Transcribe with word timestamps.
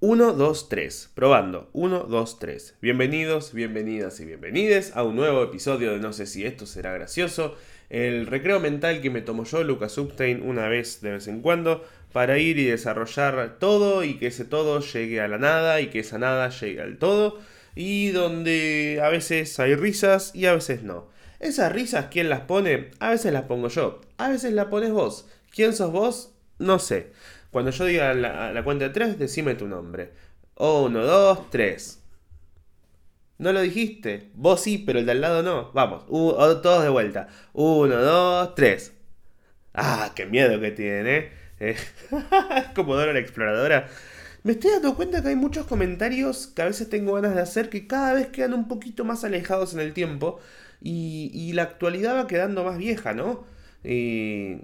1, 0.00 0.34
2, 0.34 0.68
3. 0.68 1.10
Probando. 1.14 1.70
1, 1.72 2.00
2, 2.00 2.38
3. 2.38 2.74
Bienvenidos, 2.82 3.54
bienvenidas 3.54 4.20
y 4.20 4.26
bienvenides 4.26 4.94
a 4.94 5.02
un 5.02 5.16
nuevo 5.16 5.42
episodio 5.42 5.92
de 5.92 6.00
No 6.00 6.12
sé 6.12 6.26
si 6.26 6.44
esto 6.44 6.66
será 6.66 6.92
gracioso. 6.92 7.54
El 7.88 8.26
recreo 8.26 8.60
mental 8.60 9.00
que 9.00 9.08
me 9.08 9.22
tomo 9.22 9.44
yo, 9.44 9.64
Lucas 9.64 9.96
Upstein, 9.96 10.42
una 10.42 10.68
vez 10.68 11.00
de 11.00 11.12
vez 11.12 11.28
en 11.28 11.40
cuando, 11.40 11.82
para 12.12 12.36
ir 12.36 12.58
y 12.58 12.66
desarrollar 12.66 13.56
todo 13.58 14.04
y 14.04 14.18
que 14.18 14.26
ese 14.26 14.44
todo 14.44 14.80
llegue 14.80 15.22
a 15.22 15.28
la 15.28 15.38
nada 15.38 15.80
y 15.80 15.86
que 15.86 16.00
esa 16.00 16.18
nada 16.18 16.50
llegue 16.50 16.82
al 16.82 16.98
todo. 16.98 17.40
Y 17.74 18.10
donde 18.10 19.00
a 19.02 19.08
veces 19.08 19.58
hay 19.60 19.76
risas 19.76 20.30
y 20.34 20.44
a 20.44 20.52
veces 20.52 20.82
no. 20.82 21.08
Esas 21.40 21.72
risas, 21.72 22.08
¿quién 22.10 22.28
las 22.28 22.40
pone? 22.40 22.90
A 22.98 23.08
veces 23.08 23.32
las 23.32 23.44
pongo 23.44 23.68
yo. 23.68 24.02
A 24.18 24.28
veces 24.28 24.52
las 24.52 24.66
pones 24.66 24.90
vos. 24.90 25.26
¿Quién 25.50 25.72
sos 25.72 25.90
vos? 25.90 26.34
No 26.58 26.78
sé. 26.78 27.12
Cuando 27.56 27.70
yo 27.70 27.86
diga 27.86 28.12
la, 28.12 28.62
cuenta 28.64 28.84
de 28.84 28.90
tres, 28.90 29.18
decime 29.18 29.54
tu 29.54 29.66
nombre. 29.66 30.12
Uno, 30.56 31.02
dos, 31.02 31.48
tres. 31.48 32.02
¿No 33.38 33.50
lo 33.50 33.62
dijiste? 33.62 34.28
Vos 34.34 34.60
sí, 34.60 34.76
pero 34.76 34.98
el 34.98 35.06
de 35.06 35.12
al 35.12 35.22
lado 35.22 35.42
no. 35.42 35.72
Vamos, 35.72 36.04
todos 36.06 36.82
de 36.82 36.90
vuelta. 36.90 37.28
Uno, 37.54 37.96
dos, 37.96 38.54
tres. 38.54 38.92
Ah, 39.72 40.12
qué 40.14 40.26
miedo 40.26 40.60
que 40.60 40.70
tiene, 40.70 41.30
¿eh? 41.58 41.76
Como 42.74 42.94
Dora 42.94 43.14
la 43.14 43.20
exploradora. 43.20 43.88
Me 44.42 44.52
estoy 44.52 44.72
dando 44.72 44.94
cuenta 44.94 45.22
que 45.22 45.28
hay 45.28 45.36
muchos 45.36 45.64
comentarios 45.64 46.48
que 46.48 46.60
a 46.60 46.66
veces 46.66 46.90
tengo 46.90 47.14
ganas 47.14 47.34
de 47.34 47.40
hacer 47.40 47.70
que 47.70 47.86
cada 47.86 48.12
vez 48.12 48.26
quedan 48.26 48.52
un 48.52 48.68
poquito 48.68 49.02
más 49.06 49.24
alejados 49.24 49.72
en 49.72 49.80
el 49.80 49.94
tiempo 49.94 50.40
y, 50.82 51.30
y 51.32 51.54
la 51.54 51.62
actualidad 51.62 52.16
va 52.16 52.26
quedando 52.26 52.64
más 52.64 52.76
vieja, 52.76 53.14
¿no? 53.14 53.46
Y 53.82 54.58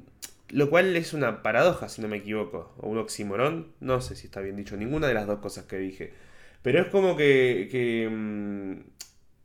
lo 0.51 0.71
cual 0.71 0.97
es 0.97 1.13
una 1.13 1.43
paradoja, 1.43 1.89
si 1.89 2.03
no 2.03 2.09
me 2.09 2.19
equivoco. 2.19 2.75
O 2.79 2.89
un 2.89 2.99
oxímoron. 2.99 3.73
No 3.81 4.01
sé 4.01 4.17
si 4.17 4.27
está 4.27 4.41
bien 4.41 4.57
dicho. 4.57 4.77
Ninguna 4.77 5.09
de 5.09 5.15
las 5.15 5.27
dos 5.27 5.41
cosas 5.41 5.65
que 5.65 5.79
dije. 5.79 6.13
Pero 6.63 6.81
es 6.81 6.89
como 6.89 7.17
que. 7.17 7.69
que 7.71 8.09
mm, 8.11 8.73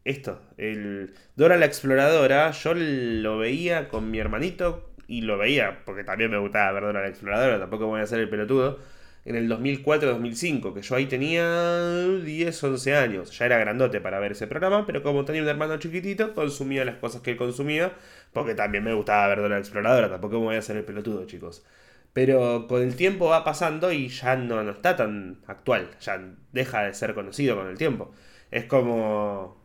esto. 0.06 0.42
El 0.58 1.14
Dora 1.36 1.58
la 1.58 1.66
exploradora. 1.66 2.52
Yo 2.52 2.74
lo 2.76 3.38
veía 3.38 3.90
con 3.90 4.12
mi 4.12 4.20
hermanito. 4.20 4.92
Y 5.08 5.22
lo 5.22 5.38
veía. 5.38 5.84
Porque 5.86 6.04
también 6.04 6.32
me 6.32 6.38
gustaba 6.38 6.72
ver 6.74 6.84
Dora 6.84 7.02
la 7.02 7.10
exploradora. 7.10 7.60
Tampoco 7.60 7.88
voy 7.88 8.02
a 8.02 8.04
hacer 8.04 8.20
el 8.20 8.30
pelotudo 8.30 8.80
en 9.28 9.36
el 9.36 9.50
2004-2005, 9.50 10.74
que 10.74 10.82
yo 10.82 10.96
ahí 10.96 11.06
tenía 11.06 12.08
10, 12.24 12.64
11 12.64 12.96
años. 12.96 13.38
Ya 13.38 13.46
era 13.46 13.58
grandote 13.58 14.00
para 14.00 14.20
ver 14.20 14.32
ese 14.32 14.48
programa, 14.48 14.86
pero 14.86 15.04
como 15.04 15.26
tenía 15.26 15.42
un 15.42 15.50
hermano 15.50 15.78
chiquitito, 15.78 16.34
consumía 16.34 16.86
las 16.86 16.96
cosas 16.96 17.22
que 17.22 17.32
él 17.32 17.38
consumía, 17.38 17.92
porque 18.32 18.56
también 18.56 18.86
me 18.86 18.94
gustaba 18.94 19.28
ver 19.28 19.40
Dora 19.40 19.58
Exploradora, 19.58 20.10
tampoco 20.10 20.40
me 20.40 20.46
voy 20.46 20.56
a 20.56 20.60
hacer 20.60 20.78
el 20.78 20.86
pelotudo, 20.86 21.26
chicos. 21.26 21.66
Pero 22.14 22.68
con 22.70 22.82
el 22.82 22.96
tiempo 22.96 23.28
va 23.28 23.44
pasando 23.44 23.92
y 23.92 24.08
ya 24.08 24.38
no, 24.38 24.64
no 24.64 24.72
está 24.72 24.96
tan 24.96 25.40
actual, 25.46 25.90
ya 26.00 26.22
deja 26.54 26.84
de 26.84 26.94
ser 26.94 27.14
conocido 27.14 27.58
con 27.58 27.68
el 27.68 27.78
tiempo. 27.78 28.14
Es 28.50 28.64
como... 28.66 29.58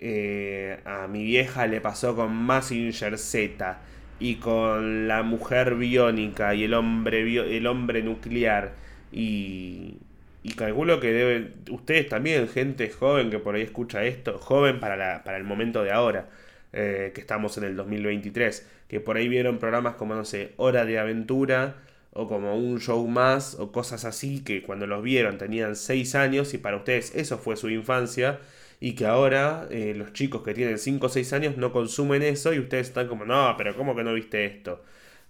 Eh, 0.00 0.80
a 0.84 1.08
mi 1.08 1.24
vieja 1.24 1.66
le 1.66 1.80
pasó 1.80 2.14
con 2.14 2.32
Massinger 2.32 3.18
Z 3.18 3.80
y 4.20 4.36
con 4.36 5.08
la 5.08 5.22
mujer 5.22 5.76
biónica 5.76 6.54
y 6.54 6.64
el 6.64 6.74
hombre, 6.74 7.56
el 7.56 7.66
hombre 7.66 8.02
nuclear 8.02 8.72
y, 9.12 9.98
y 10.42 10.52
calculo 10.54 11.00
que 11.00 11.12
deben, 11.12 11.54
ustedes 11.70 12.08
también, 12.08 12.48
gente 12.48 12.90
joven 12.90 13.30
que 13.30 13.38
por 13.38 13.54
ahí 13.54 13.62
escucha 13.62 14.04
esto, 14.04 14.38
joven 14.38 14.80
para, 14.80 14.96
la, 14.96 15.24
para 15.24 15.36
el 15.36 15.44
momento 15.44 15.84
de 15.84 15.92
ahora, 15.92 16.28
eh, 16.72 17.12
que 17.14 17.20
estamos 17.20 17.56
en 17.58 17.64
el 17.64 17.76
2023, 17.76 18.68
que 18.88 19.00
por 19.00 19.16
ahí 19.16 19.28
vieron 19.28 19.58
programas 19.58 19.94
como, 19.94 20.14
no 20.14 20.24
sé, 20.24 20.52
Hora 20.56 20.84
de 20.84 20.98
Aventura 20.98 21.76
o 22.12 22.26
como 22.26 22.56
un 22.56 22.80
show 22.80 23.06
más 23.06 23.54
o 23.54 23.70
cosas 23.70 24.04
así 24.04 24.42
que 24.42 24.62
cuando 24.62 24.86
los 24.86 25.02
vieron 25.02 25.38
tenían 25.38 25.76
6 25.76 26.14
años 26.14 26.54
y 26.54 26.58
para 26.58 26.76
ustedes 26.76 27.14
eso 27.14 27.38
fue 27.38 27.56
su 27.56 27.70
infancia 27.70 28.40
y 28.80 28.94
que 28.94 29.06
ahora 29.06 29.66
eh, 29.70 29.94
los 29.96 30.12
chicos 30.12 30.42
que 30.42 30.54
tienen 30.54 30.78
5 30.78 31.06
o 31.06 31.08
6 31.08 31.32
años 31.32 31.56
no 31.56 31.72
consumen 31.72 32.22
eso 32.22 32.52
y 32.52 32.60
ustedes 32.60 32.88
están 32.88 33.08
como, 33.08 33.24
no, 33.24 33.54
pero 33.58 33.74
¿cómo 33.76 33.96
que 33.96 34.04
no 34.04 34.14
viste 34.14 34.44
esto? 34.44 34.82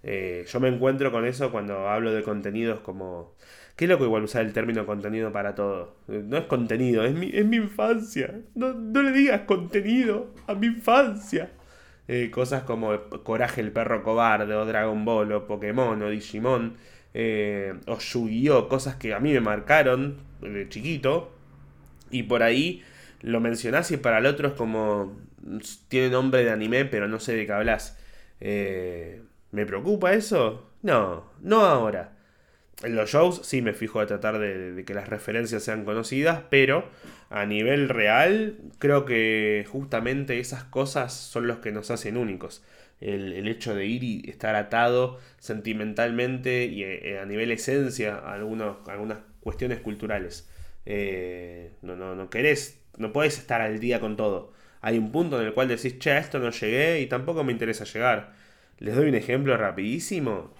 Eh, 0.03 0.45
yo 0.47 0.59
me 0.59 0.69
encuentro 0.69 1.11
con 1.11 1.25
eso 1.25 1.51
cuando 1.51 1.89
hablo 1.89 2.13
de 2.13 2.23
contenidos 2.23 2.79
como... 2.81 3.35
Qué 3.75 3.87
loco 3.87 4.03
igual 4.03 4.23
usar 4.23 4.45
el 4.45 4.51
término 4.51 4.85
contenido 4.85 5.31
para 5.31 5.55
todo. 5.55 5.95
No 6.07 6.37
es 6.37 6.45
contenido, 6.45 7.05
es 7.05 7.13
mi, 7.13 7.31
es 7.33 7.45
mi 7.45 7.55
infancia. 7.57 8.41
No, 8.53 8.73
le 8.73 9.11
digas 9.13 9.41
contenido 9.41 10.33
a 10.47 10.53
mi 10.53 10.67
infancia. 10.67 11.49
Eh, 12.09 12.29
cosas 12.29 12.63
como 12.63 12.99
Coraje 13.23 13.61
el 13.61 13.71
perro 13.71 14.03
cobarde, 14.03 14.53
o 14.53 14.65
Dragon 14.65 15.05
Ball, 15.05 15.31
o 15.31 15.47
Pokémon, 15.47 16.01
o 16.01 16.09
Digimon, 16.09 16.75
o 17.87 17.97
Yu-Gi-Oh! 17.99 18.67
Cosas 18.67 18.95
que 18.97 19.13
a 19.13 19.19
mí 19.21 19.31
me 19.31 19.39
marcaron 19.39 20.17
de 20.41 20.67
chiquito. 20.67 21.31
Y 22.11 22.23
por 22.23 22.43
ahí 22.43 22.83
lo 23.21 23.39
mencionás 23.39 23.91
y 23.91 23.97
para 23.97 24.19
el 24.19 24.25
otro 24.25 24.49
es 24.49 24.53
como. 24.53 25.19
Tiene 25.87 26.09
nombre 26.09 26.43
de 26.43 26.51
anime, 26.51 26.85
pero 26.85 27.07
no 27.07 27.19
sé 27.19 27.35
de 27.35 27.45
qué 27.45 27.51
hablas. 27.53 27.97
Eh, 28.39 29.21
¿Me 29.51 29.65
preocupa 29.65 30.13
eso? 30.13 30.71
No, 30.81 31.31
no 31.41 31.61
ahora. 31.65 32.13
En 32.83 32.95
los 32.95 33.09
shows 33.09 33.41
sí 33.43 33.61
me 33.61 33.73
fijo 33.73 33.99
de 33.99 34.05
tratar 34.05 34.39
de, 34.39 34.83
que 34.85 34.93
las 34.93 35.09
referencias 35.09 35.63
sean 35.63 35.83
conocidas, 35.83 36.43
pero 36.49 36.87
a 37.29 37.45
nivel 37.45 37.89
real 37.89 38.57
creo 38.79 39.05
que 39.05 39.65
justamente 39.69 40.39
esas 40.39 40.63
cosas 40.63 41.13
son 41.13 41.47
los 41.47 41.59
que 41.59 41.71
nos 41.71 41.91
hacen 41.91 42.15
únicos. 42.15 42.63
El, 43.01 43.47
hecho 43.47 43.75
de 43.75 43.85
ir 43.85 44.03
y 44.03 44.29
estar 44.29 44.55
atado 44.55 45.19
sentimentalmente 45.39 46.65
y 46.65 46.83
eh, 46.83 47.19
a 47.21 47.25
nivel 47.25 47.51
esencia 47.51 48.15
a 48.15 48.33
algunas 48.33 49.17
cuestiones 49.41 49.79
culturales. 49.79 50.49
Eh, 50.85 51.73
no, 51.81 51.95
no, 51.95 52.15
no 52.15 52.29
querés 52.29 52.78
no 52.99 53.11
puedes 53.11 53.37
estar 53.39 53.61
al 53.61 53.79
día 53.79 53.99
con 53.99 54.15
todo. 54.17 54.53
Hay 54.81 54.97
un 54.97 55.11
punto 55.11 55.39
en 55.39 55.47
el 55.47 55.53
cual 55.53 55.67
decís, 55.67 55.99
che, 55.99 56.17
esto 56.17 56.39
no 56.39 56.51
llegué 56.51 57.01
y 57.01 57.07
tampoco 57.07 57.43
me 57.43 57.51
interesa 57.51 57.83
llegar. 57.85 58.33
Les 58.79 58.95
doy 58.95 59.09
un 59.09 59.15
ejemplo 59.15 59.57
rapidísimo. 59.57 60.53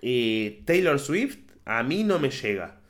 Eh, 0.00 0.62
Taylor 0.64 0.98
Swift 0.98 1.38
a 1.64 1.82
mí 1.82 2.04
no 2.04 2.18
me 2.18 2.30
llega. 2.30 2.80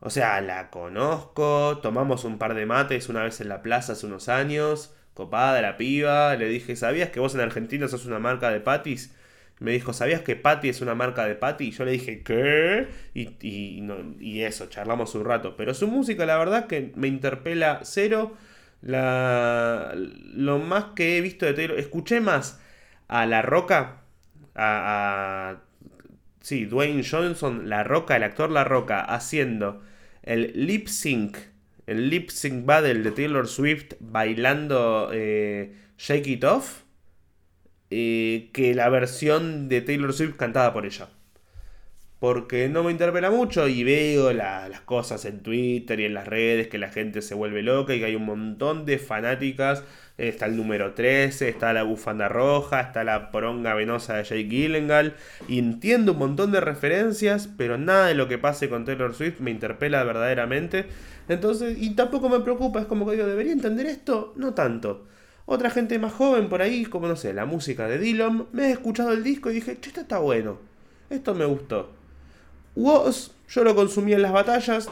O 0.00 0.10
sea, 0.10 0.40
la 0.42 0.70
conozco, 0.70 1.78
tomamos 1.82 2.24
un 2.24 2.38
par 2.38 2.54
de 2.54 2.66
mates 2.66 3.08
una 3.08 3.22
vez 3.22 3.40
en 3.40 3.48
la 3.48 3.62
plaza 3.62 3.92
hace 3.94 4.06
unos 4.06 4.28
años, 4.28 4.94
copada 5.14 5.62
la 5.62 5.78
piba, 5.78 6.36
le 6.36 6.48
dije, 6.48 6.76
¿sabías 6.76 7.10
que 7.10 7.20
vos 7.20 7.34
en 7.34 7.40
Argentina 7.40 7.88
sos 7.88 8.04
una 8.04 8.18
marca 8.18 8.50
de 8.50 8.60
patis? 8.60 9.14
Me 9.60 9.72
dijo, 9.72 9.92
¿sabías 9.92 10.22
que 10.22 10.36
Patty 10.36 10.68
es 10.68 10.80
una 10.80 10.94
marca 10.94 11.24
de 11.24 11.36
Patty? 11.36 11.68
Y 11.68 11.70
yo 11.70 11.84
le 11.84 11.92
dije, 11.92 12.22
¿qué? 12.22 12.88
Y, 13.14 13.36
y, 13.40 14.40
eso, 14.42 14.66
charlamos 14.66 15.14
un 15.14 15.24
rato. 15.24 15.56
Pero 15.56 15.74
su 15.74 15.86
música, 15.86 16.26
la 16.26 16.36
verdad, 16.36 16.66
que 16.66 16.92
me 16.96 17.08
interpela 17.08 17.80
cero. 17.84 18.36
La, 18.82 19.94
lo 19.96 20.58
más 20.58 20.86
que 20.96 21.16
he 21.16 21.20
visto 21.20 21.46
de 21.46 21.54
Taylor. 21.54 21.78
Escuché 21.78 22.20
más 22.20 22.60
a 23.08 23.26
La 23.26 23.42
Roca. 23.42 24.02
A. 24.56 25.56
Sí, 26.40 26.66
Dwayne 26.66 27.02
Johnson, 27.08 27.68
La 27.70 27.84
Roca, 27.84 28.16
el 28.16 28.24
actor 28.24 28.50
La 28.50 28.64
Roca, 28.64 29.00
haciendo 29.00 29.82
el 30.22 30.52
lip 30.66 30.88
sync. 30.88 31.38
El 31.86 32.10
lip 32.10 32.30
sync 32.30 32.66
battle 32.66 33.02
de 33.02 33.10
Taylor 33.12 33.46
Swift 33.48 33.94
bailando 34.00 35.10
eh, 35.12 35.74
Shake 35.96 36.26
It 36.26 36.44
Off 36.44 36.83
eh, 37.90 38.50
que 38.52 38.74
la 38.74 38.88
versión 38.88 39.68
de 39.68 39.80
Taylor 39.80 40.12
Swift 40.12 40.36
cantada 40.36 40.72
por 40.72 40.86
ella. 40.86 41.08
Porque 42.18 42.68
no 42.70 42.82
me 42.82 42.90
interpela 42.90 43.30
mucho 43.30 43.68
y 43.68 43.84
veo 43.84 44.32
las 44.32 44.80
cosas 44.80 45.26
en 45.26 45.40
Twitter 45.42 46.00
y 46.00 46.06
en 46.06 46.14
las 46.14 46.26
redes 46.26 46.68
que 46.68 46.78
la 46.78 46.88
gente 46.88 47.20
se 47.20 47.34
vuelve 47.34 47.62
loca 47.62 47.94
y 47.94 47.98
que 47.98 48.06
hay 48.06 48.14
un 48.14 48.24
montón 48.24 48.86
de 48.86 48.98
fanáticas. 48.98 49.84
Está 50.16 50.46
el 50.46 50.56
número 50.56 50.94
13, 50.94 51.48
está 51.48 51.72
la 51.72 51.82
bufanda 51.82 52.28
roja, 52.28 52.80
está 52.80 53.04
la 53.04 53.30
poronga 53.30 53.74
venosa 53.74 54.14
de 54.16 54.24
Jake 54.24 54.44
Gyllenhaal. 54.44 55.16
Y 55.48 55.58
entiendo 55.58 56.12
un 56.12 56.18
montón 56.18 56.50
de 56.52 56.60
referencias, 56.60 57.48
pero 57.58 57.76
nada 57.76 58.06
de 58.06 58.14
lo 58.14 58.26
que 58.28 58.38
pase 58.38 58.70
con 58.70 58.86
Taylor 58.86 59.14
Swift 59.14 59.40
me 59.40 59.50
interpela 59.50 60.02
verdaderamente. 60.04 60.86
Entonces, 61.28 61.76
y 61.78 61.90
tampoco 61.94 62.28
me 62.28 62.40
preocupa, 62.40 62.80
es 62.80 62.86
como 62.86 63.06
que 63.06 63.16
digo, 63.16 63.26
¿debería 63.26 63.52
entender 63.52 63.86
esto? 63.86 64.32
No 64.36 64.54
tanto. 64.54 65.06
Otra 65.46 65.70
gente 65.70 65.98
más 65.98 66.12
joven 66.12 66.48
por 66.48 66.62
ahí, 66.62 66.84
como 66.86 67.06
no 67.06 67.16
sé, 67.16 67.34
la 67.34 67.44
música 67.44 67.86
de 67.86 67.98
Dylan, 67.98 68.46
me 68.52 68.68
he 68.68 68.70
escuchado 68.72 69.12
el 69.12 69.22
disco 69.22 69.50
y 69.50 69.54
dije, 69.54 69.78
che, 69.80 69.88
esto 69.88 70.00
está 70.00 70.18
bueno. 70.18 70.58
Esto 71.10 71.34
me 71.34 71.44
gustó. 71.44 71.90
Woz, 72.74 73.32
yo 73.48 73.62
lo 73.62 73.74
consumí 73.74 74.14
en 74.14 74.22
las 74.22 74.32
batallas. 74.32 74.88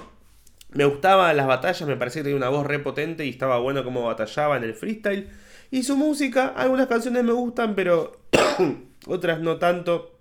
Me 0.71 0.85
gustaba 0.85 1.33
las 1.33 1.47
batallas, 1.47 1.89
me 1.89 1.97
parecía 1.97 2.21
que 2.21 2.25
tenía 2.25 2.37
una 2.37 2.49
voz 2.49 2.67
repotente 2.67 3.25
y 3.25 3.31
estaba 3.31 3.59
bueno 3.59 3.83
como 3.83 4.05
batallaba 4.05 4.57
en 4.57 4.65
el 4.65 4.75
freestyle. 4.75 5.31
Y 5.71 5.83
su 5.85 5.97
música, 5.97 6.49
algunas 6.49 6.87
canciones 6.87 7.25
me 7.25 7.33
gustan, 7.33 7.75
pero 7.75 8.21
otras 9.07 9.41
no 9.41 9.59
tanto. 9.59 10.19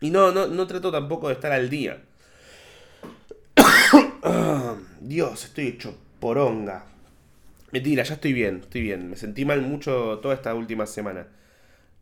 Y 0.00 0.10
no, 0.10 0.32
no, 0.32 0.46
no 0.46 0.66
trato 0.66 0.90
tampoco 0.90 1.28
de 1.28 1.34
estar 1.34 1.52
al 1.52 1.68
día. 1.68 2.02
Dios, 5.00 5.44
estoy 5.44 5.68
hecho 5.68 5.94
poronga. 6.18 6.86
Mentira, 7.72 8.02
ya 8.04 8.14
estoy 8.14 8.32
bien, 8.32 8.60
estoy 8.62 8.82
bien. 8.82 9.10
Me 9.10 9.16
sentí 9.16 9.44
mal 9.44 9.62
mucho 9.62 10.18
toda 10.20 10.34
esta 10.34 10.54
última 10.54 10.86
semana. 10.86 11.26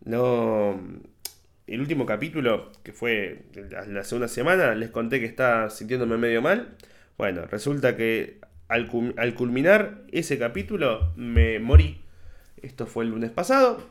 No. 0.05 0.81
El 1.67 1.81
último 1.81 2.05
capítulo, 2.05 2.73
que 2.83 2.93
fue 2.93 3.47
la 3.89 4.05
segunda 4.05 4.29
semana, 4.29 4.75
les 4.75 4.91
conté 4.91 5.21
que 5.21 5.27
estaba 5.27 5.71
sintiéndome 5.71 6.19
medio 6.19 6.43
mal. 6.43 6.77
Bueno, 7.17 7.47
resulta 7.47 7.97
que 7.97 8.39
al, 8.69 9.35
culminar 9.35 10.03
ese 10.13 10.39
capítulo 10.39 11.13
me 11.17 11.59
morí. 11.61 12.01
Esto 12.63 12.87
fue 12.87 13.05
el 13.05 13.11
lunes 13.11 13.31
pasado. 13.31 13.89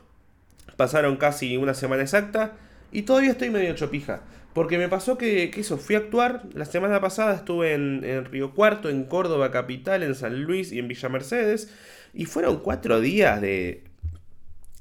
Pasaron 0.76 1.16
casi 1.16 1.56
una 1.56 1.74
semana 1.74 2.02
exacta 2.02 2.52
y 2.92 3.02
todavía 3.02 3.32
estoy 3.32 3.50
medio 3.50 3.74
chopija. 3.74 4.22
Porque 4.54 4.78
me 4.78 4.88
pasó 4.88 5.18
que, 5.18 5.50
eso, 5.56 5.78
fui 5.78 5.96
a 5.96 5.98
actuar. 5.98 6.44
La 6.54 6.64
semana 6.64 7.00
pasada 7.00 7.34
estuve 7.34 7.74
en, 7.74 8.24
Río 8.26 8.54
Cuarto, 8.54 8.88
en 8.88 9.04
Córdoba 9.04 9.50
Capital, 9.50 10.02
en 10.02 10.14
San 10.14 10.44
Luis 10.44 10.72
y 10.72 10.78
en 10.78 10.88
Villa 10.88 11.08
Mercedes. 11.08 11.74
Y 12.14 12.26
fueron 12.26 12.60
cuatro 12.60 13.00
días 13.00 13.40
de, 13.40 13.82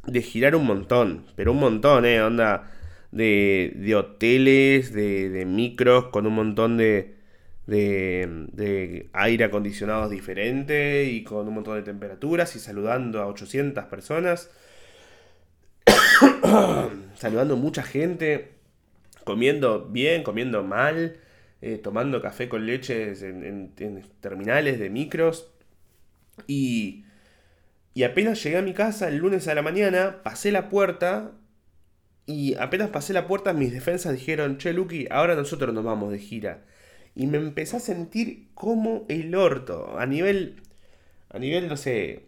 de 0.06 0.22
girar 0.22 0.56
un 0.56 0.66
montón. 0.66 1.26
Pero 1.36 1.52
un 1.54 1.60
montón, 1.60 2.06
¿eh? 2.06 2.22
Onda 2.22 2.72
de, 3.12 3.74
de 3.76 3.96
hoteles, 3.96 4.94
de, 4.94 5.30
de 5.30 5.46
micros 5.46 6.06
con 6.06 6.28
un 6.28 6.36
montón 6.36 6.78
de, 6.78 7.16
de, 7.68 9.10
aire 9.14 9.46
acondicionado 9.46 10.10
diferente 10.10 11.06
y 11.06 11.24
con 11.24 11.48
un 11.48 11.54
montón 11.54 11.76
de 11.76 11.84
temperaturas 11.84 12.56
y 12.56 12.60
saludando 12.60 13.22
a 13.22 13.28
800 13.28 13.86
personas. 13.86 14.50
saludando 17.16 17.56
mucha 17.58 17.84
gente, 17.84 18.52
comiendo 19.24 19.86
bien, 19.90 20.24
comiendo 20.24 20.64
mal, 20.64 21.18
eh, 21.62 21.78
tomando 21.78 22.22
café 22.22 22.50
con 22.50 22.66
leche 22.66 23.14
en, 23.28 23.72
terminales 24.22 24.80
de 24.80 24.90
micros. 24.90 25.52
Y, 26.48 27.06
y 27.94 28.04
apenas 28.04 28.44
llegué 28.44 28.58
a 28.58 28.62
mi 28.62 28.74
casa 28.74 29.08
el 29.08 29.18
lunes 29.18 29.48
a 29.48 29.56
la 29.56 29.62
mañana, 29.62 30.24
pasé 30.24 30.52
la 30.52 30.70
puerta 30.70 31.32
y 32.26 32.56
apenas 32.56 32.90
pasé 32.90 33.14
la 33.14 33.28
puerta 33.28 33.54
mis 33.54 33.74
defensas 33.74 34.14
dijeron, 34.14 34.58
che 34.58 34.74
Lucky, 34.74 35.08
ahora 35.12 35.36
nosotros 35.36 35.74
nos 35.74 35.84
vamos 35.84 36.12
de 36.12 36.20
gira 36.20 36.64
y 37.16 37.28
me 37.28 37.38
empecé 37.38 37.78
a 37.78 37.80
sentir 37.80 38.50
como 38.54 39.06
el 39.10 39.36
orto. 39.36 39.98
A 40.00 40.06
nivel, 40.06 40.62
a 41.30 41.40
nivel, 41.40 41.68
no 41.68 41.78
sé, 41.78 42.26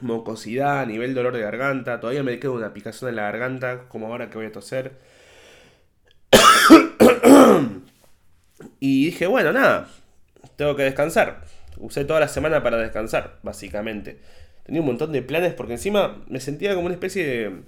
mocosidad, 0.00 0.80
a 0.80 0.86
nivel 0.86 1.14
dolor 1.14 1.34
de 1.34 1.42
garganta. 1.42 2.00
Todavía 2.00 2.22
me 2.22 2.38
queda 2.38 2.52
una 2.52 2.74
picazón 2.74 3.08
en 3.10 3.16
la 3.16 3.22
garganta, 3.22 3.88
como 3.88 4.06
ahora 4.06 4.30
que 4.30 4.38
voy 4.38 4.46
a 4.46 4.52
toser. 4.52 4.98
y 8.80 9.06
dije, 9.06 9.26
bueno, 9.26 9.52
nada, 9.52 9.88
tengo 10.56 10.76
que 10.76 10.84
descansar. 10.84 11.44
Usé 11.78 12.04
toda 12.04 12.20
la 12.20 12.28
semana 12.28 12.62
para 12.62 12.78
descansar, 12.78 13.38
básicamente. 13.42 14.18
Tenía 14.64 14.80
un 14.80 14.86
montón 14.86 15.12
de 15.12 15.22
planes 15.22 15.54
porque 15.54 15.74
encima 15.74 16.24
me 16.28 16.40
sentía 16.40 16.74
como 16.74 16.86
una 16.86 16.94
especie 16.94 17.26
de... 17.26 17.62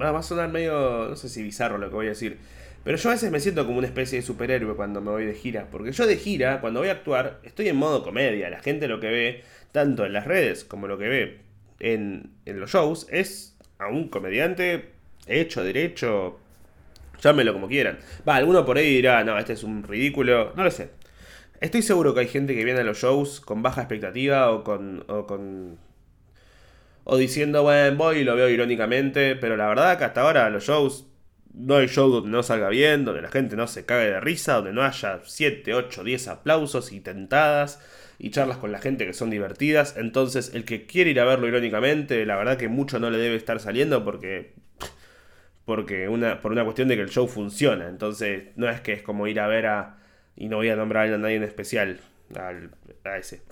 va 0.00 0.18
a 0.18 0.22
sonar 0.22 0.50
medio, 0.50 1.08
no 1.08 1.16
sé 1.16 1.28
si 1.28 1.42
bizarro 1.42 1.78
lo 1.78 1.88
que 1.88 1.94
voy 1.94 2.06
a 2.06 2.10
decir 2.10 2.38
pero 2.84 2.98
yo 2.98 3.08
a 3.08 3.12
veces 3.14 3.30
me 3.30 3.40
siento 3.40 3.64
como 3.64 3.78
una 3.78 3.86
especie 3.86 4.18
de 4.18 4.22
superhéroe 4.22 4.76
cuando 4.76 5.00
me 5.00 5.10
voy 5.10 5.24
de 5.24 5.34
gira. 5.34 5.68
Porque 5.70 5.90
yo 5.90 6.06
de 6.06 6.16
gira, 6.16 6.60
cuando 6.60 6.80
voy 6.80 6.90
a 6.90 6.92
actuar, 6.92 7.40
estoy 7.42 7.68
en 7.68 7.76
modo 7.76 8.02
comedia. 8.02 8.50
La 8.50 8.60
gente 8.60 8.88
lo 8.88 9.00
que 9.00 9.08
ve, 9.08 9.42
tanto 9.72 10.04
en 10.04 10.12
las 10.12 10.26
redes 10.26 10.64
como 10.64 10.86
lo 10.86 10.98
que 10.98 11.08
ve 11.08 11.40
en, 11.80 12.34
los 12.44 12.70
shows, 12.70 13.06
es 13.10 13.56
a 13.78 13.88
un 13.88 14.08
comediante 14.08 14.90
hecho, 15.26 15.64
derecho. 15.64 16.38
Llámelo 17.22 17.52
como 17.52 17.68
quieran. 17.68 17.98
Va, 18.28 18.36
alguno 18.36 18.64
por 18.64 18.78
ahí 18.78 18.96
dirá, 18.96 19.24
no, 19.24 19.38
este 19.38 19.54
es 19.54 19.64
un 19.64 19.82
ridículo. 19.82 20.52
No 20.56 20.64
lo 20.64 20.70
sé. 20.70 20.90
Estoy 21.60 21.82
seguro 21.82 22.14
que 22.14 22.20
hay 22.20 22.28
gente 22.28 22.54
que 22.54 22.64
viene 22.64 22.80
a 22.80 22.84
los 22.84 22.98
shows 22.98 23.40
con 23.40 23.62
baja 23.62 23.82
expectativa 23.82 24.50
o 24.50 24.64
con. 24.64 25.04
o 25.08 25.26
con. 25.26 25.78
o 27.04 27.16
diciendo, 27.16 27.62
bueno, 27.62 27.96
voy 27.96 28.18
y 28.18 28.24
lo 28.24 28.36
veo 28.36 28.48
irónicamente. 28.48 29.36
Pero 29.36 29.56
la 29.56 29.66
verdad 29.68 29.98
que 29.98 30.04
hasta 30.04 30.22
ahora 30.22 30.50
los 30.50 30.64
shows 30.64 31.06
no 31.54 31.76
hay 31.76 31.86
show 31.86 32.10
donde 32.10 32.30
no 32.30 32.42
salga 32.42 32.68
bien, 32.68 33.04
donde 33.04 33.22
la 33.22 33.30
gente 33.30 33.56
no 33.56 33.66
se 33.66 33.86
cague 33.86 34.06
de 34.10 34.20
risa, 34.20 34.54
donde 34.54 34.72
no 34.72 34.82
haya 34.82 35.20
7, 35.24 35.72
8, 35.74 36.04
10 36.04 36.28
aplausos 36.28 36.92
y 36.92 37.00
tentadas 37.00 37.80
y 38.18 38.30
charlas 38.30 38.58
con 38.58 38.72
la 38.72 38.78
gente 38.80 39.06
que 39.06 39.12
son 39.12 39.30
divertidas. 39.30 39.96
Entonces, 39.96 40.52
el 40.54 40.64
que 40.64 40.86
quiere 40.86 41.10
ir 41.10 41.20
a 41.20 41.24
verlo 41.24 41.48
irónicamente, 41.48 42.24
la 42.26 42.36
verdad 42.36 42.56
que 42.56 42.68
mucho 42.68 42.98
no 42.98 43.10
le 43.10 43.18
debe 43.18 43.36
estar 43.36 43.60
saliendo 43.60 44.04
porque 44.04 44.54
porque 45.64 46.08
una 46.08 46.40
por 46.40 46.52
una 46.52 46.64
cuestión 46.64 46.88
de 46.88 46.96
que 46.96 47.02
el 47.02 47.10
show 47.10 47.26
funciona. 47.26 47.88
Entonces, 47.88 48.48
no 48.56 48.68
es 48.68 48.80
que 48.80 48.92
es 48.92 49.02
como 49.02 49.26
ir 49.26 49.40
a 49.40 49.46
ver 49.46 49.66
a 49.66 49.98
y 50.36 50.48
no 50.48 50.56
voy 50.56 50.68
a 50.68 50.76
nombrar 50.76 51.12
a 51.12 51.18
nadie 51.18 51.36
en 51.36 51.44
especial, 51.44 52.00
al 52.36 52.70
a 53.04 53.18
ese. 53.18 53.42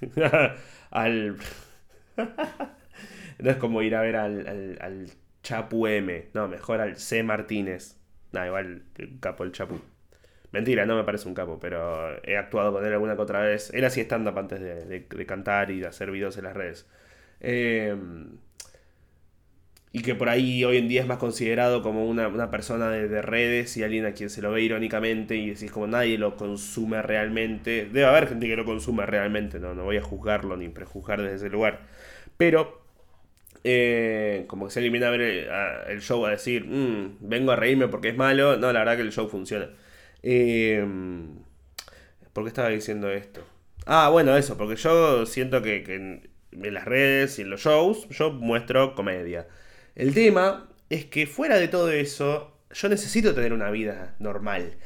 al 0.90 1.36
no 3.38 3.50
es 3.50 3.56
como 3.56 3.82
ir 3.82 3.94
a 3.94 4.02
ver 4.02 4.16
al, 4.16 4.78
al 4.80 5.10
Chapu 5.42 5.86
M. 5.86 6.28
No, 6.34 6.48
mejor 6.48 6.80
al 6.80 6.96
C. 6.96 7.22
Martínez. 7.22 7.96
No, 8.32 8.44
igual 8.44 8.82
el 8.98 9.20
capo 9.20 9.44
el 9.44 9.52
Chapu. 9.52 9.80
Mentira, 10.52 10.86
no 10.86 10.96
me 10.96 11.04
parece 11.04 11.28
un 11.28 11.34
capo, 11.34 11.58
pero 11.60 12.22
he 12.24 12.36
actuado 12.36 12.72
con 12.72 12.84
él 12.84 12.92
alguna 12.92 13.16
que 13.16 13.22
otra 13.22 13.40
vez. 13.40 13.70
Él 13.74 13.84
hacía 13.84 14.04
stand-up 14.04 14.38
antes 14.38 14.60
de, 14.60 15.26
cantar 15.26 15.70
y 15.70 15.80
de 15.80 15.86
hacer 15.86 16.10
videos 16.10 16.36
en 16.38 16.44
las 16.44 16.54
redes. 16.56 16.86
Em, 17.40 18.38
y 19.92 20.02
que 20.02 20.14
por 20.14 20.28
ahí 20.28 20.64
hoy 20.64 20.76
en 20.76 20.88
día 20.88 21.00
es 21.00 21.06
más 21.06 21.18
considerado 21.18 21.82
como 21.82 22.06
una, 22.06 22.50
persona 22.50 22.90
de, 22.90 23.22
redes 23.22 23.76
y 23.76 23.82
alguien 23.82 24.06
a 24.06 24.12
quien 24.12 24.30
se 24.30 24.42
lo 24.42 24.50
ve 24.52 24.62
irónicamente 24.62 25.36
y 25.36 25.50
decís 25.50 25.70
como 25.70 25.86
nadie 25.86 26.18
lo 26.18 26.36
consume 26.36 27.02
realmente. 27.02 27.86
Debe 27.86 28.06
haber 28.06 28.28
gente 28.28 28.46
que 28.46 28.56
lo 28.56 28.64
consume 28.64 29.06
realmente, 29.06 29.58
no, 29.58 29.74
no 29.74 29.84
voy 29.84 29.96
a 29.96 30.02
juzgarlo 30.02 30.56
ni 30.56 30.68
prejuzgar 30.68 31.22
desde 31.22 31.36
ese 31.36 31.48
lugar. 31.48 31.80
Pero 32.36 32.82
eh, 33.64 34.44
como 34.46 34.66
que 34.66 34.72
se 34.72 34.80
elimina 34.80 35.08
a 35.08 35.10
ver 35.10 35.20
el, 35.88 36.00
show 36.00 36.24
a 36.26 36.30
decir, 36.30 36.64
mm, 36.66 37.18
vengo 37.20 37.52
a 37.52 37.56
reírme 37.56 37.88
porque 37.88 38.08
es 38.08 38.16
malo. 38.16 38.56
No, 38.56 38.72
la 38.72 38.80
verdad 38.80 38.96
que 38.96 39.02
el 39.02 39.12
show 39.12 39.28
funciona. 39.28 39.70
Eh, 40.22 40.84
¿Por 42.32 42.44
qué 42.44 42.48
estaba 42.48 42.68
diciendo 42.68 43.10
esto? 43.10 43.44
Ah, 43.86 44.10
bueno, 44.10 44.36
eso, 44.36 44.56
porque 44.56 44.76
yo 44.76 45.26
siento 45.26 45.62
que, 45.62 45.82
en, 45.94 46.28
las 46.52 46.84
redes 46.84 47.38
y 47.38 47.42
en 47.42 47.50
los 47.50 47.60
shows 47.62 48.08
yo 48.10 48.30
muestro 48.30 48.94
comedia. 48.94 49.46
El 49.98 50.14
tema 50.14 50.68
es 50.88 51.06
que 51.06 51.26
fuera 51.26 51.58
de 51.58 51.66
todo 51.66 51.90
eso, 51.90 52.52
yo 52.70 52.88
necesito 52.88 53.34
tener 53.34 53.52
una 53.52 53.68
vida 53.70 54.14
normal 54.20 54.76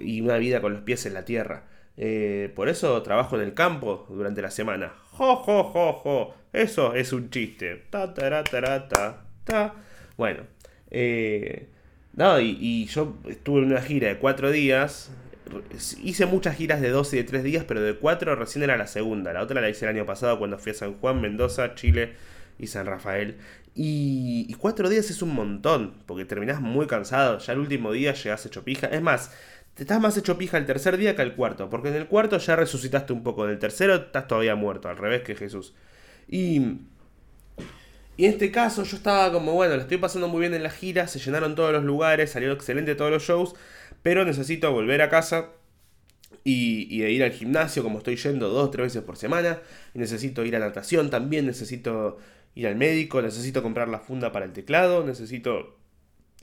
y 0.00 0.20
una 0.20 0.36
vida 0.36 0.60
con 0.60 0.72
los 0.72 0.82
pies 0.82 1.04
en 1.04 1.14
la 1.14 1.24
tierra. 1.24 1.64
Eh, 1.96 2.48
por 2.54 2.68
eso 2.68 3.02
trabajo 3.02 3.34
en 3.34 3.42
el 3.42 3.54
campo 3.54 4.06
durante 4.08 4.40
la 4.40 4.52
semana. 4.52 4.94
Jo, 5.10 5.34
jo, 5.34 5.64
jo, 5.64 5.92
jo. 5.94 6.34
Eso 6.52 6.94
es 6.94 7.12
un 7.12 7.28
chiste. 7.28 7.82
Ta, 7.90 8.14
ta, 8.14 8.44
ta, 8.44 9.24
ta, 9.44 9.74
Bueno. 10.16 10.44
Eh, 10.92 11.66
no, 12.14 12.38
y, 12.38 12.86
yo 12.86 13.16
estuve 13.28 13.62
en 13.62 13.72
una 13.72 13.82
gira 13.82 14.08
de 14.08 14.18
cuatro 14.18 14.52
días. 14.52 15.10
Hice 16.04 16.26
muchas 16.26 16.56
giras 16.56 16.80
de 16.80 16.90
dos 16.90 17.12
y 17.14 17.16
de 17.16 17.24
tres 17.24 17.42
días, 17.42 17.64
pero 17.66 17.82
de 17.82 17.96
cuatro 17.96 18.36
recién 18.36 18.62
era 18.62 18.76
la 18.76 18.86
segunda. 18.86 19.32
La 19.32 19.42
otra 19.42 19.60
la 19.60 19.68
hice 19.68 19.86
el 19.86 19.96
año 19.96 20.06
pasado 20.06 20.38
cuando 20.38 20.56
fui 20.58 20.70
a 20.70 20.74
San 20.76 20.94
Juan, 21.00 21.20
Mendoza, 21.20 21.74
Chile 21.74 22.12
y 22.60 22.68
San 22.68 22.86
Rafael. 22.86 23.38
Y, 23.74 24.46
y 24.48 24.54
cuatro 24.54 24.88
días 24.88 25.08
es 25.10 25.22
un 25.22 25.34
montón, 25.34 25.94
porque 26.06 26.24
terminás 26.24 26.60
muy 26.60 26.86
cansado. 26.86 27.38
Ya 27.38 27.52
el 27.54 27.58
último 27.58 27.92
día 27.92 28.12
llegás 28.12 28.44
hecho 28.44 28.64
pija. 28.64 28.86
Es 28.88 29.00
más, 29.00 29.30
te 29.74 29.84
estás 29.84 30.00
más 30.00 30.16
hecho 30.16 30.36
pija 30.36 30.58
el 30.58 30.66
tercer 30.66 30.98
día 30.98 31.16
que 31.16 31.22
el 31.22 31.34
cuarto, 31.34 31.70
porque 31.70 31.88
en 31.88 31.94
el 31.94 32.06
cuarto 32.06 32.36
ya 32.38 32.56
resucitaste 32.56 33.12
un 33.12 33.22
poco, 33.22 33.44
en 33.44 33.52
el 33.52 33.58
tercero 33.58 33.94
estás 33.94 34.28
todavía 34.28 34.54
muerto, 34.54 34.88
al 34.88 34.98
revés 34.98 35.22
que 35.22 35.34
Jesús. 35.34 35.74
Y, 36.28 36.80
y 38.16 38.26
en 38.26 38.32
este 38.32 38.50
caso 38.50 38.84
yo 38.84 38.96
estaba 38.96 39.32
como, 39.32 39.54
bueno, 39.54 39.74
lo 39.76 39.82
estoy 39.82 39.96
pasando 39.96 40.28
muy 40.28 40.40
bien 40.40 40.54
en 40.54 40.62
la 40.62 40.70
gira, 40.70 41.06
se 41.06 41.18
llenaron 41.18 41.54
todos 41.54 41.72
los 41.72 41.84
lugares, 41.84 42.30
salió 42.30 42.52
excelente 42.52 42.94
todos 42.94 43.10
los 43.10 43.22
shows, 43.22 43.54
pero 44.02 44.24
necesito 44.26 44.70
volver 44.72 45.00
a 45.00 45.08
casa 45.08 45.48
y, 46.44 46.94
y 46.94 47.04
ir 47.04 47.24
al 47.24 47.32
gimnasio, 47.32 47.82
como 47.82 47.98
estoy 47.98 48.16
yendo 48.16 48.50
dos 48.50 48.70
tres 48.70 48.88
veces 48.88 49.02
por 49.02 49.16
semana, 49.16 49.60
y 49.94 49.98
necesito 49.98 50.44
ir 50.44 50.54
a 50.56 50.58
natación 50.58 51.08
también, 51.08 51.46
necesito 51.46 52.18
ir 52.54 52.66
al 52.66 52.76
médico, 52.76 53.22
necesito 53.22 53.62
comprar 53.62 53.88
la 53.88 54.00
funda 54.00 54.32
para 54.32 54.44
el 54.44 54.52
teclado, 54.52 55.04
necesito 55.04 55.78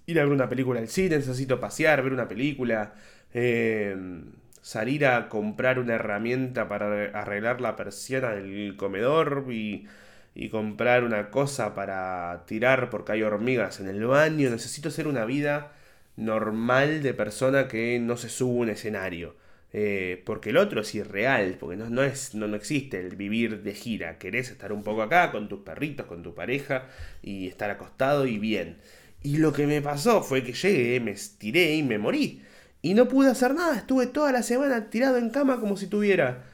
ir 0.06 0.20
a 0.20 0.24
ver 0.24 0.34
una 0.34 0.50
película 0.50 0.80
al 0.80 0.88
cine, 0.88 1.18
necesito 1.18 1.60
pasear, 1.60 2.02
ver 2.04 2.14
una 2.14 2.28
película, 2.28 2.94
Em, 3.34 4.34
salir 4.62 5.06
a 5.06 5.30
comprar 5.30 5.80
una 5.80 5.96
herramienta 5.96 6.68
para 6.68 6.88
arreglar 7.20 7.62
la 7.62 7.76
persiana 7.76 8.32
del 8.32 8.76
comedor 8.76 9.46
y, 9.52 9.88
y 10.36 10.50
comprar 10.50 11.04
una 11.04 11.30
cosa 11.30 11.76
para 11.76 12.44
tirar 12.48 12.90
porque 12.90 13.14
hay 13.14 13.24
hormigas 13.24 13.80
en 13.80 13.88
el 13.88 14.06
baño. 14.06 14.50
Necesito 14.50 14.90
hacer 14.90 15.08
una 15.08 15.26
vida 15.26 15.74
normal 16.16 17.04
de 17.04 17.14
persona 17.14 17.68
que 17.68 18.00
no 18.00 18.18
se 18.18 18.30
sube 18.30 18.60
un 18.62 18.70
escenario. 18.70 19.36
Eh, 19.72 20.24
porque 20.26 20.50
el 20.50 20.58
otro 20.58 20.82
es 20.82 20.96
irreal, 20.96 21.58
porque 21.60 21.78
no, 21.78 21.90
no, 21.90 22.02
es, 22.04 22.34
no, 22.34 22.48
no 22.48 22.56
existe 22.56 23.00
el 23.00 23.16
vivir 23.16 23.62
de 23.62 23.74
gira. 23.74 24.18
Querés 24.18 24.50
estar 24.50 24.74
un 24.74 24.84
poco 24.84 25.04
acá 25.04 25.32
con 25.32 25.48
tus 25.48 25.60
perritos, 25.60 26.08
con 26.08 26.24
tu 26.24 26.34
pareja 26.34 26.88
y 27.22 27.48
estar 27.48 27.70
acostado 27.70 28.26
y 28.26 28.40
bien. 28.40 28.78
Y 29.22 29.38
lo 29.38 29.54
que 29.54 29.68
me 29.68 29.82
pasó 29.82 30.24
fue 30.24 30.44
que 30.44 30.54
llegué, 30.54 31.00
me 31.00 31.12
estiré 31.12 31.76
y 31.76 31.84
me 31.84 31.98
morí. 31.98 32.42
Y 32.82 32.94
no 32.94 33.08
pude 33.08 33.30
hacer 33.30 33.54
nada, 33.54 33.76
estuve 33.76 34.08
toda 34.08 34.32
la 34.32 34.42
semana 34.42 34.90
tirado 34.90 35.18
en 35.18 35.30
cama 35.30 35.60
como 35.60 35.76
si 35.76 35.88
tuviera 35.88 36.46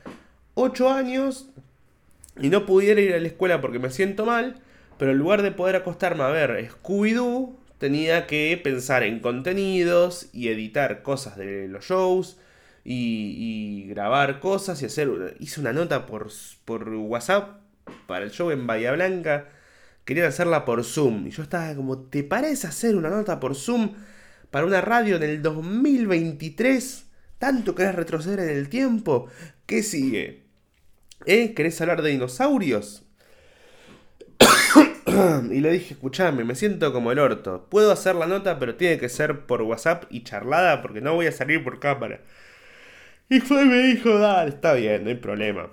8 0.55 0.89
años 0.89 1.49
y 2.41 2.49
no 2.49 2.65
pudiera 2.65 2.99
ir 2.99 3.13
a 3.13 3.19
la 3.19 3.27
escuela 3.27 3.61
porque 3.61 3.79
me 3.79 3.91
siento 3.91 4.25
mal, 4.25 4.55
pero 4.97 5.11
en 5.11 5.19
lugar 5.19 5.43
de 5.43 5.51
poder 5.51 5.75
acostarme 5.75 6.23
a 6.23 6.29
ver 6.29 6.69
Scooby-Doo, 6.71 7.55
tenía 7.77 8.25
que 8.25 8.59
pensar 8.61 9.03
en 9.03 9.19
contenidos 9.19 10.29
y 10.33 10.47
editar 10.47 11.03
cosas 11.03 11.37
de 11.37 11.67
los 11.67 11.85
shows 11.85 12.39
y, 12.85 13.87
grabar 13.89 14.39
cosas 14.39 14.81
y 14.81 14.85
hacer... 14.85 15.35
Hice 15.39 15.59
una 15.59 15.73
nota 15.73 16.05
por, 16.05 16.29
por 16.63 16.87
WhatsApp 16.89 17.59
para 18.07 18.23
el 18.25 18.31
show 18.31 18.51
en 18.51 18.67
Bahía 18.67 18.91
Blanca. 18.91 19.49
Querían 20.05 20.27
hacerla 20.27 20.65
por 20.65 20.83
Zoom. 20.83 21.27
Y 21.27 21.31
yo 21.31 21.43
estaba 21.43 21.73
como, 21.75 21.97
¿te 21.97 22.23
parece 22.23 22.67
hacer 22.67 22.95
una 22.95 23.09
nota 23.09 23.39
por 23.39 23.55
Zoom 23.55 23.93
para 24.51 24.67
una 24.67 24.81
radio 24.81 25.15
en 25.15 25.23
el 25.23 25.41
2023? 25.41 27.05
¿Tanto 27.39 27.73
querés 27.73 27.95
retroceder 27.95 28.39
en 28.39 28.49
el 28.49 28.69
tiempo? 28.69 29.27
¿Qué 29.65 29.81
sigue? 29.81 30.43
¿Eh? 31.25 31.53
¿Querés 31.55 31.81
hablar 31.81 32.03
de 32.03 32.11
dinosaurios? 32.11 33.03
y 35.51 35.59
le 35.59 35.71
dije, 35.71 35.95
escuchame, 35.95 36.43
me 36.43 36.53
siento 36.53 36.93
como 36.93 37.11
el 37.11 37.19
orto. 37.19 37.67
Puedo 37.69 37.91
hacer 37.91 38.15
la 38.15 38.27
nota, 38.27 38.59
pero 38.59 38.75
tiene 38.75 38.99
que 38.99 39.09
ser 39.09 39.47
por 39.47 39.63
WhatsApp 39.63 40.05
y 40.11 40.23
charlada 40.23 40.83
porque 40.83 41.01
no 41.01 41.15
voy 41.15 41.25
a 41.25 41.31
salir 41.31 41.63
por 41.63 41.79
cámara. 41.79 42.21
Y 43.29 43.39
fue 43.39 43.65
me 43.65 43.77
dijo, 43.83 44.17
dale, 44.19 44.49
está 44.49 44.73
bien, 44.73 45.03
no 45.03 45.09
hay 45.09 45.15
problema. 45.15 45.69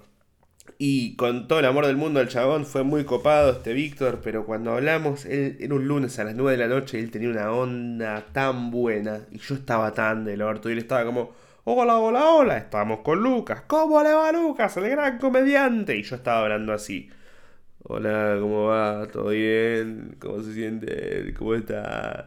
Y 0.79 1.17
con 1.17 1.49
todo 1.49 1.61
el 1.61 1.67
amor 1.67 1.87
del 1.87 1.97
mundo 1.97 2.21
el 2.21 2.29
chabón 2.29 2.67
fue 2.67 2.83
muy 2.83 3.05
copado 3.05 3.53
este 3.53 3.73
Víctor, 3.73 4.21
pero 4.23 4.47
cuando 4.47 4.73
hablamos, 4.73 5.27
él 5.27 5.57
era 5.61 5.75
un 5.75 5.87
lunes 5.87 6.19
a 6.19 6.25
las 6.25 6.35
9 6.35 6.53
de 6.53 6.67
la 6.67 6.75
noche 6.75 6.99
él 6.99 7.11
tenía 7.11 7.29
una 7.31 7.53
onda 7.53 8.27
tan 8.33 8.71
buena 8.71 9.27
y 9.31 9.39
yo 9.39 9.55
estaba 9.55 9.93
tan 9.93 10.25
del 10.25 10.43
orto 10.43 10.69
y 10.69 10.73
él 10.73 10.79
estaba 10.79 11.05
como, 11.05 11.33
hola, 11.65 11.99
hola, 11.99 12.25
hola, 12.31 12.59
estamos 12.59 13.01
con 13.01 13.23
Lucas, 13.23 13.63
¿cómo 13.67 14.03
le 14.03 14.13
va 14.13 14.33
Lucas, 14.33 14.77
el 14.79 14.89
gran 14.91 15.19
comediante? 15.19 15.97
Y 15.97 16.03
yo 16.03 16.17
estaba 16.17 16.43
hablando 16.43 16.73
así. 16.73 17.11
Hola, 17.85 18.37
¿cómo 18.41 18.67
va? 18.67 19.09
¿Todo 19.09 19.31
bien? 19.31 20.17
¿Cómo 20.21 20.43
se 20.43 20.55
siente? 20.55 21.35
¿Cómo 21.35 21.55
está? 21.55 22.27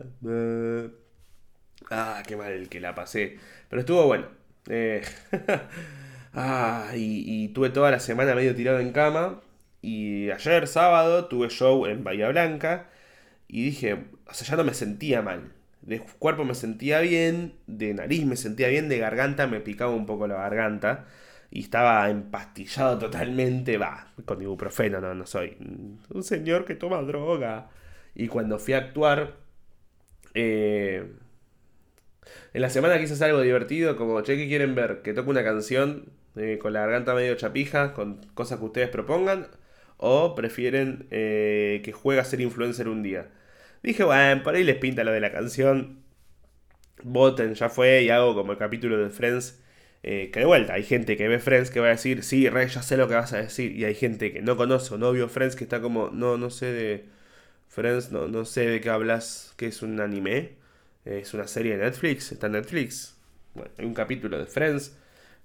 Ah, 1.90 2.22
qué 2.28 2.36
mal 2.36 2.70
que 2.70 2.80
la 2.80 2.94
pasé. 2.96 3.38
Pero 3.70 3.80
estuvo 3.82 4.06
bueno. 4.06 4.35
Eh, 4.70 5.04
ah, 6.34 6.92
y, 6.96 7.50
tuve 7.50 7.70
toda 7.70 7.92
la 7.92 8.00
semana 8.00 8.36
medio 8.36 8.56
tirado 8.56 8.80
en 8.80 8.92
cama. 8.92 9.42
Y 9.82 10.32
ayer, 10.32 10.68
sábado, 10.68 11.26
tuve 11.26 11.50
show 11.50 11.86
en 11.86 12.04
Bahía 12.04 12.30
Blanca. 12.30 12.90
Y 13.48 13.66
dije, 13.66 14.06
o 14.28 14.34
sea, 14.34 14.48
ya 14.48 14.56
no 14.58 14.64
me 14.64 14.74
sentía 14.74 15.22
mal. 15.22 15.54
De 15.82 16.00
cuerpo 16.00 16.46
me 16.46 16.56
sentía 16.56 17.00
bien, 17.00 17.54
de 17.68 17.94
nariz 17.94 18.26
me 18.26 18.36
sentía 18.38 18.70
bien, 18.70 18.90
de 18.90 18.98
garganta 18.98 19.48
me 19.48 19.60
picaba 19.62 19.92
un 19.92 20.08
poco 20.08 20.28
la 20.28 20.36
garganta 20.36 21.06
y 21.52 21.62
estaba 21.62 22.10
empastillado 22.10 22.98
totalmente, 22.98 23.78
va, 23.78 24.12
con 24.26 24.42
ibuprofeno, 24.42 25.00
no, 25.00 25.14
no 25.14 25.26
soy 25.26 25.56
un 26.10 26.24
señor 26.24 26.66
que 26.66 26.76
toma 26.76 27.02
droga. 27.02 27.70
Y 28.16 28.28
cuando 28.28 28.60
fui 28.60 28.74
a 28.74 28.80
actuar, 28.80 29.36
eh, 30.34 31.14
en 32.54 32.62
la 32.62 32.70
semana 32.70 32.96
hacer 32.96 33.24
algo 33.30 33.42
divertido, 33.42 33.96
como, 33.98 34.22
che, 34.22 34.38
¿qué 34.38 34.48
quieren 34.48 34.76
ver? 34.76 35.02
Que 35.04 35.14
toque 35.14 35.30
una 35.30 35.44
canción 35.44 36.06
eh, 36.36 36.58
con 36.62 36.74
la 36.74 36.82
garganta 36.82 37.14
medio 37.14 37.36
chapija, 37.36 37.94
con 37.94 38.18
cosas 38.34 38.60
que 38.60 38.66
ustedes 38.66 38.90
propongan, 38.90 39.48
o 39.98 40.36
prefieren 40.36 41.08
eh, 41.12 41.82
que 41.84 41.92
juegue 41.94 42.22
a 42.22 42.26
ser 42.26 42.42
influencer 42.42 42.88
un 42.90 43.04
día. 43.04 43.30
Dije, 43.84 44.04
bueno, 44.04 44.44
por 44.44 44.56
ahí 44.56 44.64
les 44.64 44.78
pinta 44.78 45.04
lo 45.04 45.12
de 45.12 45.20
la 45.22 45.32
canción. 45.32 46.04
Voten, 47.04 47.54
ya 47.56 47.70
fue, 47.70 48.04
y 48.04 48.10
hago 48.10 48.36
como 48.36 48.54
el 48.54 48.58
capítulo 48.58 48.98
de 48.98 49.10
Friends 49.10 49.62
eh, 50.08 50.30
que 50.32 50.40
de 50.42 50.46
vuelta, 50.46 50.74
hay 50.74 50.84
gente 50.84 51.18
que 51.18 51.28
ve 51.28 51.40
Friends 51.40 51.72
que 51.72 51.80
va 51.80 51.88
a 51.88 51.90
decir, 51.90 52.22
sí, 52.24 52.48
Rey, 52.48 52.68
ya 52.68 52.84
sé 52.84 52.96
lo 52.96 53.08
que 53.08 53.16
vas 53.16 53.34
a 53.34 53.38
decir. 53.38 53.72
Y 53.76 53.86
hay 53.86 53.96
gente 53.96 54.32
que 54.32 54.42
no 54.44 54.56
conoce 54.56 54.94
o 54.94 54.98
no 55.00 55.12
vio 55.12 55.28
Friends 55.30 55.56
que 55.56 55.64
está 55.64 55.82
como, 55.82 56.12
no, 56.12 56.38
no 56.38 56.52
sé 56.52 56.68
de 56.68 57.06
Friends, 57.70 58.12
no, 58.12 58.28
no 58.28 58.46
sé 58.46 58.68
de 58.68 58.82
qué 58.82 58.90
hablas, 58.92 59.54
que 59.58 59.66
es 59.68 59.82
un 59.82 60.00
anime. 60.00 60.58
Es 61.06 61.34
una 61.34 61.48
serie 61.48 61.78
de 61.78 61.84
Netflix, 61.84 62.32
está 62.32 62.48
en 62.48 62.54
Netflix. 62.54 63.16
Bueno, 63.54 63.72
hay 63.78 63.86
un 63.86 63.94
capítulo 63.94 64.38
de 64.38 64.46
Friends, 64.46 64.98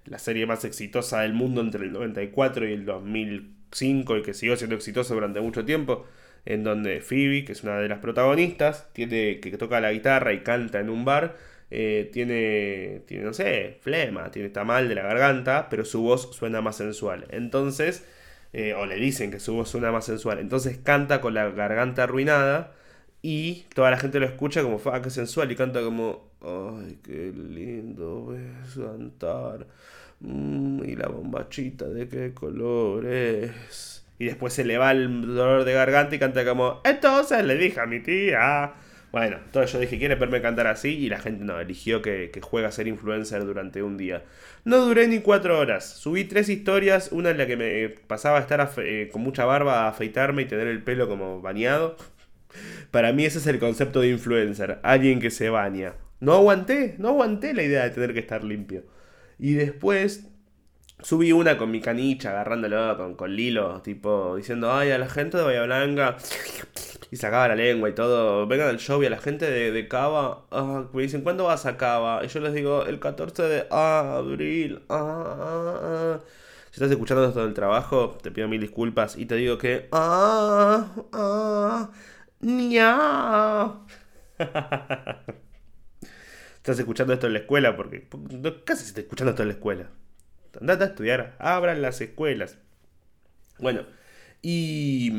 la 0.06 0.18
serie 0.18 0.46
más 0.46 0.64
exitosa 0.64 1.20
del 1.20 1.34
mundo 1.34 1.60
entre 1.60 1.84
el 1.84 1.92
94 1.92 2.68
y 2.68 2.72
el 2.72 2.84
2005 2.86 4.16
y 4.16 4.22
que 4.22 4.34
siguió 4.34 4.56
siendo 4.56 4.76
exitosa 4.76 5.14
durante 5.14 5.40
mucho 5.40 5.64
tiempo, 5.64 6.06
en 6.46 6.64
donde 6.64 7.00
Phoebe, 7.00 7.44
que 7.44 7.52
es 7.52 7.62
una 7.62 7.78
de 7.78 7.88
las 7.88 7.98
protagonistas, 7.98 8.92
tiene 8.92 9.38
que 9.40 9.56
toca 9.58 9.80
la 9.80 9.92
guitarra 9.92 10.32
y 10.32 10.40
canta 10.40 10.80
en 10.80 10.90
un 10.90 11.04
bar 11.04 11.36
eh, 11.70 12.10
tiene, 12.12 13.02
tiene, 13.06 13.24
no 13.24 13.32
sé, 13.32 13.78
flema, 13.80 14.30
tiene, 14.32 14.48
está 14.48 14.64
mal 14.64 14.88
de 14.88 14.94
la 14.96 15.02
garganta, 15.02 15.68
pero 15.70 15.84
su 15.84 16.02
voz 16.02 16.34
suena 16.34 16.60
más 16.60 16.76
sensual. 16.76 17.26
Entonces, 17.30 18.04
eh, 18.52 18.74
o 18.74 18.86
le 18.86 18.96
dicen 18.96 19.30
que 19.30 19.38
su 19.40 19.54
voz 19.54 19.70
suena 19.70 19.92
más 19.92 20.04
sensual. 20.06 20.38
Entonces 20.40 20.78
canta 20.78 21.20
con 21.20 21.34
la 21.34 21.50
garganta 21.50 22.04
arruinada 22.04 22.74
y 23.22 23.64
toda 23.74 23.90
la 23.90 23.98
gente 23.98 24.18
lo 24.20 24.26
escucha 24.26 24.62
como, 24.62 24.78
fa, 24.78 25.02
que 25.02 25.10
sensual, 25.10 25.50
y 25.52 25.56
canta 25.56 25.82
como, 25.82 26.30
ay, 26.42 26.98
qué 27.02 27.32
lindo 27.34 28.34
es 28.34 28.74
cantar. 28.74 29.66
Mm, 30.20 30.84
y 30.84 30.96
la 30.96 31.08
bombachita 31.08 31.86
de 31.86 32.08
qué 32.08 32.32
color 32.34 33.06
es. 33.06 34.04
Y 34.18 34.26
después 34.26 34.52
se 34.52 34.64
le 34.64 34.78
va 34.78 34.92
el 34.92 35.34
dolor 35.34 35.64
de 35.64 35.72
garganta 35.72 36.14
y 36.14 36.18
canta 36.18 36.44
como, 36.44 36.80
entonces 36.84 37.44
le 37.44 37.56
dije 37.56 37.80
a 37.80 37.86
mi 37.86 38.00
tía. 38.00 38.74
Bueno, 39.12 39.38
entonces 39.44 39.72
yo 39.72 39.80
dije, 39.80 39.98
¿quiere 39.98 40.14
verme 40.14 40.40
cantar 40.40 40.66
así? 40.68 40.90
Y 40.90 41.08
la 41.08 41.18
gente 41.18 41.44
no, 41.44 41.58
eligió 41.58 42.00
que, 42.00 42.30
que 42.30 42.40
juegue 42.40 42.68
a 42.68 42.72
ser 42.72 42.86
influencer 42.86 43.44
durante 43.44 43.82
un 43.82 43.96
día. 43.96 44.22
No 44.64 44.78
duré 44.78 45.08
ni 45.08 45.20
cuatro 45.20 45.58
horas. 45.58 45.84
Subí 45.88 46.24
tres 46.24 46.48
historias, 46.48 47.10
una 47.10 47.30
en 47.30 47.38
la 47.38 47.46
que 47.46 47.56
me 47.56 47.88
pasaba 48.06 48.38
a 48.38 48.40
estar 48.42 48.70
eh, 48.78 49.08
con 49.12 49.22
mucha 49.22 49.44
barba, 49.44 49.84
a 49.84 49.88
afeitarme 49.88 50.42
y 50.42 50.44
tener 50.46 50.68
el 50.68 50.82
pelo 50.82 51.08
como 51.08 51.40
bañado. 51.40 51.96
Para 52.90 53.12
mí 53.12 53.24
ese 53.24 53.38
es 53.38 53.46
el 53.46 53.58
concepto 53.58 54.00
de 54.00 54.10
influencer, 54.10 54.80
alguien 54.82 55.20
que 55.20 55.30
se 55.30 55.50
baña. 55.50 55.94
No 56.20 56.34
aguanté, 56.34 56.96
no 56.98 57.08
aguanté 57.08 57.54
la 57.54 57.62
idea 57.62 57.84
de 57.84 57.90
tener 57.90 58.12
que 58.12 58.20
estar 58.20 58.44
limpio. 58.44 58.84
Y 59.38 59.54
después 59.54 60.26
subí 61.02 61.32
una 61.32 61.56
con 61.56 61.70
mi 61.70 61.80
canicha, 61.80 62.30
agarrándolo 62.30 62.96
con, 62.96 63.14
con 63.14 63.34
Lilo, 63.34 63.80
tipo 63.82 64.36
diciendo, 64.36 64.72
ay, 64.72 64.90
a 64.90 64.98
la 64.98 65.08
gente 65.08 65.38
de 65.38 65.44
Bahía 65.44 65.62
Blanca 65.62 66.16
y 67.10 67.16
sacaba 67.16 67.48
la 67.48 67.56
lengua 67.56 67.88
y 67.88 67.94
todo. 67.94 68.46
Vengan 68.46 68.68
al 68.68 68.78
show 68.78 69.02
y 69.02 69.06
a 69.06 69.10
la 69.10 69.18
gente 69.18 69.50
de, 69.50 69.72
de 69.72 69.88
Cava 69.88 70.44
ah, 70.50 70.84
me 70.92 71.02
dicen, 71.02 71.22
¿cuándo 71.22 71.44
vas 71.44 71.66
a 71.66 71.76
Cava? 71.76 72.24
Y 72.24 72.28
yo 72.28 72.40
les 72.40 72.54
digo, 72.54 72.84
el 72.86 73.00
14 73.00 73.42
de 73.42 73.66
abril. 73.70 74.82
Ah, 74.88 76.18
ah, 76.18 76.20
si 76.70 76.76
estás 76.76 76.90
escuchando 76.90 77.24
esto 77.26 77.42
del 77.44 77.54
trabajo, 77.54 78.16
te 78.22 78.30
pido 78.30 78.46
mil 78.46 78.60
disculpas 78.60 79.16
y 79.16 79.26
te 79.26 79.34
digo 79.36 79.58
que... 79.58 79.88
Ah, 82.42 83.86
estás 86.56 86.78
escuchando 86.78 87.12
esto 87.12 87.26
en 87.26 87.34
la 87.34 87.40
escuela 87.40 87.76
porque 87.76 88.08
casi 88.64 88.82
se 88.82 88.88
está 88.88 89.00
escuchando 89.02 89.30
esto 89.30 89.42
en 89.42 89.48
la 89.48 89.54
escuela. 89.54 89.90
Andate 90.60 90.84
a 90.84 90.86
estudiar, 90.88 91.36
abran 91.38 91.82
las 91.82 92.00
escuelas. 92.00 92.58
Bueno, 93.58 93.84
y 94.42 95.12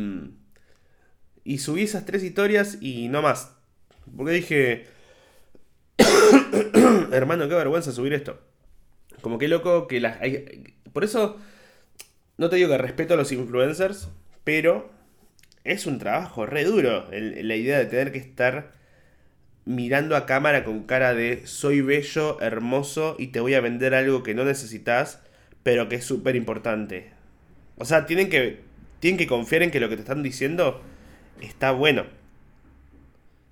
y 1.44 1.58
subí 1.58 1.84
esas 1.84 2.06
tres 2.06 2.24
historias 2.24 2.78
y 2.82 3.08
no 3.08 3.22
más. 3.22 3.56
Porque 4.16 4.34
dije, 4.34 4.88
hermano, 7.12 7.48
qué 7.48 7.56
vergüenza 7.56 7.92
subir 7.92 8.14
esto. 8.14 8.40
Como 9.22 9.38
que 9.38 9.48
loco 9.48 9.88
que 9.88 10.00
las... 10.00 10.18
Por 10.94 11.04
eso, 11.04 11.38
no 12.38 12.50
te 12.50 12.58
digo 12.58 12.70
que 12.70 12.78
respeto 12.78 13.14
a 13.14 13.18
los 13.18 13.32
influencers, 13.32 14.10
pero 14.44 14.92
es 15.64 15.86
un 15.86 16.00
trabajo 16.00 16.46
re 16.46 16.64
duro. 16.64 17.08
la 17.12 17.56
idea 17.56 17.78
de 17.80 17.86
tener 17.86 18.12
que 18.12 18.18
estar 18.18 18.74
mirando 19.66 20.16
a 20.16 20.26
cámara 20.26 20.64
con 20.64 20.84
cara 20.84 21.14
de 21.14 21.46
soy 21.46 21.82
bello, 21.82 22.42
hermoso 22.42 23.16
y 23.20 23.28
te 23.28 23.40
voy 23.40 23.54
a 23.54 23.62
vender 23.62 23.94
algo 23.94 24.24
que 24.24 24.34
no 24.34 24.44
necesitas, 24.44 25.22
pero 25.64 25.88
que 25.90 25.96
es 25.96 26.06
súper 26.06 26.36
importante. 26.36 27.12
O 27.78 27.86
sea, 27.86 28.06
tienen 28.06 28.30
que, 28.30 28.60
tienen 29.00 29.18
que 29.18 29.28
confiar 29.28 29.64
en 29.64 29.72
que 29.72 29.80
lo 29.80 29.90
que 29.90 29.96
te 29.96 30.02
están 30.02 30.24
diciendo 30.24 30.82
está 31.42 31.72
bueno. 31.72 32.06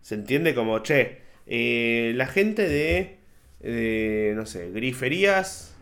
Se 0.02 0.16
entiende 0.16 0.56
como, 0.56 0.80
che, 0.80 1.20
eh, 1.46 2.14
la 2.16 2.28
gente 2.28 2.68
de, 2.68 4.34
no 4.36 4.46
sé, 4.46 4.72
griferías 4.72 5.76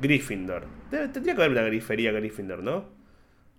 Gryffindor. 0.00 0.66
tendría 0.90 1.34
que 1.34 1.42
haber 1.42 1.50
una 1.50 1.62
grifería 1.62 2.12
Gryffindor, 2.12 2.62
¿no? 2.62 2.95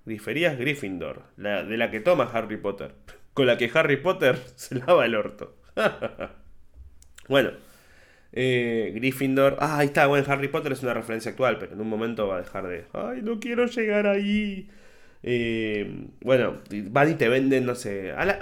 Griferías 0.07 0.57
Gryffindor, 0.57 1.23
la, 1.35 1.63
de 1.63 1.75
la 1.75 1.91
que 1.91 1.99
toma 1.99 2.29
Harry 2.33 2.55
Potter. 2.55 2.93
Con 3.33 3.45
la 3.45 3.57
que 3.57 3.69
Harry 3.73 3.97
Potter 3.97 4.39
se 4.55 4.75
lava 4.75 5.05
el 5.05 5.15
orto. 5.15 5.57
bueno, 7.27 7.51
eh, 8.31 8.93
Gryffindor. 8.95 9.57
Ah, 9.59 9.79
ahí 9.79 9.87
está, 9.87 10.07
bueno, 10.07 10.25
Harry 10.29 10.47
Potter 10.47 10.71
es 10.71 10.81
una 10.81 10.93
referencia 10.93 11.31
actual, 11.31 11.57
pero 11.59 11.73
en 11.73 11.81
un 11.81 11.89
momento 11.89 12.25
va 12.27 12.37
a 12.37 12.41
dejar 12.41 12.67
de. 12.67 12.85
Ay, 12.93 13.21
no 13.21 13.39
quiero 13.39 13.65
llegar 13.65 14.07
ahí. 14.07 14.69
Eh, 15.23 16.07
bueno, 16.21 16.57
van 16.89 17.11
y 17.11 17.15
te 17.15 17.27
venden, 17.27 17.65
no 17.65 17.75
sé, 17.75 18.11
a 18.13 18.39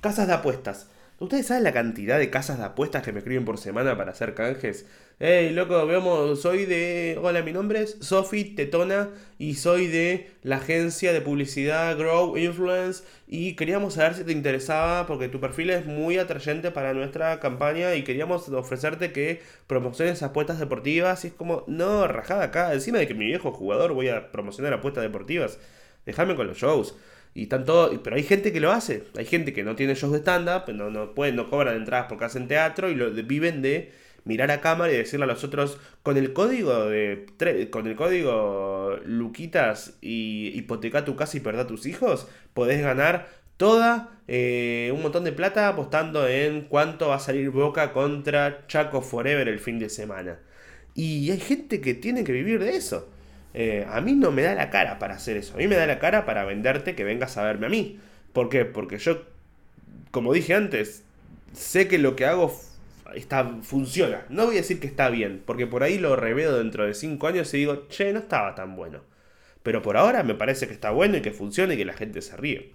casas 0.00 0.26
de 0.26 0.32
apuestas. 0.32 0.90
¿Ustedes 1.20 1.46
saben 1.46 1.62
la 1.62 1.72
cantidad 1.72 2.18
de 2.18 2.28
casas 2.28 2.58
de 2.58 2.64
apuestas 2.64 3.04
que 3.04 3.12
me 3.12 3.18
escriben 3.18 3.44
por 3.44 3.56
semana 3.58 3.96
para 3.96 4.10
hacer 4.10 4.34
canjes? 4.34 4.84
Hey, 5.20 5.50
loco, 5.50 5.86
veamos, 5.86 6.42
soy 6.42 6.66
de... 6.66 7.16
Hola, 7.22 7.40
mi 7.42 7.52
nombre 7.52 7.82
es 7.82 7.96
Sophie 8.00 8.56
Tetona 8.56 9.10
y 9.38 9.54
soy 9.54 9.86
de 9.86 10.32
la 10.42 10.56
agencia 10.56 11.12
de 11.12 11.20
publicidad 11.20 11.96
Grow 11.96 12.36
Influence 12.36 13.04
y 13.28 13.54
queríamos 13.54 13.94
saber 13.94 14.14
si 14.14 14.24
te 14.24 14.32
interesaba 14.32 15.06
porque 15.06 15.28
tu 15.28 15.38
perfil 15.38 15.70
es 15.70 15.86
muy 15.86 16.18
atrayente 16.18 16.72
para 16.72 16.94
nuestra 16.94 17.38
campaña 17.38 17.94
y 17.94 18.02
queríamos 18.02 18.48
ofrecerte 18.48 19.12
que 19.12 19.40
promociones 19.68 20.20
apuestas 20.24 20.58
deportivas 20.58 21.24
y 21.24 21.28
es 21.28 21.34
como, 21.34 21.62
no, 21.68 22.08
rajada 22.08 22.42
acá, 22.42 22.74
encima 22.74 22.98
de 22.98 23.06
que 23.06 23.14
mi 23.14 23.26
viejo 23.26 23.52
jugador 23.52 23.92
voy 23.92 24.08
a 24.08 24.32
promocionar 24.32 24.72
apuestas 24.72 25.04
deportivas, 25.04 25.60
déjame 26.06 26.34
con 26.34 26.48
los 26.48 26.58
shows. 26.58 26.96
Y 27.34 27.46
tanto, 27.48 27.90
pero 28.02 28.16
hay 28.16 28.22
gente 28.22 28.52
que 28.52 28.60
lo 28.60 28.70
hace. 28.70 29.04
Hay 29.18 29.24
gente 29.26 29.52
que 29.52 29.64
no 29.64 29.74
tiene 29.74 29.94
shows 29.94 30.12
de 30.12 30.20
stand-up, 30.20 30.72
no, 30.72 30.90
no, 30.90 31.14
pueden, 31.14 31.36
no 31.36 31.50
cobran 31.50 31.76
entradas 31.76 32.06
porque 32.08 32.24
hacen 32.26 32.46
teatro 32.46 32.88
y 32.90 32.94
lo, 32.94 33.10
viven 33.10 33.60
de 33.60 33.92
mirar 34.24 34.50
a 34.52 34.60
cámara 34.60 34.92
y 34.92 34.96
decirle 34.96 35.24
a 35.24 35.26
los 35.26 35.44
otros 35.44 35.78
con 36.02 36.16
el 36.16 36.32
código 36.32 36.86
de 36.86 37.26
con 37.70 37.86
el 37.86 37.96
código 37.96 38.98
Luquitas 39.04 39.98
y 40.00 40.52
hipoteca 40.54 41.04
tu 41.04 41.16
casa 41.16 41.36
y 41.36 41.40
perda 41.40 41.66
tus 41.66 41.86
hijos, 41.86 42.28
podés 42.54 42.80
ganar 42.80 43.28
toda 43.56 44.18
eh, 44.28 44.90
un 44.94 45.02
montón 45.02 45.24
de 45.24 45.32
plata 45.32 45.68
apostando 45.68 46.26
en 46.28 46.62
cuánto 46.62 47.08
va 47.08 47.16
a 47.16 47.20
salir 47.20 47.50
Boca 47.50 47.92
contra 47.92 48.66
Chaco 48.66 49.02
Forever 49.02 49.48
el 49.48 49.58
fin 49.58 49.78
de 49.78 49.88
semana. 49.90 50.38
Y 50.94 51.30
hay 51.30 51.40
gente 51.40 51.80
que 51.80 51.94
tiene 51.94 52.24
que 52.24 52.32
vivir 52.32 52.60
de 52.60 52.76
eso. 52.76 53.08
Eh, 53.54 53.86
a 53.88 54.00
mí 54.00 54.14
no 54.14 54.32
me 54.32 54.42
da 54.42 54.54
la 54.54 54.70
cara 54.70 54.98
para 54.98 55.14
hacer 55.14 55.36
eso. 55.36 55.54
A 55.54 55.58
mí 55.58 55.68
me 55.68 55.76
da 55.76 55.86
la 55.86 55.98
cara 56.00 56.26
para 56.26 56.44
venderte 56.44 56.94
que 56.94 57.04
vengas 57.04 57.36
a 57.36 57.44
verme 57.44 57.66
a 57.66 57.70
mí. 57.70 58.00
¿Por 58.32 58.48
qué? 58.48 58.64
Porque 58.64 58.98
yo, 58.98 59.22
como 60.10 60.32
dije 60.32 60.54
antes, 60.54 61.04
sé 61.52 61.86
que 61.86 61.98
lo 61.98 62.16
que 62.16 62.26
hago 62.26 62.52
está, 63.14 63.58
funciona. 63.62 64.26
No 64.28 64.46
voy 64.46 64.56
a 64.56 64.60
decir 64.60 64.80
que 64.80 64.86
está 64.86 65.08
bien, 65.08 65.42
porque 65.46 65.66
por 65.66 65.82
ahí 65.84 65.98
lo 65.98 66.16
reveo 66.16 66.58
dentro 66.58 66.84
de 66.84 66.94
5 66.94 67.26
años 67.26 67.52
y 67.54 67.58
digo, 67.58 67.86
che, 67.88 68.12
no 68.12 68.18
estaba 68.18 68.54
tan 68.54 68.76
bueno. 68.76 69.02
Pero 69.62 69.82
por 69.82 69.96
ahora 69.96 70.22
me 70.24 70.34
parece 70.34 70.66
que 70.66 70.74
está 70.74 70.90
bueno 70.90 71.16
y 71.16 71.22
que 71.22 71.30
funciona 71.32 71.74
y 71.74 71.76
que 71.76 71.84
la 71.84 71.94
gente 71.94 72.22
se 72.22 72.36
ríe. 72.36 72.72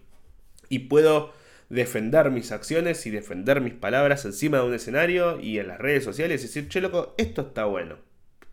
Y 0.70 0.80
puedo 0.80 1.34
defender 1.70 2.32
mis 2.32 2.52
acciones 2.52 3.06
y 3.06 3.12
defender 3.12 3.62
mis 3.62 3.74
palabras 3.74 4.26
encima 4.26 4.58
de 4.58 4.64
un 4.64 4.74
escenario 4.74 5.40
y 5.40 5.60
en 5.60 5.68
las 5.68 5.78
redes 5.78 6.04
sociales 6.04 6.42
y 6.42 6.48
decir, 6.48 6.68
che, 6.70 6.82
loco, 6.82 7.14
esto 7.18 7.42
está 7.42 7.66
bueno. 7.66 7.98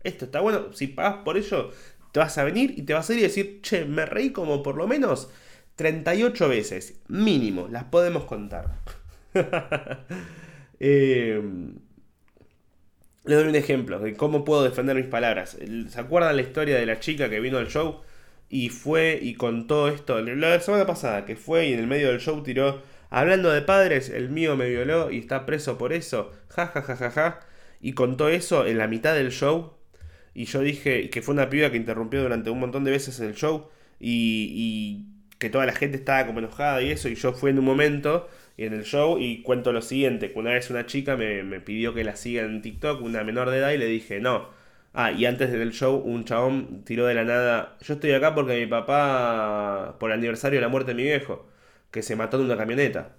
Esto 0.03 0.25
está 0.25 0.39
bueno. 0.39 0.73
Si 0.73 0.87
pagas 0.87 1.23
por 1.23 1.37
ello, 1.37 1.71
te 2.17 2.21
vas 2.21 2.37
a 2.39 2.43
venir 2.45 2.73
y 2.75 2.81
te 2.81 2.95
vas 2.95 3.07
a 3.07 3.13
ir 3.13 3.19
y 3.19 3.21
decir, 3.21 3.59
che, 3.61 3.85
me 3.85 4.03
reí 4.07 4.31
como 4.31 4.63
por 4.63 4.75
lo 4.75 4.87
menos 4.87 5.29
38 5.75 6.49
veces, 6.49 6.99
mínimo, 7.07 7.67
las 7.67 7.83
podemos 7.83 8.23
contar. 8.23 8.79
eh, 10.79 11.39
les 13.23 13.37
doy 13.37 13.47
un 13.47 13.55
ejemplo 13.55 13.99
de 13.99 14.15
cómo 14.15 14.43
puedo 14.43 14.63
defender 14.63 14.95
mis 14.95 15.05
palabras. 15.05 15.59
¿Se 15.89 15.99
acuerdan 15.99 16.37
la 16.37 16.41
historia 16.41 16.77
de 16.77 16.87
la 16.87 16.99
chica 16.99 17.29
que 17.29 17.39
vino 17.39 17.59
al 17.59 17.67
show 17.67 18.01
y 18.49 18.69
fue 18.69 19.19
y 19.21 19.35
contó 19.35 19.87
esto? 19.87 20.19
La 20.19 20.59
semana 20.59 20.87
pasada, 20.87 21.23
que 21.23 21.35
fue 21.35 21.67
y 21.67 21.73
en 21.73 21.79
el 21.81 21.85
medio 21.85 22.07
del 22.07 22.19
show 22.19 22.41
tiró, 22.41 22.81
hablando 23.11 23.51
de 23.51 23.61
padres, 23.61 24.09
el 24.09 24.31
mío 24.31 24.55
me 24.55 24.67
violó 24.67 25.11
y 25.11 25.19
está 25.19 25.45
preso 25.45 25.77
por 25.77 25.93
eso, 25.93 26.31
ja 26.49 26.65
ja 26.65 26.81
ja 26.81 26.95
ja 26.95 27.11
ja, 27.11 27.39
y 27.79 27.93
contó 27.93 28.27
eso 28.27 28.65
en 28.65 28.79
la 28.79 28.87
mitad 28.87 29.13
del 29.13 29.29
show 29.29 29.76
y 30.37 30.45
yo 30.45 30.61
dije 30.61 31.09
que 31.09 31.23
fue 31.23 31.33
una 31.33 31.49
piba 31.49 31.71
que 31.71 31.77
interrumpió 31.77 32.21
durante 32.21 32.51
un 32.51 32.59
montón 32.59 32.83
de 32.83 32.91
veces 32.91 33.19
el 33.21 33.33
show 33.33 33.69
y, 33.99 35.07
que 35.39 35.49
toda 35.49 35.65
la 35.65 35.73
gente 35.73 35.97
estaba 35.97 36.27
como 36.27 36.39
enojada 36.39 36.81
y 36.83 36.91
eso, 36.91 37.09
y 37.09 37.15
yo 37.15 37.33
fui 37.33 37.49
en 37.51 37.59
un 37.59 37.65
momento 37.65 38.29
en 38.57 38.73
el 38.73 38.83
show 38.83 39.17
y 39.19 39.41
cuento 39.41 39.73
lo 39.73 39.81
siguiente, 39.81 40.31
que 40.31 40.39
una 40.39 40.51
vez 40.51 40.69
una 40.69 40.85
chica 40.85 41.17
me, 41.17 41.59
pidió 41.61 41.93
que 41.95 42.03
la 42.03 42.15
siga 42.15 42.43
en 42.43 42.61
TikTok, 42.61 43.01
una 43.01 43.23
menor 43.23 43.49
de 43.49 43.57
edad, 43.57 43.71
y 43.71 43.77
le 43.79 43.87
dije 43.87 44.19
no. 44.19 44.49
Ah, 44.93 45.11
y 45.11 45.25
antes 45.25 45.51
del 45.51 45.71
show 45.73 45.95
un 45.95 46.23
chabón 46.25 46.83
tiró 46.85 47.05
de 47.07 47.15
la 47.15 47.23
nada, 47.23 47.77
yo 47.81 47.95
estoy 47.95 48.11
acá 48.11 48.35
porque 48.35 48.59
mi 48.59 48.67
papá, 48.67 49.97
por 49.99 50.11
el 50.11 50.19
aniversario 50.19 50.57
de 50.59 50.61
la 50.61 50.69
muerte 50.69 50.91
de 50.91 50.95
mi 50.95 51.03
viejo, 51.03 51.49
que 51.91 52.03
se 52.03 52.15
mató 52.15 52.37
en 52.37 52.45
una 52.45 52.57
camioneta. 52.57 53.15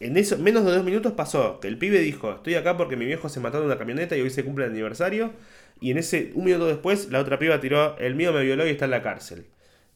En 0.00 0.16
eso, 0.16 0.38
menos 0.38 0.64
de 0.64 0.72
dos 0.72 0.84
minutos 0.84 1.12
pasó 1.12 1.60
que 1.60 1.68
el 1.68 1.78
pibe 1.78 2.00
dijo, 2.00 2.32
estoy 2.34 2.54
acá 2.54 2.76
porque 2.76 2.96
mi 2.96 3.06
viejo 3.06 3.28
se 3.28 3.40
mató 3.40 3.58
en 3.58 3.64
una 3.64 3.78
camioneta 3.78 4.16
y 4.16 4.20
hoy 4.20 4.30
se 4.30 4.44
cumple 4.44 4.64
el 4.66 4.72
aniversario. 4.72 5.32
Y 5.80 5.90
en 5.90 5.98
ese, 5.98 6.32
un 6.34 6.44
minuto 6.44 6.66
después, 6.66 7.10
la 7.10 7.20
otra 7.20 7.38
piba 7.38 7.60
tiró, 7.60 7.96
el 7.98 8.14
mío 8.14 8.32
me 8.32 8.42
violó 8.42 8.66
y 8.66 8.70
está 8.70 8.86
en 8.86 8.90
la 8.92 9.02
cárcel. 9.02 9.46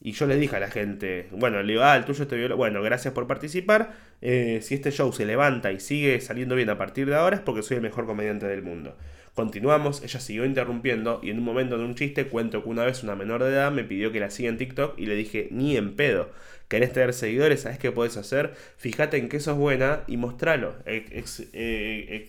Y 0.05 0.11
yo 0.11 0.27
le 0.27 0.35
dije 0.35 0.57
a 0.57 0.59
la 0.59 0.69
gente, 0.69 1.27
bueno, 1.31 1.63
le 1.63 1.73
digo, 1.73 1.83
ah, 1.83 1.95
el 1.95 2.03
tuyo 2.03 2.27
te 2.27 2.35
violó. 2.35 2.57
Bueno, 2.57 2.81
gracias 2.81 3.13
por 3.13 3.25
participar. 3.25 3.93
Eh, 4.21 4.59
si 4.61 4.75
este 4.75 4.91
show 4.91 5.13
se 5.13 5.25
levanta 5.25 5.71
y 5.71 5.79
sigue 5.79 6.19
saliendo 6.19 6.55
bien 6.55 6.69
a 6.69 6.77
partir 6.77 7.07
de 7.07 7.15
ahora 7.15 7.37
es 7.37 7.41
porque 7.41 7.61
soy 7.61 7.77
el 7.77 7.83
mejor 7.83 8.05
comediante 8.05 8.45
del 8.45 8.63
mundo. 8.63 8.97
Continuamos, 9.33 10.03
ella 10.03 10.19
siguió 10.19 10.45
interrumpiendo 10.45 11.21
y 11.23 11.29
en 11.29 11.39
un 11.39 11.45
momento 11.45 11.77
de 11.77 11.85
un 11.85 11.95
chiste 11.95 12.27
cuento 12.27 12.63
que 12.63 12.69
una 12.69 12.83
vez 12.83 13.01
una 13.01 13.15
menor 13.15 13.43
de 13.43 13.51
edad 13.51 13.71
me 13.71 13.85
pidió 13.85 14.11
que 14.11 14.19
la 14.19 14.29
siga 14.29 14.49
en 14.49 14.57
TikTok 14.57 14.99
y 14.99 15.05
le 15.05 15.15
dije, 15.15 15.47
ni 15.51 15.77
en 15.77 15.95
pedo. 15.95 16.31
¿Querés 16.67 16.91
tener 16.91 17.13
seguidores? 17.13 17.61
¿Sabes 17.61 17.79
qué 17.79 17.91
puedes 17.91 18.17
hacer? 18.17 18.53
Fíjate 18.77 19.17
en 19.17 19.29
que 19.29 19.39
sos 19.39 19.57
buena 19.57 20.01
y 20.07 20.17
mostralo. 20.17 20.75
Eh, 20.85 22.27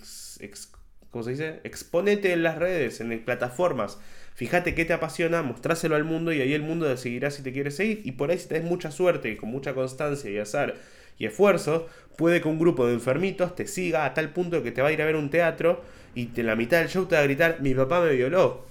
¿cómo 1.15 1.23
se 1.23 1.31
dice? 1.31 1.61
Exponete 1.63 2.33
en 2.33 2.43
las 2.43 2.59
redes, 2.59 3.01
en 3.01 3.25
plataformas. 3.25 4.01
Fíjate 4.35 4.75
qué 4.75 4.85
te 4.85 4.95
apasiona, 4.95 5.43
mostráselo 5.43 5.95
al 5.95 6.03
mundo 6.03 6.33
y 6.33 6.41
ahí 6.41 6.53
el 6.55 6.63
mundo 6.63 6.89
decidirá 6.89 7.31
si 7.31 7.45
te 7.45 7.53
quiere 7.53 7.71
seguir. 7.71 8.01
Y 8.03 8.13
por 8.13 8.33
ahí 8.33 8.39
si 8.39 8.49
tenés 8.49 8.65
mucha 8.65 8.91
suerte 8.91 9.31
y 9.31 9.37
con 9.37 9.49
mucha 9.49 9.75
constancia 9.75 10.29
y 10.29 10.39
azar 10.39 10.75
y 11.17 11.27
esfuerzo, 11.27 11.87
puede 12.17 12.41
que 12.41 12.49
un 12.49 12.59
grupo 12.59 12.89
de 12.89 12.95
enfermitos 12.95 13.55
te 13.55 13.69
siga 13.69 14.07
a 14.07 14.13
tal 14.13 14.33
punto 14.33 14.65
que 14.65 14.73
te 14.73 14.83
va 14.83 14.89
a 14.89 14.93
ir 14.93 15.01
a 15.03 15.05
ver 15.05 15.15
un 15.15 15.31
teatro 15.31 15.85
y 16.17 16.29
en 16.35 16.47
la 16.47 16.57
mitad 16.57 16.81
del 16.81 16.89
show 16.89 17.07
te 17.07 17.15
va 17.15 17.21
a 17.21 17.25
gritar, 17.25 17.61
mi 17.61 17.75
papá 17.77 18.01
me 18.01 18.13
violó. 18.13 18.67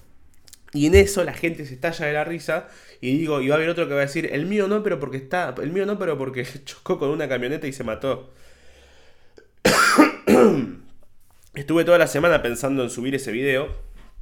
Y 0.73 0.87
en 0.87 0.95
eso 0.95 1.23
la 1.23 1.33
gente 1.33 1.65
se 1.65 1.75
estalla 1.75 2.07
de 2.07 2.13
la 2.13 2.25
risa 2.25 2.67
y 2.99 3.17
digo, 3.19 3.39
y 3.39 3.47
va 3.47 3.55
a 3.55 3.57
haber 3.57 3.69
otro 3.69 3.87
que 3.87 3.93
va 3.93 4.01
a 4.01 4.05
decir, 4.05 4.29
el 4.33 4.47
mío 4.47 4.67
no, 4.67 4.83
pero 4.83 4.99
porque 4.99 5.15
está, 5.15 5.55
el 5.61 5.71
mío 5.71 5.85
no, 5.85 5.97
pero 5.97 6.17
porque 6.17 6.45
chocó 6.65 6.99
con 6.99 7.09
una 7.09 7.29
camioneta 7.29 7.67
y 7.67 7.71
se 7.71 7.85
mató. 7.85 8.33
Estuve 11.55 11.85
toda 11.85 11.99
la 11.99 12.07
semana 12.07 12.41
pensando 12.41 12.81
en 12.81 12.89
subir 12.89 13.13
ese 13.13 13.31
video, 13.31 13.69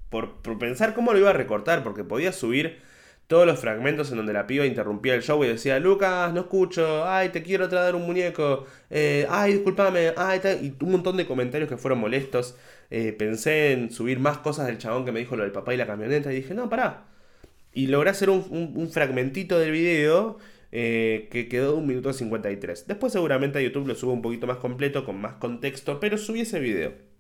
por, 0.10 0.42
pensar 0.60 0.94
cómo 0.94 1.14
lo 1.14 1.20
iba 1.20 1.30
a 1.30 1.34
recortar, 1.34 1.82
porque 1.82 2.04
podía 2.04 2.34
subir 2.34 2.80
todos 3.28 3.48
los 3.48 3.58
fragmentos 3.58 4.12
en 4.12 4.18
donde 4.18 4.34
la 4.34 4.48
piba 4.48 4.66
interrumpía 4.66 5.16
el 5.16 5.22
show 5.24 5.42
y 5.42 5.48
decía, 5.48 5.80
Lucas, 5.80 6.34
no 6.34 6.42
escucho, 6.42 7.08
ay, 7.08 7.30
te 7.30 7.42
quiero 7.42 7.70
traer 7.70 7.96
un 7.96 8.06
muñeco, 8.06 8.66
eh, 8.90 9.26
ay, 9.30 9.54
discúlpame, 9.54 10.12
ay, 10.18 10.42
y 10.62 10.84
un 10.84 10.92
montón 10.92 11.16
de 11.16 11.26
comentarios 11.26 11.70
que 11.70 11.78
fueron 11.78 12.00
molestos. 12.00 12.58
Eh, 12.90 13.14
pensé 13.14 13.72
en 13.72 13.92
subir 13.92 14.20
más 14.20 14.40
cosas 14.40 14.68
del 14.68 14.78
chabón 14.78 15.06
que 15.06 15.14
me 15.14 15.22
dijo 15.22 15.38
lo 15.38 15.44
del 15.44 15.54
papá 15.54 15.74
y 15.74 15.78
la 15.78 15.88
camioneta 15.88 16.34
y 16.34 16.36
dije, 16.38 16.54
no, 16.54 16.70
pará. 16.70 17.06
Y 17.74 17.88
logré 17.88 18.10
hacer 18.10 18.30
un, 18.30 18.90
fragmentito 18.92 19.58
del 19.58 19.72
video 19.72 20.38
eh, 20.74 21.30
que 21.32 21.48
quedó 21.48 21.78
un 21.78 21.88
minuto 21.88 22.12
53. 22.12 22.88
Después 22.88 23.14
seguramente 23.14 23.60
a 23.60 23.62
YouTube 23.62 23.88
lo 23.88 23.96
subo 23.96 24.12
un 24.12 24.22
poquito 24.22 24.48
más 24.48 24.58
completo, 24.58 25.06
con 25.06 25.22
más 25.22 25.36
contexto, 25.36 26.02
pero 26.02 26.18
subí 26.18 26.42
ese 26.42 26.60
video. 26.60 27.11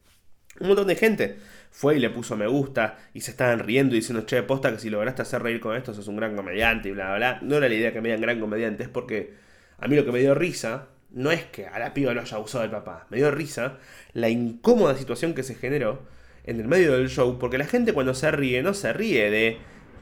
Un 0.62 0.68
montón 0.68 0.88
de 0.88 0.96
gente 0.96 1.36
fue 1.72 1.98
y 1.98 2.00
le 2.00 2.10
puso 2.10 2.38
me 2.38 2.48
gusta 2.48 2.98
y 3.14 3.22
se 3.22 3.32
estaban 3.32 3.60
riendo 3.60 3.96
y 3.96 4.00
diciendo, 4.00 4.26
che, 4.26 4.44
posta 4.44 4.72
que 4.72 4.80
si 4.80 4.90
lograste 4.90 5.24
hacer 5.24 5.42
reír 5.42 5.60
con 5.60 5.76
esto 5.76 5.94
sos 5.94 6.08
un 6.08 6.18
gran 6.18 6.36
comediante 6.36 6.90
y 6.90 6.92
bla, 6.92 7.08
bla, 7.08 7.18
bla. 7.18 7.40
No 7.42 7.58
era 7.58 7.68
la 7.68 7.76
idea 7.76 7.92
que 7.92 8.02
me 8.02 8.10
digan 8.10 8.22
gran 8.22 8.40
comediante, 8.40 8.84
es 8.84 8.90
porque 8.90 9.34
a 9.78 9.88
mí 9.88 9.96
lo 9.96 10.06
que 10.06 10.12
me 10.12 10.20
dio 10.20 10.36
risa 10.36 10.88
no 11.10 11.32
es 11.32 11.44
que 11.46 11.68
a 11.68 11.80
la 11.80 11.94
piba 11.94 12.14
lo 12.14 12.22
haya 12.22 12.40
usado 12.40 12.64
el 12.64 12.72
papá, 12.72 13.08
me 13.10 13.18
dio 13.18 13.32
risa 13.32 13.80
la 14.14 14.30
incómoda 14.30 14.96
situación 14.96 15.34
que 15.34 15.44
se 15.44 15.56
generó 15.56 16.04
en 16.46 16.60
el 16.60 16.68
medio 16.68 16.94
del 16.94 17.10
show, 17.10 17.38
porque 17.40 17.58
la 17.58 17.66
gente 17.66 17.94
cuando 17.94 18.14
se 18.14 18.32
ríe 18.32 18.64
no 18.64 18.74
se 18.74 18.94
ríe 18.94 19.30
de 19.30 19.58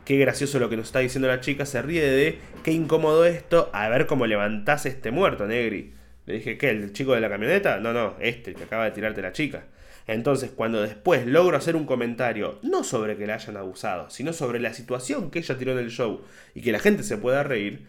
qué 0.05 0.17
gracioso 0.17 0.59
lo 0.59 0.69
que 0.69 0.77
nos 0.77 0.87
está 0.87 0.99
diciendo 0.99 1.27
la 1.27 1.39
chica, 1.39 1.65
se 1.65 1.81
ríe 1.81 2.03
de 2.03 2.39
qué 2.63 2.71
incómodo 2.71 3.25
esto, 3.25 3.69
a 3.73 3.89
ver 3.89 4.05
cómo 4.07 4.25
levantás 4.25 4.85
este 4.85 5.11
muerto, 5.11 5.47
Negri. 5.47 5.93
Le 6.25 6.35
dije, 6.35 6.57
¿qué? 6.57 6.69
¿El 6.69 6.93
chico 6.93 7.13
de 7.13 7.21
la 7.21 7.29
camioneta? 7.29 7.79
No, 7.79 7.93
no, 7.93 8.15
este 8.19 8.53
que 8.53 8.63
acaba 8.63 8.85
de 8.85 8.91
tirarte 8.91 9.21
la 9.21 9.31
chica. 9.31 9.63
Entonces, 10.07 10.51
cuando 10.51 10.81
después 10.81 11.25
logro 11.27 11.57
hacer 11.57 11.75
un 11.75 11.85
comentario, 11.85 12.59
no 12.63 12.83
sobre 12.83 13.17
que 13.17 13.27
la 13.27 13.35
hayan 13.35 13.57
abusado, 13.57 14.09
sino 14.09 14.33
sobre 14.33 14.59
la 14.59 14.73
situación 14.73 15.29
que 15.29 15.39
ella 15.39 15.57
tiró 15.57 15.73
en 15.73 15.79
el 15.79 15.91
show 15.91 16.21
y 16.55 16.61
que 16.61 16.71
la 16.71 16.79
gente 16.79 17.03
se 17.03 17.17
pueda 17.17 17.43
reír, 17.43 17.85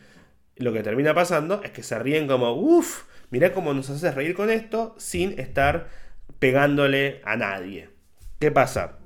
lo 0.57 0.73
que 0.73 0.83
termina 0.83 1.14
pasando 1.14 1.62
es 1.62 1.70
que 1.70 1.83
se 1.83 1.99
ríen 1.99 2.27
como, 2.27 2.53
uff, 2.53 3.05
mirá 3.31 3.53
cómo 3.53 3.73
nos 3.73 3.88
haces 3.88 4.14
reír 4.14 4.35
con 4.35 4.51
esto 4.51 4.94
sin 4.99 5.38
estar 5.40 5.88
pegándole 6.38 7.23
a 7.25 7.37
nadie. 7.37 7.88
¿Qué 8.38 8.51
pasa? 8.51 8.99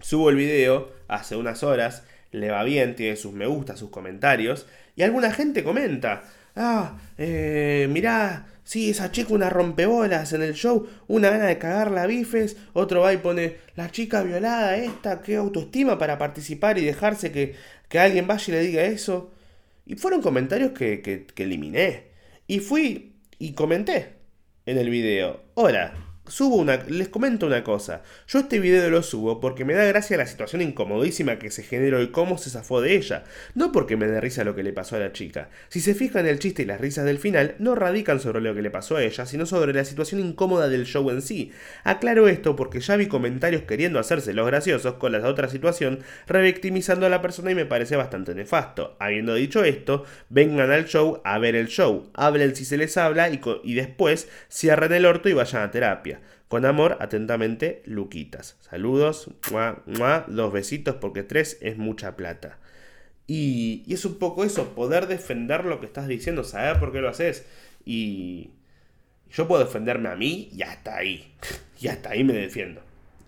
Subo 0.00 0.30
el 0.30 0.36
video 0.36 0.92
hace 1.08 1.36
unas 1.36 1.62
horas, 1.62 2.04
le 2.30 2.50
va 2.50 2.64
bien, 2.64 2.94
tiene 2.94 3.16
sus 3.16 3.32
me 3.32 3.46
gusta, 3.46 3.76
sus 3.76 3.90
comentarios, 3.90 4.66
y 4.94 5.02
alguna 5.02 5.32
gente 5.32 5.62
comenta, 5.62 6.24
ah, 6.54 6.98
eh, 7.18 7.86
mirá, 7.90 8.46
Sí, 8.66 8.90
esa 8.90 9.12
chica 9.12 9.32
una 9.32 9.48
rompebolas 9.48 10.32
en 10.32 10.42
el 10.42 10.54
show, 10.54 10.88
una 11.06 11.30
gana 11.30 11.46
de 11.46 11.56
cagarla 11.56 12.04
bifes, 12.08 12.56
otro 12.72 13.00
va 13.02 13.12
y 13.12 13.18
pone, 13.18 13.58
la 13.76 13.92
chica 13.92 14.24
violada 14.24 14.76
esta, 14.76 15.22
qué 15.22 15.36
autoestima 15.36 15.98
para 15.98 16.18
participar 16.18 16.76
y 16.76 16.84
dejarse 16.84 17.30
que, 17.30 17.54
que 17.88 18.00
alguien 18.00 18.26
vaya 18.26 18.44
y 18.48 18.56
le 18.56 18.62
diga 18.62 18.82
eso. 18.82 19.30
Y 19.86 19.94
fueron 19.94 20.20
comentarios 20.20 20.72
que, 20.72 21.00
que, 21.00 21.26
que 21.26 21.44
eliminé. 21.44 22.06
Y 22.48 22.58
fui 22.58 23.14
y 23.38 23.52
comenté. 23.52 24.14
en 24.66 24.78
el 24.78 24.90
video, 24.90 25.42
hola, 25.54 25.94
subo 26.28 26.56
una, 26.56 26.76
les 26.88 27.08
comento 27.08 27.46
una 27.46 27.64
cosa. 27.64 28.02
Yo 28.28 28.40
este 28.40 28.58
video 28.58 28.88
lo 28.90 29.02
subo 29.02 29.40
porque 29.40 29.64
me 29.64 29.74
da 29.74 29.84
gracia 29.84 30.16
la 30.16 30.26
situación 30.26 30.62
incomodísima 30.62 31.38
que 31.38 31.50
se 31.50 31.62
generó 31.62 32.02
y 32.02 32.10
cómo 32.10 32.38
se 32.38 32.50
zafó 32.50 32.80
de 32.80 32.96
ella. 32.96 33.24
No 33.54 33.72
porque 33.72 33.96
me 33.96 34.06
dé 34.06 34.20
risa 34.20 34.44
lo 34.44 34.54
que 34.54 34.62
le 34.62 34.72
pasó 34.72 34.96
a 34.96 35.00
la 35.00 35.12
chica. 35.12 35.48
Si 35.68 35.80
se 35.80 35.94
fijan 35.94 36.26
el 36.26 36.38
chiste 36.38 36.62
y 36.62 36.66
las 36.66 36.80
risas 36.80 37.04
del 37.04 37.18
final, 37.18 37.54
no 37.58 37.74
radican 37.74 38.20
sobre 38.20 38.40
lo 38.40 38.54
que 38.54 38.62
le 38.62 38.70
pasó 38.70 38.96
a 38.96 39.02
ella, 39.02 39.26
sino 39.26 39.46
sobre 39.46 39.72
la 39.72 39.84
situación 39.84 40.20
incómoda 40.20 40.68
del 40.68 40.86
show 40.86 41.08
en 41.10 41.22
sí. 41.22 41.52
Aclaro 41.84 42.28
esto 42.28 42.56
porque 42.56 42.80
ya 42.80 42.96
vi 42.96 43.06
comentarios 43.06 43.62
queriendo 43.62 43.98
hacerse 43.98 44.32
los 44.32 44.46
graciosos 44.46 44.94
con 44.94 45.12
la 45.12 45.26
otra 45.26 45.48
situación, 45.48 46.00
revictimizando 46.26 47.06
a 47.06 47.10
la 47.10 47.22
persona 47.22 47.50
y 47.50 47.54
me 47.54 47.66
parece 47.66 47.96
bastante 47.96 48.34
nefasto. 48.34 48.96
Habiendo 48.98 49.34
dicho 49.34 49.64
esto, 49.64 50.04
vengan 50.28 50.70
al 50.70 50.86
show 50.86 51.20
a 51.24 51.38
ver 51.38 51.56
el 51.56 51.68
show, 51.68 52.10
hablen 52.14 52.56
si 52.56 52.64
se 52.64 52.76
les 52.76 52.96
habla 52.96 53.28
y, 53.30 53.40
y 53.64 53.74
después 53.74 54.28
cierren 54.50 54.92
el 54.92 55.06
orto 55.06 55.28
y 55.28 55.32
vayan 55.32 55.62
a 55.62 55.70
terapia. 55.70 56.15
Con 56.48 56.64
amor, 56.64 56.96
atentamente, 57.00 57.82
Luquitas. 57.86 58.56
Saludos, 58.60 59.30
dos 60.28 60.52
besitos 60.52 60.94
porque 60.96 61.24
tres 61.24 61.58
es 61.60 61.76
mucha 61.76 62.16
plata. 62.16 62.58
Y, 63.26 63.84
es 63.92 64.04
un 64.04 64.18
poco 64.18 64.44
eso, 64.44 64.74
poder 64.74 65.08
defender 65.08 65.64
lo 65.64 65.80
que 65.80 65.86
estás 65.86 66.06
diciendo, 66.06 66.44
saber 66.44 66.78
por 66.78 66.92
qué 66.92 67.00
lo 67.00 67.08
haces. 67.08 67.44
Y 67.84 68.50
yo 69.32 69.48
puedo 69.48 69.64
defenderme 69.64 70.08
a 70.08 70.16
mí 70.16 70.48
y 70.52 70.62
hasta 70.62 70.96
ahí. 70.96 71.32
y 71.80 71.88
hasta 71.88 72.10
ahí 72.10 72.22
me 72.22 72.34
defiendo. 72.34 72.80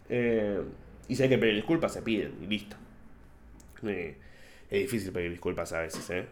Eh, 0.09 0.63
y 1.09 1.17
si 1.17 1.23
hay 1.25 1.29
que 1.29 1.39
pedir 1.39 1.57
disculpas, 1.57 1.93
se 1.95 2.03
piden 2.03 2.35
y 2.43 2.47
listo. 2.47 2.77
Eh, 3.85 4.17
es 4.71 4.83
difícil 4.83 5.13
pedir 5.13 5.31
disculpas 5.33 5.73
a 5.73 5.81
veces, 5.81 6.09
¿eh? 6.11 6.27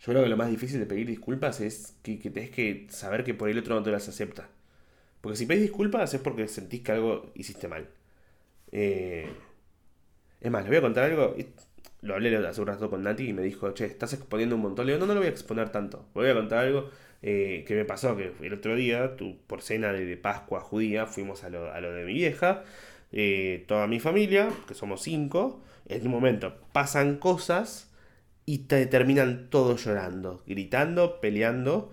Yo 0.00 0.12
creo 0.12 0.22
que 0.22 0.28
lo 0.28 0.36
más 0.36 0.50
difícil 0.50 0.78
de 0.78 0.86
pedir 0.86 1.06
disculpas 1.06 1.60
es 1.60 1.96
que, 2.02 2.18
que 2.18 2.30
tenés 2.30 2.50
que 2.50 2.86
saber 2.90 3.24
que 3.24 3.34
por 3.34 3.48
el 3.48 3.58
otro 3.58 3.74
no 3.74 3.82
te 3.82 3.90
las 3.90 4.08
acepta. 4.08 4.48
Porque 5.26 5.38
si 5.38 5.46
pedís 5.46 5.62
disculpas 5.62 6.14
es 6.14 6.20
porque 6.20 6.46
sentís 6.46 6.82
que 6.82 6.92
algo 6.92 7.32
hiciste 7.34 7.66
mal. 7.66 7.88
Eh, 8.70 9.28
es 10.40 10.50
más, 10.52 10.62
les 10.62 10.70
voy 10.70 10.76
a 10.76 10.82
contar 10.82 11.02
algo. 11.02 11.34
Lo 12.02 12.14
hablé 12.14 12.36
hace 12.46 12.60
un 12.60 12.68
rato 12.68 12.88
con 12.88 13.02
Nati 13.02 13.30
y 13.30 13.32
me 13.32 13.42
dijo, 13.42 13.74
che, 13.74 13.86
estás 13.86 14.12
exponiendo 14.12 14.54
un 14.54 14.62
montón. 14.62 14.86
Le 14.86 14.92
digo, 14.92 15.00
no, 15.00 15.08
no 15.08 15.14
lo 15.14 15.20
voy 15.22 15.26
a 15.26 15.32
exponer 15.32 15.70
tanto. 15.70 16.06
Voy 16.14 16.28
a 16.28 16.34
contar 16.34 16.60
algo 16.60 16.90
eh, 17.22 17.64
que 17.66 17.74
me 17.74 17.84
pasó, 17.84 18.16
que 18.16 18.34
el 18.40 18.54
otro 18.54 18.76
día, 18.76 19.16
tu, 19.16 19.36
por 19.48 19.62
cena 19.62 19.92
de, 19.92 20.16
Pascua 20.16 20.60
judía, 20.60 21.06
fuimos 21.06 21.42
a 21.42 21.50
lo, 21.50 21.92
de 21.92 22.04
mi 22.04 22.12
vieja, 22.12 22.62
eh, 23.10 23.64
toda 23.66 23.88
mi 23.88 23.98
familia, 23.98 24.48
que 24.68 24.74
somos 24.74 25.02
cinco. 25.02 25.60
En 25.88 26.06
un 26.06 26.12
momento 26.12 26.54
pasan 26.72 27.16
cosas 27.16 27.90
y 28.44 28.58
te 28.58 28.86
terminan 28.86 29.50
todos 29.50 29.84
llorando, 29.84 30.44
gritando, 30.46 31.20
peleando. 31.20 31.90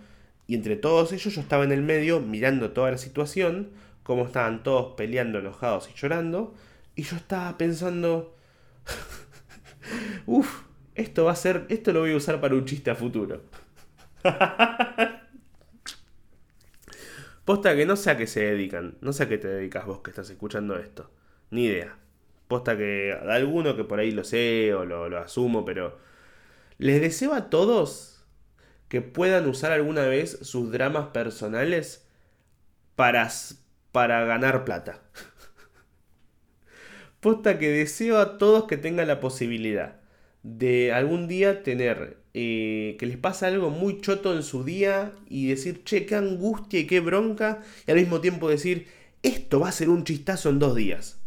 Y 0.53 0.55
entre 0.55 0.75
todos 0.75 1.11
ellos 1.11 1.33
yo 1.33 1.41
estaba 1.41 1.63
en 1.63 1.71
el 1.71 1.81
medio 1.81 2.19
mirando 2.19 2.73
toda 2.73 2.91
la 2.91 2.99
situación, 2.99 3.71
cómo 4.03 4.27
estaban 4.27 4.61
todos 4.61 4.93
peleando, 4.95 5.39
enojados 5.39 5.89
y 5.89 5.99
llorando. 5.99 6.53
Y 6.95 7.01
yo 7.01 7.15
estaba 7.15 7.57
pensando, 7.57 8.35
uff, 10.27 10.61
esto 10.93 11.25
va 11.25 11.31
a 11.31 11.35
ser, 11.35 11.65
esto 11.69 11.91
lo 11.91 12.01
voy 12.01 12.13
a 12.13 12.17
usar 12.17 12.39
para 12.39 12.53
un 12.53 12.65
chiste 12.65 12.91
a 12.91 12.95
futuro. 12.95 13.41
Posta 17.45 17.75
que 17.75 17.87
no 17.87 17.95
sé 17.95 18.11
a 18.11 18.17
qué 18.17 18.27
se 18.27 18.41
dedican, 18.41 18.99
no 19.01 19.11
sé 19.11 19.23
a 19.23 19.29
qué 19.29 19.39
te 19.39 19.47
dedicas 19.47 19.87
vos 19.87 20.01
que 20.01 20.11
estás 20.11 20.29
escuchando 20.29 20.77
esto, 20.77 21.09
ni 21.49 21.65
idea. 21.65 21.97
Posta 22.47 22.77
que 22.77 23.17
alguno 23.27 23.75
que 23.75 23.85
por 23.85 23.97
ahí 23.97 24.11
lo 24.11 24.23
sé 24.23 24.71
o 24.75 24.85
lo, 24.85 25.09
lo 25.09 25.17
asumo, 25.17 25.65
pero 25.65 25.97
les 26.77 27.01
deseo 27.01 27.33
a 27.33 27.49
todos 27.49 28.12
que 28.93 29.01
puedan 29.01 29.49
usar 29.49 29.71
alguna 29.71 30.05
vez 30.05 30.37
sus 30.43 30.71
dramas 30.71 31.07
personales 31.07 32.05
para, 32.95 33.27
para 33.91 34.23
ganar 34.25 34.65
plata. 34.65 35.01
Posta 37.19 37.57
que 37.57 37.69
deseo 37.69 38.19
a 38.19 38.37
todos 38.37 38.65
que 38.65 38.77
tengan 38.77 39.07
la 39.07 39.19
posibilidad 39.19 39.99
de 40.43 40.93
algún 40.93 41.27
día 41.27 41.63
tener 41.63 42.19
eh, 42.35 42.95
que 42.99 43.07
les 43.07 43.17
pasa 43.17 43.47
algo 43.47 43.71
muy 43.71 43.99
choto 43.99 44.35
en 44.35 44.43
su 44.43 44.63
día 44.63 45.13
y 45.27 45.47
decir, 45.47 45.83
che, 45.83 46.05
qué 46.05 46.13
angustia 46.13 46.81
y 46.81 46.85
qué 46.85 46.99
bronca, 46.99 47.63
y 47.87 47.91
al 47.91 47.97
mismo 47.97 48.21
tiempo 48.21 48.47
decir, 48.47 48.85
esto 49.23 49.59
va 49.59 49.69
a 49.69 49.71
ser 49.71 49.89
un 49.89 50.03
chistazo 50.03 50.51
en 50.51 50.59
dos 50.59 50.75
días. 50.75 51.22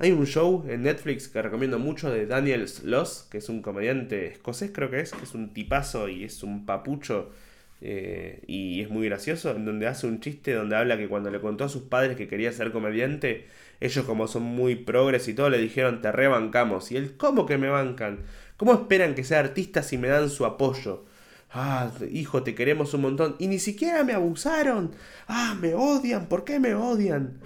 Hay 0.00 0.12
un 0.12 0.26
show 0.26 0.64
en 0.68 0.84
Netflix 0.84 1.26
que 1.26 1.42
recomiendo 1.42 1.80
mucho 1.80 2.08
de 2.10 2.26
Daniel 2.26 2.68
Sloss, 2.68 3.26
que 3.30 3.38
es 3.38 3.48
un 3.48 3.62
comediante 3.62 4.28
escocés, 4.28 4.70
creo 4.72 4.90
que 4.90 5.00
es, 5.00 5.10
que 5.10 5.24
es 5.24 5.34
un 5.34 5.52
tipazo 5.52 6.08
y 6.08 6.22
es 6.22 6.44
un 6.44 6.66
papucho 6.66 7.32
eh, 7.80 8.42
y 8.46 8.80
es 8.80 8.90
muy 8.90 9.08
gracioso, 9.08 9.50
en 9.50 9.64
donde 9.64 9.88
hace 9.88 10.06
un 10.06 10.20
chiste 10.20 10.52
donde 10.54 10.76
habla 10.76 10.96
que 10.96 11.08
cuando 11.08 11.30
le 11.30 11.40
contó 11.40 11.64
a 11.64 11.68
sus 11.68 11.82
padres 11.82 12.16
que 12.16 12.28
quería 12.28 12.52
ser 12.52 12.70
comediante, 12.70 13.46
ellos 13.80 14.04
como 14.04 14.28
son 14.28 14.44
muy 14.44 14.76
progres 14.76 15.26
y 15.26 15.34
todo, 15.34 15.50
le 15.50 15.58
dijeron 15.58 16.00
te 16.00 16.12
rebancamos. 16.12 16.92
Y 16.92 16.96
él, 16.96 17.16
¿cómo 17.16 17.44
que 17.44 17.58
me 17.58 17.68
bancan? 17.68 18.20
¿Cómo 18.56 18.74
esperan 18.74 19.14
que 19.16 19.24
sea 19.24 19.40
artista 19.40 19.82
si 19.82 19.98
me 19.98 20.08
dan 20.08 20.30
su 20.30 20.44
apoyo? 20.46 21.06
Ah, 21.50 21.90
hijo, 22.12 22.42
te 22.42 22.54
queremos 22.54 22.94
un 22.94 23.02
montón. 23.02 23.36
Y 23.38 23.46
ni 23.46 23.58
siquiera 23.58 24.04
me 24.04 24.12
abusaron. 24.12 24.92
Ah, 25.26 25.56
me 25.60 25.74
odian. 25.74 26.26
¿Por 26.26 26.44
qué 26.44 26.60
me 26.60 26.74
odian? 26.74 27.40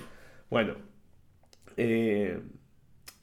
Bueno, 0.50 0.74
eh, 1.76 2.40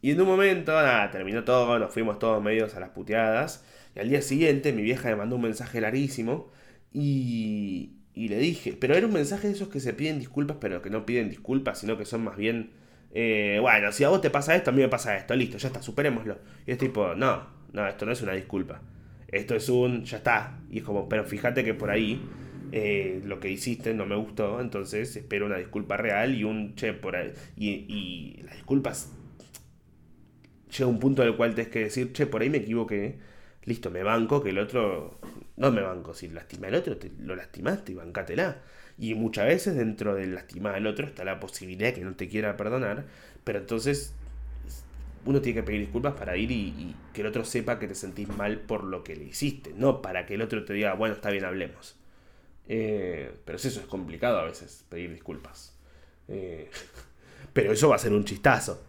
y 0.01 0.11
en 0.11 0.21
un 0.21 0.27
momento, 0.27 0.71
nada, 0.71 1.11
terminó 1.11 1.43
todo, 1.43 1.77
nos 1.79 1.93
fuimos 1.93 2.19
todos 2.19 2.41
medios 2.41 2.75
a 2.75 2.79
las 2.79 2.89
puteadas. 2.89 3.65
Y 3.95 3.99
al 3.99 4.09
día 4.09 4.21
siguiente 4.21 4.71
mi 4.73 4.81
vieja 4.81 5.09
me 5.09 5.15
mandó 5.15 5.35
un 5.35 5.41
mensaje 5.41 5.81
larguísimo 5.81 6.51
y, 6.93 7.93
y 8.13 8.29
le 8.29 8.37
dije, 8.37 8.77
pero 8.79 8.95
era 8.95 9.07
un 9.07 9.13
mensaje 9.13 9.47
de 9.47 9.53
esos 9.53 9.69
que 9.69 9.79
se 9.79 9.93
piden 9.93 10.19
disculpas, 10.19 10.57
pero 10.61 10.81
que 10.81 10.89
no 10.89 11.05
piden 11.05 11.29
disculpas, 11.29 11.79
sino 11.79 11.97
que 11.97 12.05
son 12.05 12.23
más 12.23 12.37
bien, 12.37 12.71
eh, 13.13 13.57
bueno, 13.61 13.91
si 13.91 14.03
a 14.03 14.09
vos 14.09 14.21
te 14.21 14.29
pasa 14.29 14.55
esto, 14.55 14.69
a 14.69 14.73
mí 14.73 14.81
me 14.81 14.89
pasa 14.89 15.17
esto, 15.17 15.35
listo, 15.35 15.57
ya 15.57 15.67
está, 15.67 15.81
superémoslo. 15.81 16.37
Y 16.65 16.71
es 16.71 16.77
tipo, 16.77 17.15
no, 17.15 17.47
no, 17.73 17.87
esto 17.87 18.05
no 18.05 18.11
es 18.11 18.21
una 18.21 18.33
disculpa. 18.33 18.81
Esto 19.27 19.55
es 19.55 19.69
un, 19.69 20.03
ya 20.05 20.17
está. 20.17 20.59
Y 20.71 20.79
es 20.79 20.83
como, 20.83 21.09
pero 21.09 21.23
fíjate 21.25 21.63
que 21.63 21.73
por 21.73 21.91
ahí 21.91 22.21
eh, 22.71 23.21
lo 23.25 23.39
que 23.39 23.49
hiciste 23.49 23.93
no 23.93 24.05
me 24.05 24.15
gustó, 24.15 24.59
entonces 24.61 25.15
espero 25.15 25.45
una 25.45 25.57
disculpa 25.57 25.97
real 25.97 26.35
y 26.35 26.43
un 26.43 26.75
che 26.75 26.93
por 26.93 27.15
ahí. 27.15 27.31
Y, 27.57 28.41
las 28.43 28.55
disculpas 28.55 29.11
llega 30.69 30.87
un 30.87 30.99
punto 30.99 31.23
el 31.23 31.35
cual 31.35 31.55
tienes 31.55 31.71
que 31.71 31.79
decir, 31.79 32.13
che, 32.13 32.27
por 32.27 32.41
ahí 32.41 32.49
me 32.49 32.59
equivoqué, 32.59 33.19
listo, 33.65 33.89
me 33.91 34.03
banco, 34.03 34.43
que 34.43 34.49
el 34.49 34.59
otro, 34.59 35.19
no 35.57 35.71
me 35.71 35.81
banco, 35.81 36.13
si 36.13 36.27
lastima 36.29 36.67
al 36.67 36.75
otro, 36.75 36.97
lo 37.19 37.35
lastimaste 37.35 37.93
y 37.93 37.95
bancátela. 37.95 38.61
Y 38.97 39.15
muchas 39.15 39.47
veces 39.47 39.75
dentro 39.75 40.15
del 40.15 40.35
lastimar 40.35 40.75
al 40.75 40.85
otro 40.85 41.05
está 41.07 41.23
la 41.23 41.39
posibilidad 41.39 41.89
de 41.89 41.93
que 41.95 42.05
no 42.05 42.15
te 42.15 42.27
quiera 42.27 42.57
perdonar, 42.57 43.05
pero 43.43 43.59
entonces 43.59 44.13
uno 45.25 45.41
tiene 45.41 45.61
que 45.61 45.63
pedir 45.63 45.81
disculpas 45.81 46.13
para 46.13 46.37
ir 46.37 46.51
y, 46.51 46.95
que 47.13 47.21
el 47.21 47.27
otro 47.27 47.43
sepa 47.45 47.79
que 47.79 47.87
te 47.87 47.95
sentís 47.95 48.27
mal 48.29 48.59
por 48.59 48.83
lo 48.83 49.03
que 49.03 49.15
le 49.15 49.25
hiciste, 49.25 49.73
no 49.75 50.01
para 50.01 50.25
que 50.25 50.35
el 50.35 50.41
otro 50.41 50.65
te 50.65 50.73
diga, 50.73 50.93
bueno, 50.93 51.15
está 51.15 51.29
bien, 51.29 51.45
hablemos. 51.45 51.98
Eh, 52.69 53.31
pero 53.45 53.57
eso 53.57 53.67
es 53.67 53.79
complicado 53.87 54.39
a 54.39 54.45
veces, 54.45 54.85
pedir 54.89 55.11
disculpas. 55.11 55.75
Eh, 56.29 56.69
pero 57.53 57.73
eso 57.73 57.89
va 57.89 57.95
a 57.97 57.99
ser 57.99 58.13
un 58.13 58.23
chistazo. 58.25 58.81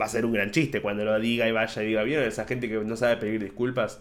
Va 0.00 0.06
a 0.06 0.08
ser 0.08 0.24
un 0.26 0.32
gran 0.32 0.50
chiste 0.52 0.80
cuando 0.82 1.04
lo 1.04 1.18
diga 1.20 1.48
y 1.48 1.52
vaya 1.52 1.82
y 1.82 1.86
diga, 1.88 2.02
bien, 2.04 2.22
esa 2.22 2.44
gente 2.46 2.68
que 2.68 2.76
no 2.76 2.96
sabe 2.96 3.16
pedir 3.18 3.42
disculpas, 3.42 4.00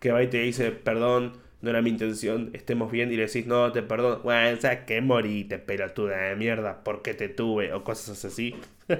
que 0.00 0.12
va 0.12 0.22
y 0.22 0.28
te 0.28 0.38
dice, 0.42 0.70
perdón, 0.72 1.38
no 1.62 1.70
era 1.70 1.82
mi 1.82 1.90
intención, 1.90 2.50
estemos 2.54 2.90
bien, 2.92 3.12
y 3.12 3.16
le 3.16 3.26
decís, 3.26 3.46
no, 3.46 3.72
te 3.72 3.82
perdono, 3.82 4.20
bueno, 4.22 4.60
¿sabes 4.60 4.80
qué? 4.86 5.00
Morite, 5.00 5.58
pelotuda 5.58 6.16
de 6.18 6.36
mierda, 6.36 6.82
porque 6.84 7.14
te 7.14 7.28
tuve? 7.28 7.72
O 7.72 7.82
cosas 7.84 8.24
así. 8.24 8.54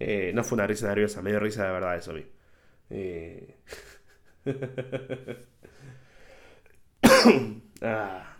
Eh, 0.00 0.32
no 0.34 0.44
fue 0.44 0.56
una 0.56 0.66
risa 0.66 0.86
nerviosa, 0.88 1.22
me 1.22 1.30
dio 1.30 1.40
risa 1.40 1.64
de 1.66 1.72
verdad 1.72 1.96
eso 1.96 2.12
a 2.12 2.14
mí. 2.14 2.24
Ah. 7.80 8.36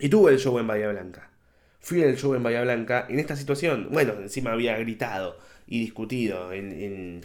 Y 0.00 0.08
tuve 0.08 0.32
el 0.32 0.38
show 0.38 0.58
en 0.58 0.66
Bahía 0.66 0.88
Blanca. 0.88 1.30
Fui 1.78 2.02
al 2.02 2.16
show 2.16 2.34
en 2.34 2.42
Bahía 2.42 2.62
Blanca 2.62 3.06
en 3.08 3.20
esta 3.20 3.36
situación. 3.36 3.90
Bueno, 3.92 4.14
encima 4.20 4.50
había 4.52 4.76
gritado 4.76 5.38
y 5.68 5.78
discutido 5.78 6.50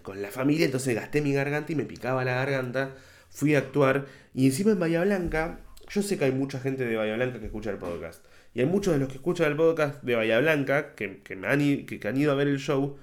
con 0.03 0.21
la 0.21 0.29
familia, 0.29 0.65
entonces 0.65 0.93
gasté 0.93 1.21
mi 1.21 1.33
garganta 1.33 1.71
y 1.71 1.75
me 1.75 1.85
picaba 1.85 2.23
la 2.23 2.35
garganta. 2.35 2.93
Fui 3.29 3.55
a 3.55 3.57
actuar 3.57 4.05
y 4.35 4.45
encima 4.45 4.71
en 4.71 4.79
Bahía 4.79 5.01
Blanca, 5.03 5.61
yo 5.89 6.03
sé 6.03 6.17
que 6.17 6.25
hay 6.25 6.31
mucha 6.31 6.59
gente 6.59 6.85
de 6.85 6.95
Bahía 6.95 7.15
Blanca 7.15 7.39
que 7.39 7.47
escucha 7.47 7.71
el 7.71 7.77
podcast. 7.77 8.23
Y 8.53 8.59
hay 8.59 8.67
muchos 8.67 8.93
de 8.93 8.99
los 8.99 9.09
que 9.09 9.15
escuchan 9.15 9.49
el 9.49 9.57
podcast 9.57 10.03
de 10.03 10.15
Bahía 10.15 10.39
Blanca 10.39 10.93
que, 10.93 11.07
me 11.35 11.85
que 11.85 12.07
han 12.07 12.17
ido 12.17 12.31
a 12.31 12.35
ver 12.35 12.47
el 12.47 12.59
show 12.59 12.97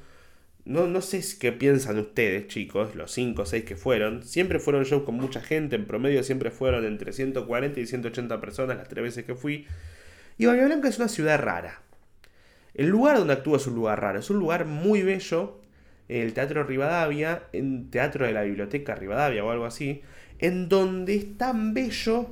no, 0.69 0.87
no 0.87 1.01
sé 1.01 1.23
qué 1.41 1.51
piensan 1.51 1.99
ustedes, 1.99 2.47
chicos, 2.47 2.95
los 2.95 3.11
5 3.13 3.41
o 3.41 3.47
6 3.47 3.65
que 3.65 3.75
fueron. 3.75 4.23
Siempre 4.23 4.59
fueron 4.59 4.85
shows 4.85 5.05
con 5.05 5.15
mucha 5.15 5.41
gente, 5.41 5.77
en 5.77 5.87
promedio 5.87 6.23
siempre 6.23 6.51
fueron 6.51 6.85
entre 6.85 7.15
140 7.15 7.81
y 7.81 7.87
180 7.87 8.39
personas 8.39 8.77
las 8.77 8.87
tres 8.87 9.03
veces 9.03 9.25
que 9.25 9.35
fui. 9.35 9.67
Y 10.37 10.45
Bahía 10.45 10.67
Blanca 10.67 10.89
es 10.89 10.99
una 10.99 11.09
ciudad 11.09 11.41
rara. 11.41 11.81
El 12.75 12.89
lugar 12.89 13.17
donde 13.17 13.33
actúa 13.33 13.57
es 13.57 13.67
un 13.67 13.77
lugar 13.77 14.03
raro, 14.03 14.19
es 14.19 14.29
un 14.29 14.39
lugar 14.39 14.67
muy 14.67 15.03
bello, 15.03 15.59
el 16.07 16.35
Teatro 16.35 16.63
Rivadavia, 16.63 17.45
Teatro 17.91 18.27
de 18.27 18.33
la 18.33 18.43
Biblioteca 18.43 18.95
Rivadavia 18.95 19.43
o 19.45 19.51
algo 19.51 19.65
así, 19.65 20.03
en 20.39 20.69
donde 20.69 21.17
es 21.17 21.39
tan 21.39 21.73
bello 21.73 22.29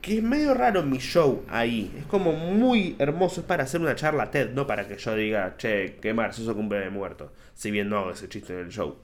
que 0.00 0.18
es 0.18 0.22
medio 0.22 0.54
raro 0.54 0.82
mi 0.82 0.98
show 0.98 1.44
ahí. 1.48 1.92
Es 1.98 2.06
como 2.06 2.32
muy 2.32 2.96
hermoso. 2.98 3.40
Es 3.40 3.46
para 3.46 3.64
hacer 3.64 3.80
una 3.80 3.94
charla 3.94 4.30
TED, 4.30 4.50
no 4.50 4.66
para 4.66 4.86
que 4.88 4.96
yo 4.96 5.14
diga, 5.14 5.56
che, 5.56 5.96
qué 6.00 6.14
marzoso 6.14 6.54
cumple 6.54 6.80
de 6.80 6.90
muerto. 6.90 7.32
Si 7.54 7.70
bien 7.70 7.88
no 7.88 7.98
hago 7.98 8.12
ese 8.12 8.28
chiste 8.28 8.52
en 8.52 8.60
el 8.60 8.68
show. 8.70 8.98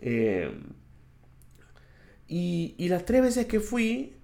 Eh, 0.00 0.50
y, 2.28 2.74
y 2.78 2.88
las 2.88 3.04
tres 3.04 3.22
veces 3.22 3.46
que 3.46 3.60
fui, 3.60 4.14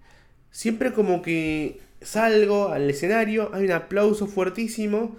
siempre 0.50 0.92
como 0.92 1.22
que 1.22 1.80
salgo 2.00 2.68
al 2.68 2.88
escenario, 2.90 3.50
hay 3.54 3.64
un 3.64 3.72
aplauso 3.72 4.26
fuertísimo. 4.26 5.16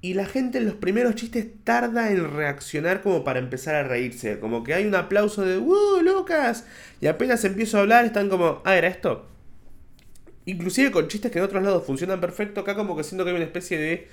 Y 0.00 0.14
la 0.14 0.26
gente 0.26 0.58
en 0.58 0.66
los 0.66 0.74
primeros 0.74 1.14
chistes 1.14 1.46
tarda 1.64 2.10
en 2.10 2.36
reaccionar 2.36 3.02
como 3.02 3.24
para 3.24 3.38
empezar 3.38 3.74
a 3.74 3.84
reírse. 3.84 4.38
Como 4.38 4.62
que 4.62 4.74
hay 4.74 4.86
un 4.86 4.94
aplauso 4.94 5.42
de 5.42 5.56
¡Uh, 5.58 6.02
Lucas! 6.02 6.66
Y 7.00 7.06
apenas 7.06 7.42
empiezo 7.44 7.78
a 7.78 7.80
hablar, 7.80 8.04
están 8.04 8.28
como, 8.28 8.60
ah, 8.64 8.76
¿era 8.76 8.88
esto? 8.88 9.33
Inclusive 10.46 10.90
con 10.90 11.08
chistes 11.08 11.30
que 11.30 11.38
en 11.38 11.44
otros 11.44 11.62
lados 11.62 11.84
funcionan 11.84 12.20
perfecto, 12.20 12.60
acá 12.60 12.74
como 12.74 12.96
que 12.96 13.04
siento 13.04 13.24
que 13.24 13.30
hay 13.30 13.36
una 13.36 13.44
especie 13.44 13.78
de... 13.78 14.08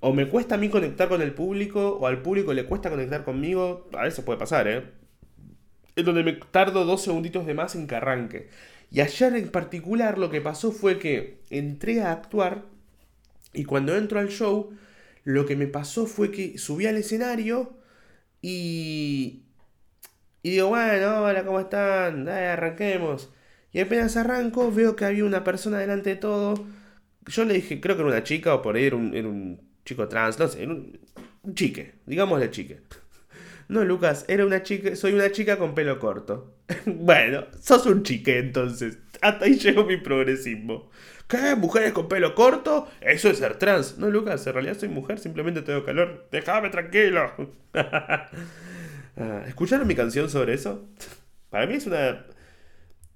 O 0.00 0.12
me 0.12 0.28
cuesta 0.28 0.56
a 0.56 0.58
mí 0.58 0.68
conectar 0.68 1.08
con 1.08 1.22
el 1.22 1.32
público, 1.32 1.98
o 2.00 2.06
al 2.06 2.22
público 2.22 2.52
le 2.52 2.64
cuesta 2.64 2.90
conectar 2.90 3.24
conmigo. 3.24 3.88
A 3.92 4.02
veces 4.02 4.24
puede 4.24 4.38
pasar, 4.38 4.66
¿eh? 4.66 4.84
Es 5.94 6.04
donde 6.04 6.24
me 6.24 6.32
tardo 6.32 6.84
dos 6.84 7.02
segunditos 7.02 7.46
de 7.46 7.54
más 7.54 7.74
en 7.76 7.86
que 7.86 7.94
arranque. 7.94 8.48
Y 8.90 9.00
ayer 9.00 9.34
en 9.36 9.50
particular 9.50 10.18
lo 10.18 10.30
que 10.30 10.40
pasó 10.40 10.72
fue 10.72 10.98
que 10.98 11.40
entré 11.50 12.02
a 12.02 12.12
actuar 12.12 12.64
y 13.54 13.64
cuando 13.64 13.96
entro 13.96 14.18
al 14.18 14.28
show, 14.28 14.70
lo 15.24 15.46
que 15.46 15.56
me 15.56 15.66
pasó 15.66 16.06
fue 16.06 16.30
que 16.30 16.58
subí 16.58 16.86
al 16.86 16.96
escenario 16.96 17.78
y... 18.40 19.44
Y 20.42 20.50
digo, 20.50 20.68
bueno, 20.68 21.22
hola, 21.22 21.44
¿cómo 21.44 21.60
están? 21.60 22.24
Dale, 22.24 22.48
arranquemos. 22.48 23.30
Y 23.72 23.80
apenas 23.80 24.16
arranco, 24.16 24.70
veo 24.70 24.96
que 24.96 25.04
había 25.04 25.24
una 25.24 25.44
persona 25.44 25.78
delante 25.78 26.10
de 26.10 26.16
todo. 26.16 26.54
Yo 27.26 27.44
le 27.44 27.54
dije, 27.54 27.80
creo 27.80 27.96
que 27.96 28.02
era 28.02 28.10
una 28.10 28.22
chica 28.22 28.54
o 28.54 28.62
por 28.62 28.76
ahí 28.76 28.84
era 28.84 28.96
un, 28.96 29.60
chico 29.84 30.08
trans, 30.08 30.38
no 30.38 30.48
sé, 30.48 30.62
era 30.62 30.72
un, 30.72 30.98
chique, 31.54 31.94
digámosle 32.06 32.50
chique. 32.50 32.80
No, 33.68 33.84
Lucas, 33.84 34.26
era 34.28 34.44
una 34.44 34.62
chica, 34.62 34.94
soy 34.96 35.14
una 35.14 35.32
chica 35.32 35.56
con 35.56 35.74
pelo 35.74 35.98
corto. 35.98 36.56
bueno, 36.86 37.46
sos 37.60 37.86
un 37.86 38.02
chique 38.02 38.38
entonces. 38.38 38.98
Hasta 39.22 39.46
ahí 39.46 39.56
llegó 39.56 39.84
mi 39.84 39.96
progresismo. 39.96 40.90
¿Qué? 41.26 41.54
¿Mujeres 41.56 41.92
con 41.92 42.08
pelo 42.08 42.34
corto? 42.34 42.88
Eso 43.00 43.30
es 43.30 43.38
ser 43.38 43.56
trans. 43.58 43.96
No, 43.96 44.10
Lucas, 44.10 44.46
en 44.46 44.52
realidad 44.52 44.76
soy 44.76 44.90
mujer, 44.90 45.18
simplemente 45.18 45.62
tengo 45.62 45.84
calor. 45.84 46.28
Déjame 46.30 46.68
tranquilo. 46.70 47.32
Ah, 49.14 49.44
¿Escucharon 49.46 49.86
mi 49.86 49.94
canción 49.94 50.30
sobre 50.30 50.54
eso? 50.54 50.88
Para 51.50 51.66
mí 51.66 51.74
es 51.74 51.86
una 51.86 52.24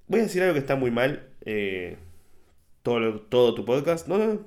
Voy 0.09 0.21
a 0.21 0.25
decir 0.25 0.43
algo 0.43 0.55
que 0.55 0.61
está 0.61 0.77
muy 0.77 0.91
mal. 0.91 1.29
Eh, 1.45 1.97
todo, 2.83 3.21
todo 3.23 3.55
tu 3.55 3.65
podcast. 3.65 4.07
No, 4.09 4.19
no. 4.19 4.47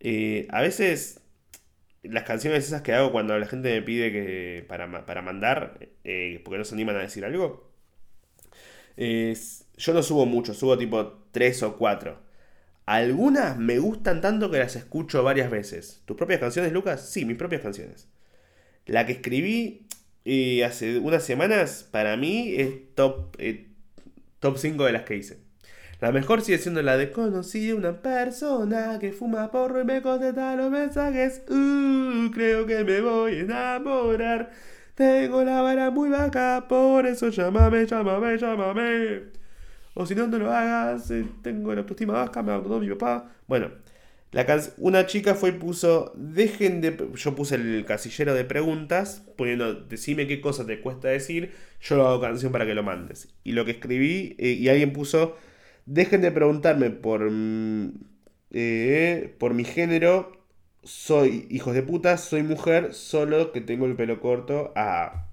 Eh, 0.00 0.46
a 0.50 0.60
veces 0.60 1.20
las 2.02 2.24
canciones 2.24 2.66
esas 2.66 2.82
que 2.82 2.92
hago 2.92 3.12
cuando 3.12 3.38
la 3.38 3.46
gente 3.46 3.70
me 3.70 3.82
pide 3.82 4.12
que 4.12 4.64
para, 4.68 4.86
mandar, 5.22 5.78
eh, 6.04 6.40
porque 6.44 6.58
no 6.58 6.64
se 6.64 6.74
animan 6.74 6.96
a 6.96 7.00
decir 7.00 7.24
algo, 7.24 7.70
yo 8.96 9.94
no 9.94 10.02
subo 10.02 10.26
mucho, 10.26 10.54
subo 10.54 10.76
tipo 10.76 11.24
3 11.30 11.62
o 11.62 11.76
4. 11.76 12.18
Algunas 12.86 13.56
me 13.58 13.78
gustan 13.78 14.20
tanto 14.20 14.50
que 14.50 14.58
las 14.58 14.76
escucho 14.76 15.22
varias 15.22 15.50
veces. 15.50 16.02
¿Tus 16.04 16.16
propias 16.16 16.40
canciones, 16.40 16.72
Lucas? 16.72 17.08
Sí, 17.08 17.24
mis 17.24 17.36
propias 17.36 17.62
canciones. 17.62 18.08
La 18.86 19.06
que 19.06 19.12
escribí 19.12 19.86
hace 20.64 20.98
unas 20.98 21.24
semanas, 21.24 21.88
para 21.90 22.16
mí 22.16 22.54
es 22.56 22.94
top, 22.94 23.36
Top 24.42 24.58
5 24.58 24.86
de 24.86 24.92
las 24.92 25.02
que 25.02 25.14
hice. 25.14 25.38
La 26.00 26.10
mejor 26.10 26.42
sigue 26.42 26.58
siendo 26.58 26.82
la 26.82 26.96
de 26.96 27.12
conocí 27.12 27.70
una 27.70 28.02
persona 28.02 28.98
que 28.98 29.12
fuma 29.12 29.52
porro 29.52 29.80
y 29.80 29.84
me 29.84 30.02
contesta 30.02 30.56
los 30.56 30.68
mensajes. 30.68 31.42
Uh, 31.48 32.28
creo 32.32 32.66
que 32.66 32.82
me 32.82 33.00
voy 33.00 33.34
a 33.36 33.40
enamorar. 33.42 34.50
Tengo 34.96 35.44
la 35.44 35.62
vara 35.62 35.92
muy 35.92 36.08
baja, 36.08 36.66
por 36.68 37.06
eso 37.06 37.28
llámame, 37.28 37.86
llámame, 37.86 38.36
llámame. 38.36 39.20
O 39.94 40.04
si 40.04 40.16
no, 40.16 40.26
no 40.26 40.38
lo 40.38 40.50
hagas. 40.50 41.08
Eh, 41.12 41.24
tengo 41.40 41.72
la 41.72 41.82
autoestima 41.82 42.14
baja, 42.14 42.42
me 42.42 42.50
abandonó 42.50 42.80
mi 42.80 42.88
papá. 42.88 43.30
Bueno, 43.46 43.70
una 44.78 45.06
chica 45.06 45.34
fue 45.34 45.50
y 45.50 45.52
puso, 45.52 46.12
dejen 46.16 46.80
de... 46.80 46.96
Yo 47.14 47.34
puse 47.34 47.56
el 47.56 47.84
casillero 47.84 48.34
de 48.34 48.44
preguntas, 48.44 49.24
poniendo, 49.36 49.74
decime 49.74 50.26
qué 50.26 50.40
cosa 50.40 50.66
te 50.66 50.80
cuesta 50.80 51.08
decir, 51.08 51.52
yo 51.80 51.96
lo 51.96 52.08
hago 52.08 52.20
canción 52.20 52.50
para 52.50 52.64
que 52.64 52.74
lo 52.74 52.82
mandes. 52.82 53.28
Y 53.44 53.52
lo 53.52 53.64
que 53.66 53.72
escribí, 53.72 54.34
eh, 54.38 54.52
y 54.52 54.68
alguien 54.68 54.92
puso, 54.94 55.36
dejen 55.84 56.22
de 56.22 56.32
preguntarme 56.32 56.90
por, 56.90 57.30
mm, 57.30 57.92
eh, 58.52 59.34
por 59.38 59.52
mi 59.52 59.64
género, 59.64 60.32
soy 60.82 61.46
hijos 61.50 61.74
de 61.74 61.82
puta, 61.82 62.16
soy 62.16 62.42
mujer, 62.42 62.94
solo 62.94 63.52
que 63.52 63.60
tengo 63.60 63.86
el 63.86 63.96
pelo 63.96 64.20
corto. 64.20 64.72
Ah. 64.76 65.28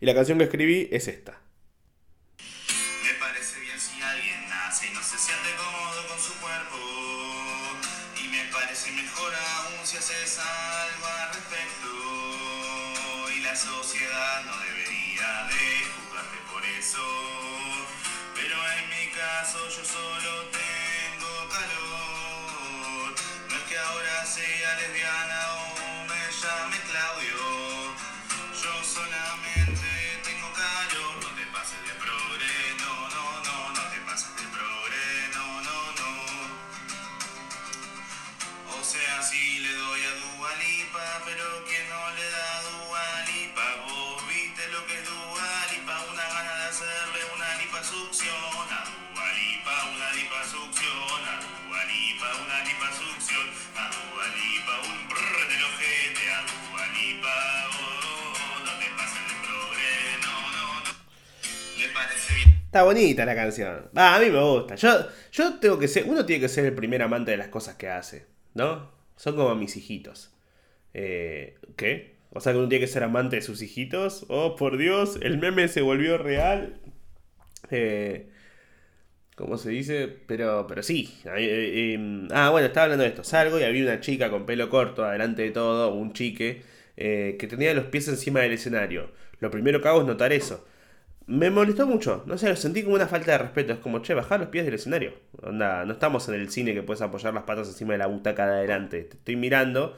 Y 0.00 0.06
la 0.06 0.14
canción 0.14 0.38
que 0.38 0.44
escribí 0.44 0.88
es 0.90 1.08
esta. 1.08 1.43
si 8.74 8.90
mejor 8.90 9.32
aún 9.32 9.86
si 9.86 9.96
haces 9.96 10.38
algo 10.38 11.06
al 11.06 11.34
respecto. 11.34 11.88
Y 13.36 13.40
la 13.40 13.54
sociedad 13.54 14.44
no 14.46 14.58
debería 14.58 15.46
de 15.48 15.84
juzgarte 15.94 16.38
por 16.52 16.64
eso. 16.64 17.33
Está 62.74 62.82
bonita 62.82 63.24
la 63.24 63.36
canción. 63.36 63.88
a 63.94 64.18
mí 64.18 64.30
me 64.30 64.42
gusta. 64.42 64.74
Yo, 64.74 65.06
yo 65.30 65.60
tengo 65.60 65.78
que 65.78 65.86
ser. 65.86 66.06
Uno 66.08 66.26
tiene 66.26 66.40
que 66.40 66.48
ser 66.48 66.64
el 66.64 66.74
primer 66.74 67.02
amante 67.02 67.30
de 67.30 67.36
las 67.36 67.46
cosas 67.46 67.76
que 67.76 67.88
hace. 67.88 68.26
¿No? 68.54 68.90
Son 69.14 69.36
como 69.36 69.54
mis 69.54 69.76
hijitos. 69.76 70.34
Eh, 70.92 71.54
¿Qué? 71.76 72.16
O 72.30 72.40
sea 72.40 72.52
que 72.52 72.58
uno 72.58 72.68
tiene 72.68 72.84
que 72.84 72.90
ser 72.90 73.04
amante 73.04 73.36
de 73.36 73.42
sus 73.42 73.62
hijitos. 73.62 74.26
Oh, 74.26 74.56
por 74.56 74.76
Dios, 74.76 75.20
el 75.22 75.38
meme 75.38 75.68
se 75.68 75.82
volvió 75.82 76.18
real. 76.18 76.80
Eh, 77.70 78.28
¿Cómo 79.36 79.56
se 79.56 79.70
dice? 79.70 80.08
Pero, 80.26 80.66
pero 80.66 80.82
sí. 80.82 81.16
Eh, 81.26 81.92
em, 81.94 82.26
ah, 82.32 82.50
bueno, 82.50 82.66
estaba 82.66 82.86
hablando 82.86 83.04
de 83.04 83.10
esto. 83.10 83.22
Salgo 83.22 83.60
y 83.60 83.62
había 83.62 83.84
una 83.84 84.00
chica 84.00 84.30
con 84.30 84.46
pelo 84.46 84.68
corto, 84.68 85.04
adelante 85.04 85.42
de 85.42 85.52
todo, 85.52 85.94
un 85.94 86.12
chique, 86.12 86.64
que 86.96 87.46
tenía 87.48 87.72
los 87.72 87.84
pies 87.84 88.08
encima 88.08 88.40
del 88.40 88.54
escenario. 88.54 89.12
Lo 89.38 89.52
primero 89.52 89.80
que 89.80 89.86
hago 89.86 90.00
es 90.00 90.08
notar 90.08 90.32
eso 90.32 90.66
me 91.26 91.50
molestó 91.50 91.86
mucho. 91.86 92.22
No 92.26 92.36
sé, 92.38 92.48
lo 92.48 92.56
sentí 92.56 92.82
como 92.82 92.96
una 92.96 93.06
falta 93.06 93.32
de 93.32 93.38
respeto. 93.38 93.72
Es 93.72 93.78
como, 93.78 94.00
che, 94.00 94.14
bajar 94.14 94.40
los 94.40 94.48
pies 94.48 94.64
del 94.64 94.74
escenario. 94.74 95.14
Onda, 95.42 95.84
no 95.84 95.92
estamos 95.94 96.28
en 96.28 96.34
el 96.34 96.50
cine 96.50 96.74
que 96.74 96.82
puedes 96.82 97.00
apoyar 97.02 97.32
las 97.34 97.44
patas 97.44 97.68
encima 97.68 97.92
de 97.92 97.98
la 97.98 98.06
butaca 98.06 98.46
de 98.46 98.52
adelante. 98.54 99.02
Te 99.04 99.16
estoy 99.16 99.36
mirando. 99.36 99.96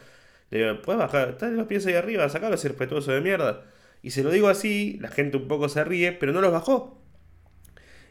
Le 0.51 0.59
digo, 0.59 0.83
puedes 0.83 1.01
bajar, 1.01 1.31
estás 1.31 1.53
los 1.53 1.67
pies 1.67 1.87
ahí 1.87 1.95
arriba, 1.95 2.29
sacalo 2.29 2.55
ese 2.55 2.69
respetuoso 2.69 3.12
de 3.12 3.21
mierda. 3.21 3.65
Y 4.03 4.11
se 4.12 4.23
lo 4.23 4.31
digo 4.31 4.49
así, 4.49 4.99
la 5.01 5.09
gente 5.09 5.37
un 5.37 5.49
poco 5.49 5.69
se 5.69 5.83
ríe, 5.85 6.12
pero 6.12 6.33
no 6.33 6.41
los 6.41 6.53
bajó. 6.53 7.01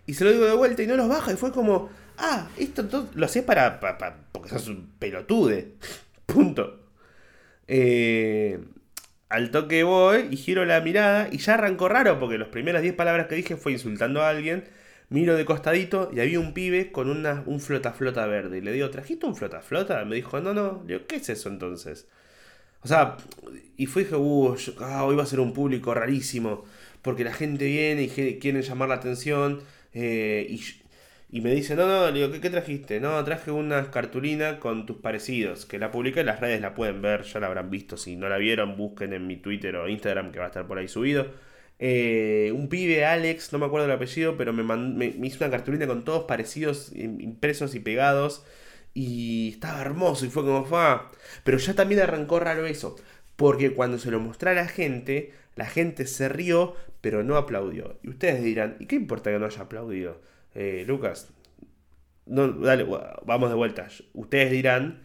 Y 0.05 0.13
se 0.15 0.25
lo 0.25 0.31
digo 0.31 0.45
de 0.45 0.53
vuelta 0.53 0.83
y 0.83 0.87
no 0.87 0.97
los 0.97 1.07
baja. 1.07 1.31
Y 1.31 1.35
fue 1.37 1.51
como, 1.51 1.89
ah, 2.17 2.49
esto 2.57 3.07
lo 3.13 3.25
haces 3.25 3.43
para, 3.43 3.79
para, 3.79 4.17
porque 4.31 4.49
sos 4.49 4.67
un 4.67 4.91
pelotude. 4.99 5.75
Punto. 6.25 6.81
Eh, 7.67 8.59
al 9.29 9.51
toque 9.51 9.83
voy 9.83 10.27
y 10.31 10.37
giro 10.37 10.65
la 10.65 10.81
mirada 10.81 11.29
y 11.31 11.37
ya 11.37 11.55
arrancó 11.55 11.89
raro 11.89 12.19
porque 12.19 12.37
las 12.37 12.49
primeras 12.49 12.81
10 12.81 12.95
palabras 12.95 13.27
que 13.27 13.35
dije 13.35 13.57
fue 13.57 13.71
insultando 13.71 14.21
a 14.21 14.29
alguien. 14.29 14.65
Miro 15.09 15.35
de 15.35 15.45
costadito 15.45 16.09
y 16.13 16.19
había 16.19 16.39
un 16.39 16.53
pibe 16.53 16.91
con 16.91 17.09
una, 17.09 17.43
un 17.45 17.59
flota 17.59 17.93
flota 17.93 18.25
verde. 18.25 18.57
Y 18.57 18.61
le 18.61 18.71
digo, 18.71 18.89
¿trajiste 18.89 19.25
un 19.25 19.35
flota 19.35 19.61
flota? 19.61 20.03
Me 20.05 20.15
dijo, 20.15 20.39
no, 20.41 20.53
no. 20.53 20.83
Le 20.87 20.95
digo, 20.95 21.07
¿qué 21.07 21.17
es 21.17 21.29
eso 21.29 21.49
entonces? 21.49 22.07
O 22.81 22.87
sea, 22.87 23.17
y 23.77 23.85
fue 23.87 24.03
dije, 24.03 24.15
uh, 24.15 24.55
ah, 24.79 25.03
hoy 25.05 25.15
va 25.15 25.23
a 25.23 25.25
ser 25.27 25.39
un 25.39 25.53
público 25.53 25.93
rarísimo. 25.93 26.65
Porque 27.01 27.23
la 27.23 27.33
gente 27.33 27.65
viene 27.65 28.03
y 28.03 28.39
quiere 28.39 28.61
llamar 28.63 28.89
la 28.89 28.95
atención. 28.95 29.61
Eh, 29.93 30.47
y, 30.49 30.61
Y 31.35 31.41
me 31.41 31.53
dice, 31.53 31.75
no, 31.75 31.85
no, 31.85 32.09
le 32.11 32.25
digo, 32.25 32.39
¿qué, 32.39 32.49
trajiste? 32.49 33.01
No, 33.01 33.21
traje 33.25 33.51
una 33.51 33.91
cartulina 33.91 34.57
con 34.57 34.85
tus 34.85 34.95
parecidos, 34.99 35.65
que 35.65 35.77
la 35.77 35.91
publiqué 35.91 36.21
en 36.21 36.27
las 36.27 36.39
redes, 36.39 36.61
la 36.61 36.73
pueden 36.73 37.01
ver, 37.01 37.23
ya 37.23 37.41
la 37.41 37.47
habrán 37.47 37.69
visto. 37.69 37.97
Si 37.97 38.15
no 38.15 38.29
la 38.29 38.37
vieron, 38.37 38.77
busquen 38.77 39.11
en 39.11 39.27
mi 39.27 39.35
Twitter 39.35 39.75
o 39.75 39.89
Instagram, 39.89 40.31
que 40.31 40.39
va 40.39 40.45
a 40.45 40.47
estar 40.47 40.65
por 40.65 40.77
ahí 40.77 40.87
subido. 40.87 41.27
Eh, 41.77 42.53
un 42.55 42.69
pibe, 42.69 43.03
Alex, 43.03 43.51
no 43.51 43.59
me 43.59 43.65
acuerdo 43.65 43.85
el 43.85 43.91
apellido, 43.91 44.37
pero 44.37 44.53
me, 44.53 44.63
me, 44.63 45.27
hizo 45.27 45.43
una 45.43 45.51
cartulina 45.51 45.87
con 45.87 46.05
todos 46.05 46.23
parecidos, 46.23 46.93
impresos 46.95 47.75
y 47.75 47.81
pegados. 47.81 48.45
Y 48.93 49.49
estaba 49.55 49.81
hermoso 49.81 50.25
y 50.25 50.29
fue 50.29 50.43
como, 50.43 50.63
fue. 50.63 50.79
Pero 51.43 51.57
ya 51.57 51.73
también 51.73 51.99
arrancó 51.99 52.39
raro 52.39 52.65
eso. 52.65 52.95
Porque 53.35 53.73
cuando 53.73 53.99
se 53.99 54.09
lo 54.09 54.21
mostré 54.21 54.51
a 54.51 54.53
la 54.53 54.69
gente, 54.69 55.33
la 55.55 55.65
gente 55.65 56.07
se 56.07 56.29
rió, 56.29 56.75
pero 57.01 57.23
no 57.23 57.35
aplaudió. 57.35 57.97
Y 58.03 58.09
ustedes 58.09 58.41
dirán, 58.41 58.77
¿y 58.79 58.85
qué 58.85 58.95
importa 58.95 59.31
que 59.31 59.39
no 59.39 59.47
haya 59.47 59.63
aplaudido? 59.63 60.21
Eh, 60.55 60.85
Lucas, 60.87 61.29
no, 62.25 62.47
dale, 62.53 62.85
vamos 63.25 63.49
de 63.49 63.55
vuelta. 63.55 63.87
Ustedes 64.13 64.51
dirán, 64.51 65.01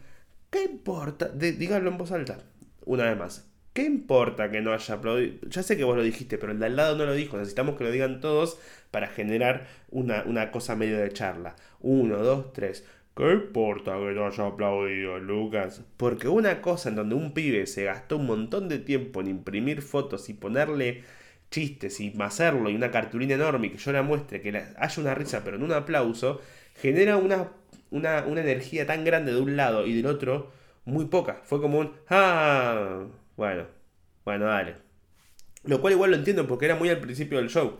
¿qué 0.49 0.63
importa? 0.63 1.29
díganlo 1.29 1.91
en 1.91 1.97
voz 1.97 2.11
alta. 2.11 2.39
Una 2.85 3.05
vez 3.05 3.17
más. 3.17 3.47
¿Qué 3.73 3.83
importa 3.83 4.51
que 4.51 4.61
no 4.61 4.73
haya 4.73 4.95
aplaudido? 4.95 5.35
Ya 5.49 5.63
sé 5.63 5.77
que 5.77 5.85
vos 5.85 5.95
lo 5.95 6.03
dijiste, 6.03 6.37
pero 6.37 6.51
el 6.51 6.59
de 6.59 6.65
al 6.65 6.75
lado 6.75 6.97
no 6.97 7.05
lo 7.05 7.13
dijo. 7.13 7.37
Necesitamos 7.37 7.77
que 7.77 7.85
lo 7.85 7.91
digan 7.91 8.19
todos 8.19 8.59
para 8.91 9.07
generar 9.07 9.67
una, 9.89 10.23
una 10.25 10.51
cosa 10.51 10.75
medio 10.75 10.97
de 10.97 11.11
charla. 11.13 11.55
Uno, 11.79 12.17
dos, 12.17 12.51
tres. 12.53 12.85
¿Qué 13.15 13.31
importa 13.31 13.93
que 13.97 14.11
no 14.13 14.25
haya 14.25 14.47
aplaudido, 14.47 15.19
Lucas? 15.19 15.83
Porque 15.97 16.27
una 16.27 16.61
cosa 16.61 16.89
en 16.89 16.95
donde 16.95 17.15
un 17.15 17.33
pibe 17.33 17.65
se 17.67 17.85
gastó 17.85 18.17
un 18.17 18.25
montón 18.25 18.67
de 18.67 18.79
tiempo 18.79 19.21
en 19.21 19.27
imprimir 19.27 19.81
fotos 19.81 20.27
y 20.29 20.33
ponerle 20.33 21.03
chistes 21.51 21.99
y 21.99 22.13
hacerlo 22.19 22.69
y 22.69 22.75
una 22.75 22.89
cartulina 22.89 23.35
enorme 23.35 23.71
que 23.71 23.77
yo 23.77 23.91
la 23.91 24.01
muestre, 24.01 24.41
que 24.41 24.49
haya 24.77 25.01
una 25.01 25.13
risa 25.13 25.43
pero 25.43 25.57
en 25.57 25.63
un 25.63 25.73
aplauso, 25.73 26.41
genera 26.75 27.17
una, 27.17 27.49
una, 27.91 28.25
energía 28.25 28.87
tan 28.87 29.03
grande 29.03 29.33
de 29.33 29.41
un 29.41 29.57
lado 29.57 29.85
y 29.85 29.93
del 29.93 30.07
otro 30.07 30.51
muy 30.85 31.05
poca. 31.05 31.41
Fue 31.43 31.61
como 31.61 31.79
un, 31.79 31.93
ah, 32.09 33.05
bueno, 33.35 33.67
bueno, 34.25 34.45
dale. 34.45 34.77
Lo 35.63 35.81
cual 35.81 35.93
igual 35.93 36.11
lo 36.11 36.17
entiendo 36.17 36.47
porque 36.47 36.65
era 36.65 36.75
muy 36.75 36.89
al 36.89 36.99
principio 36.99 37.37
del 37.37 37.49
show. 37.49 37.79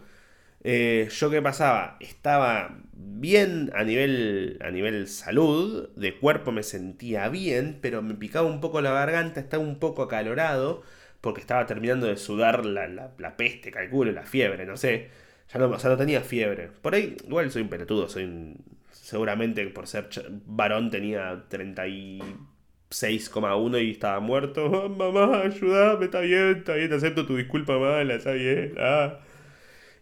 Eh, 0.64 1.10
yo 1.12 1.32
qué 1.32 1.42
pasaba, 1.42 1.98
estaba 2.00 2.78
bien 2.94 3.72
a 3.74 3.84
nivel, 3.84 4.60
a 4.62 4.70
nivel 4.70 5.08
salud, 5.08 5.90
de 5.96 6.20
cuerpo 6.20 6.52
me 6.52 6.62
sentía 6.64 7.30
bien, 7.30 7.80
pero 7.82 8.04
me 8.04 8.14
picaba 8.14 8.48
un 8.48 8.62
poco 8.62 8.82
la 8.82 8.92
garganta, 8.92 9.40
estaba 9.40 9.64
un 9.64 9.80
poco 9.80 10.04
acalorado 10.04 10.84
porque 11.22 11.42
estaba 11.42 11.66
terminando 11.68 12.08
de 12.08 12.18
sudar 12.18 12.66
la, 12.66 12.88
la, 12.88 13.38
peste, 13.38 13.72
calculo, 13.72 14.12
la 14.12 14.26
fiebre, 14.26 14.66
no 14.66 14.76
sé. 14.76 15.10
Ya 15.54 15.60
no, 15.60 15.70
o 15.70 15.80
sea, 15.80 15.92
no 15.92 15.98
tenía 15.98 16.22
fiebre. 16.22 16.70
Por 16.82 16.96
ahí, 16.96 17.16
igual 17.26 17.52
soy 17.52 17.62
un 17.64 17.70
pelotudo, 17.70 18.10
soy 18.10 18.56
seguramente 18.92 19.66
por 19.68 19.88
ser 19.88 20.10
varón 20.46 20.92
tenía 20.92 21.46
36,1 21.50 23.84
y 23.84 23.92
estaba 23.92 24.20
muerto. 24.20 24.90
mamá, 24.98 25.42
ayúdame, 25.44 26.06
está 26.06 26.22
bien, 26.22 26.58
está 26.58 26.74
bien, 26.76 26.94
acepto 26.94 27.26
tu 27.26 27.36
disculpa 27.38 27.78
mala, 27.78 28.16
está 28.16 28.32
bien. 28.32 28.76
Ah. 28.80 29.20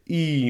Y, 0.06 0.50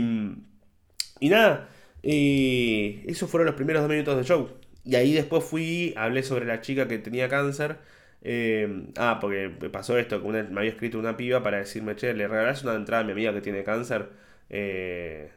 y 1.20 1.30
nada, 1.30 1.70
eh, 2.04 3.04
esos 3.08 3.30
fueron 3.30 3.48
los 3.48 3.56
primeros 3.56 3.82
dos 3.82 3.90
minutos 3.90 4.16
del 4.16 4.26
show. 4.26 4.50
Y 4.86 4.96
ahí 4.96 5.14
después 5.14 5.44
fui, 5.44 5.94
hablé 5.98 6.24
sobre 6.24 6.46
la 6.46 6.62
chica 6.62 6.88
que 6.88 6.98
tenía 7.00 7.28
cáncer 7.30 7.78
Em, 8.22 8.92
ah, 8.98 9.20
porque 9.22 9.50
pasó 9.72 9.98
esto, 9.98 10.22
que 10.22 10.28
me 10.28 10.60
había 10.60 10.72
escrito 10.72 11.00
una 11.00 11.16
piba 11.18 11.42
para 11.42 11.58
decirme, 11.60 11.96
che, 11.96 12.14
le 12.14 12.28
regalás 12.28 12.64
una 12.64 12.76
entrada 12.76 13.04
a 13.04 13.06
mi 13.06 13.14
amiga 13.14 13.34
que 13.34 13.42
tiene 13.42 13.64
cáncer. 13.64 14.10
Eh, 14.50 15.32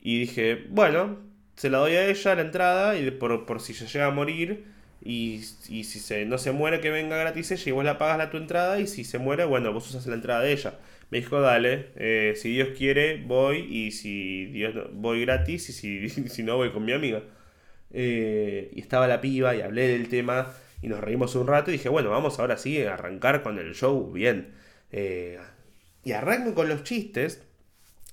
y 0.00 0.20
dije, 0.20 0.66
bueno, 0.70 1.18
se 1.56 1.70
la 1.70 1.78
doy 1.78 1.92
a 1.94 2.06
ella 2.08 2.34
la 2.34 2.42
entrada 2.42 2.96
y 2.98 3.10
por, 3.10 3.60
si 3.60 3.74
se 3.74 3.86
llega 3.86 4.06
a 4.06 4.10
morir 4.10 4.64
y, 5.02 5.40
si 5.42 5.84
se, 5.84 6.26
no 6.26 6.38
se 6.38 6.52
muere 6.52 6.80
que 6.80 6.90
venga 6.90 7.16
gratis 7.16 7.50
ella 7.52 7.64
y 7.66 7.72
vos 7.72 7.84
la 7.84 7.98
pagas 7.98 8.18
la 8.18 8.30
tu 8.30 8.36
entrada 8.36 8.80
y 8.80 8.86
si 8.86 9.04
se 9.04 9.18
muere, 9.18 9.44
bueno, 9.44 9.72
vos 9.72 9.88
usas 9.88 10.06
la 10.06 10.14
entrada 10.14 10.42
de 10.42 10.52
ella. 10.52 10.78
Me 11.10 11.18
dijo, 11.18 11.40
dale, 11.40 11.90
eh, 11.96 12.34
si 12.36 12.50
Dios 12.52 12.70
quiere, 12.76 13.22
voy 13.24 13.58
y 13.60 13.92
si 13.92 14.46
Dios 14.46 14.74
voy 14.92 15.22
gratis 15.22 15.68
y 15.70 15.72
si, 15.72 16.08
si 16.28 16.42
no 16.42 16.56
voy 16.56 16.70
con 16.72 16.84
mi 16.84 16.92
amiga. 16.92 17.22
Eh, 17.92 18.70
y 18.74 18.80
estaba 18.80 19.06
la 19.06 19.20
piba 19.20 19.54
y 19.54 19.60
hablé 19.62 19.88
del 19.88 20.08
tema 20.08 20.52
y 20.82 20.88
nos 20.88 21.00
reímos 21.00 21.34
un 21.34 21.46
rato 21.46 21.70
y 21.70 21.74
dije, 21.74 21.88
bueno, 21.88 22.10
vamos 22.10 22.38
ahora 22.38 22.56
sí 22.56 22.82
a 22.82 22.94
arrancar 22.94 23.42
con 23.42 23.58
el 23.58 23.74
show 23.74 24.12
bien. 24.12 24.54
Eh, 24.92 25.38
y 26.04 26.12
arranco 26.12 26.54
con 26.54 26.68
los 26.68 26.84
chistes. 26.84 27.42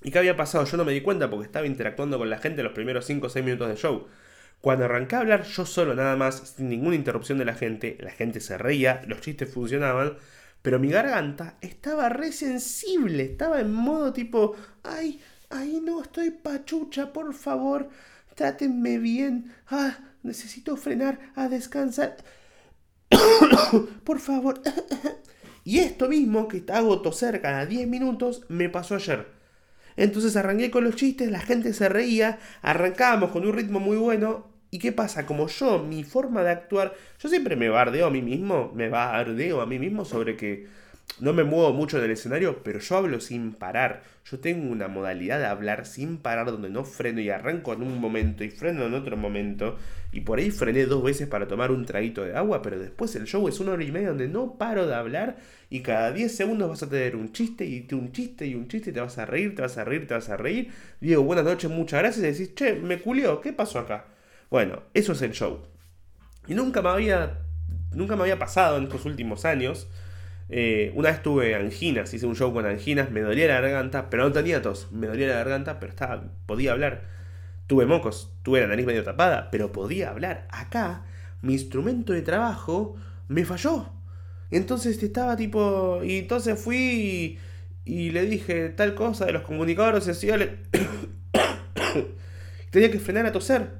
¿Y 0.02 0.10
qué 0.10 0.18
había 0.18 0.36
pasado? 0.36 0.64
Yo 0.64 0.76
no 0.76 0.84
me 0.84 0.92
di 0.92 1.00
cuenta 1.00 1.30
porque 1.30 1.46
estaba 1.46 1.66
interactuando 1.66 2.18
con 2.18 2.28
la 2.28 2.38
gente 2.38 2.62
los 2.62 2.72
primeros 2.72 3.06
5 3.06 3.26
o 3.26 3.30
6 3.30 3.44
minutos 3.44 3.68
del 3.68 3.76
show. 3.76 4.06
Cuando 4.60 4.86
arranqué 4.86 5.16
a 5.16 5.20
hablar 5.20 5.44
yo 5.44 5.66
solo 5.66 5.94
nada 5.94 6.16
más, 6.16 6.54
sin 6.56 6.70
ninguna 6.70 6.96
interrupción 6.96 7.38
de 7.38 7.44
la 7.44 7.54
gente, 7.54 7.98
la 8.00 8.10
gente 8.10 8.40
se 8.40 8.56
reía, 8.56 9.02
los 9.06 9.20
chistes 9.20 9.52
funcionaban, 9.52 10.16
pero 10.62 10.78
mi 10.78 10.88
garganta 10.88 11.58
estaba 11.60 12.08
re 12.08 12.32
sensible, 12.32 13.24
estaba 13.24 13.60
en 13.60 13.72
modo 13.72 14.14
tipo, 14.14 14.56
ay, 14.82 15.20
ay 15.50 15.82
no, 15.84 16.02
estoy 16.02 16.30
pachucha, 16.30 17.12
por 17.12 17.34
favor, 17.34 17.90
trátenme 18.34 18.98
bien, 18.98 19.52
ah, 19.68 19.98
necesito 20.22 20.78
frenar, 20.78 21.20
a 21.36 21.48
descansar. 21.48 22.16
Por 24.04 24.20
favor. 24.20 24.60
y 25.64 25.78
esto 25.78 26.08
mismo 26.08 26.48
que 26.48 26.64
hago 26.72 27.00
toser 27.02 27.40
cada 27.40 27.66
10 27.66 27.88
minutos 27.88 28.44
me 28.48 28.68
pasó 28.68 28.94
ayer. 28.96 29.26
Entonces 29.96 30.36
arranqué 30.36 30.70
con 30.70 30.84
los 30.84 30.96
chistes, 30.96 31.30
la 31.30 31.40
gente 31.40 31.72
se 31.72 31.88
reía, 31.88 32.38
arrancábamos 32.62 33.30
con 33.30 33.46
un 33.46 33.52
ritmo 33.52 33.80
muy 33.80 33.96
bueno. 33.96 34.52
¿Y 34.70 34.80
qué 34.80 34.90
pasa? 34.90 35.24
Como 35.24 35.46
yo, 35.46 35.84
mi 35.84 36.02
forma 36.02 36.42
de 36.42 36.50
actuar, 36.50 36.94
yo 37.20 37.28
siempre 37.28 37.54
me 37.54 37.68
bardeo 37.68 38.06
a 38.06 38.10
mí 38.10 38.22
mismo, 38.22 38.72
me 38.74 38.88
bardeo 38.88 39.60
a 39.60 39.66
mí 39.66 39.78
mismo 39.78 40.04
sobre 40.04 40.36
que 40.36 40.66
no 41.20 41.32
me 41.32 41.44
muevo 41.44 41.72
mucho 41.72 42.00
del 42.00 42.10
escenario, 42.10 42.62
pero 42.64 42.80
yo 42.80 42.96
hablo 42.96 43.20
sin 43.20 43.52
parar. 43.52 44.02
Yo 44.24 44.40
tengo 44.40 44.70
una 44.70 44.88
modalidad 44.88 45.38
de 45.38 45.46
hablar 45.46 45.86
sin 45.86 46.18
parar 46.18 46.46
donde 46.46 46.70
no 46.70 46.84
freno 46.84 47.20
y 47.20 47.30
arranco 47.30 47.72
en 47.72 47.82
un 47.82 48.00
momento 48.00 48.42
y 48.42 48.50
freno 48.50 48.84
en 48.84 48.94
otro 48.94 49.16
momento. 49.16 49.76
Y 50.10 50.22
por 50.22 50.38
ahí 50.38 50.50
frené 50.50 50.86
dos 50.86 51.04
veces 51.04 51.28
para 51.28 51.46
tomar 51.46 51.70
un 51.70 51.86
traguito 51.86 52.24
de 52.24 52.36
agua, 52.36 52.62
pero 52.62 52.80
después 52.80 53.14
el 53.14 53.26
show 53.26 53.46
es 53.46 53.60
una 53.60 53.72
hora 53.72 53.84
y 53.84 53.92
media 53.92 54.08
donde 54.08 54.26
no 54.26 54.58
paro 54.58 54.88
de 54.88 54.94
hablar 54.94 55.36
y 55.70 55.80
cada 55.80 56.12
10 56.12 56.34
segundos 56.34 56.68
vas 56.68 56.82
a 56.82 56.88
tener 56.88 57.14
un 57.14 57.32
chiste 57.32 57.64
y 57.64 57.86
un 57.92 58.10
chiste 58.10 58.46
y 58.46 58.56
un 58.56 58.66
chiste 58.66 58.90
y 58.90 58.92
te 58.92 59.00
vas 59.00 59.18
a 59.18 59.24
reír, 59.24 59.54
te 59.54 59.62
vas 59.62 59.78
a 59.78 59.84
reír, 59.84 60.08
te 60.08 60.14
vas 60.14 60.28
a 60.28 60.36
reír. 60.36 60.72
Digo, 61.00 61.22
buenas 61.22 61.44
noches, 61.44 61.70
muchas 61.70 62.00
gracias 62.00 62.24
y 62.24 62.28
decís, 62.32 62.54
che, 62.56 62.74
me 62.74 62.98
culió, 62.98 63.40
¿qué 63.40 63.52
pasó 63.52 63.78
acá? 63.78 64.06
Bueno, 64.50 64.82
eso 64.94 65.12
es 65.12 65.22
el 65.22 65.32
show. 65.32 65.62
Y 66.48 66.54
nunca 66.54 66.82
me 66.82 66.88
había, 66.88 67.38
nunca 67.92 68.16
me 68.16 68.22
había 68.22 68.38
pasado 68.38 68.78
en 68.78 68.84
estos 68.84 69.04
últimos 69.04 69.44
años 69.44 69.86
eh, 70.48 70.92
una 70.94 71.10
vez 71.10 71.22
tuve 71.22 71.54
anginas, 71.54 72.12
hice 72.12 72.26
un 72.26 72.36
show 72.36 72.52
con 72.52 72.66
anginas, 72.66 73.10
me 73.10 73.20
dolía 73.20 73.46
la 73.48 73.60
garganta, 73.60 74.10
pero 74.10 74.24
no 74.24 74.32
tenía 74.32 74.60
tos, 74.60 74.92
me 74.92 75.06
dolía 75.06 75.28
la 75.28 75.34
garganta, 75.34 75.80
pero 75.80 75.90
estaba, 75.90 76.24
podía 76.46 76.72
hablar. 76.72 77.04
Tuve 77.66 77.86
mocos, 77.86 78.34
tuve 78.42 78.60
la 78.60 78.66
nariz 78.66 78.84
medio 78.84 79.04
tapada, 79.04 79.50
pero 79.50 79.72
podía 79.72 80.10
hablar. 80.10 80.46
Acá, 80.50 81.06
mi 81.40 81.54
instrumento 81.54 82.12
de 82.12 82.22
trabajo 82.22 82.96
me 83.28 83.44
falló. 83.44 83.90
Entonces 84.50 85.02
estaba 85.02 85.36
tipo. 85.36 86.02
Y 86.04 86.18
entonces 86.18 86.60
fui 86.60 87.38
y, 87.84 88.10
le 88.10 88.26
dije 88.26 88.68
tal 88.70 88.94
cosa 88.94 89.24
de 89.26 89.32
los 89.32 89.42
comunicadores 89.42 90.04
sociales. 90.04 90.50
Tenía 92.70 92.90
que 92.90 92.98
frenar 92.98 93.26
a 93.26 93.32
toser. 93.32 93.70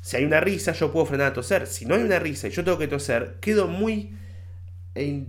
Si 0.00 0.16
hay 0.16 0.24
una 0.24 0.40
risa, 0.40 0.72
yo 0.72 0.92
puedo 0.92 1.06
frenar 1.06 1.28
a 1.28 1.32
toser. 1.32 1.66
Si 1.66 1.86
no 1.86 1.94
hay 1.94 2.02
una 2.02 2.18
risa 2.18 2.48
y 2.48 2.50
yo 2.50 2.64
tengo 2.64 2.78
que 2.78 2.88
toser, 2.88 3.36
quedo 3.40 3.66
muy 3.66 4.16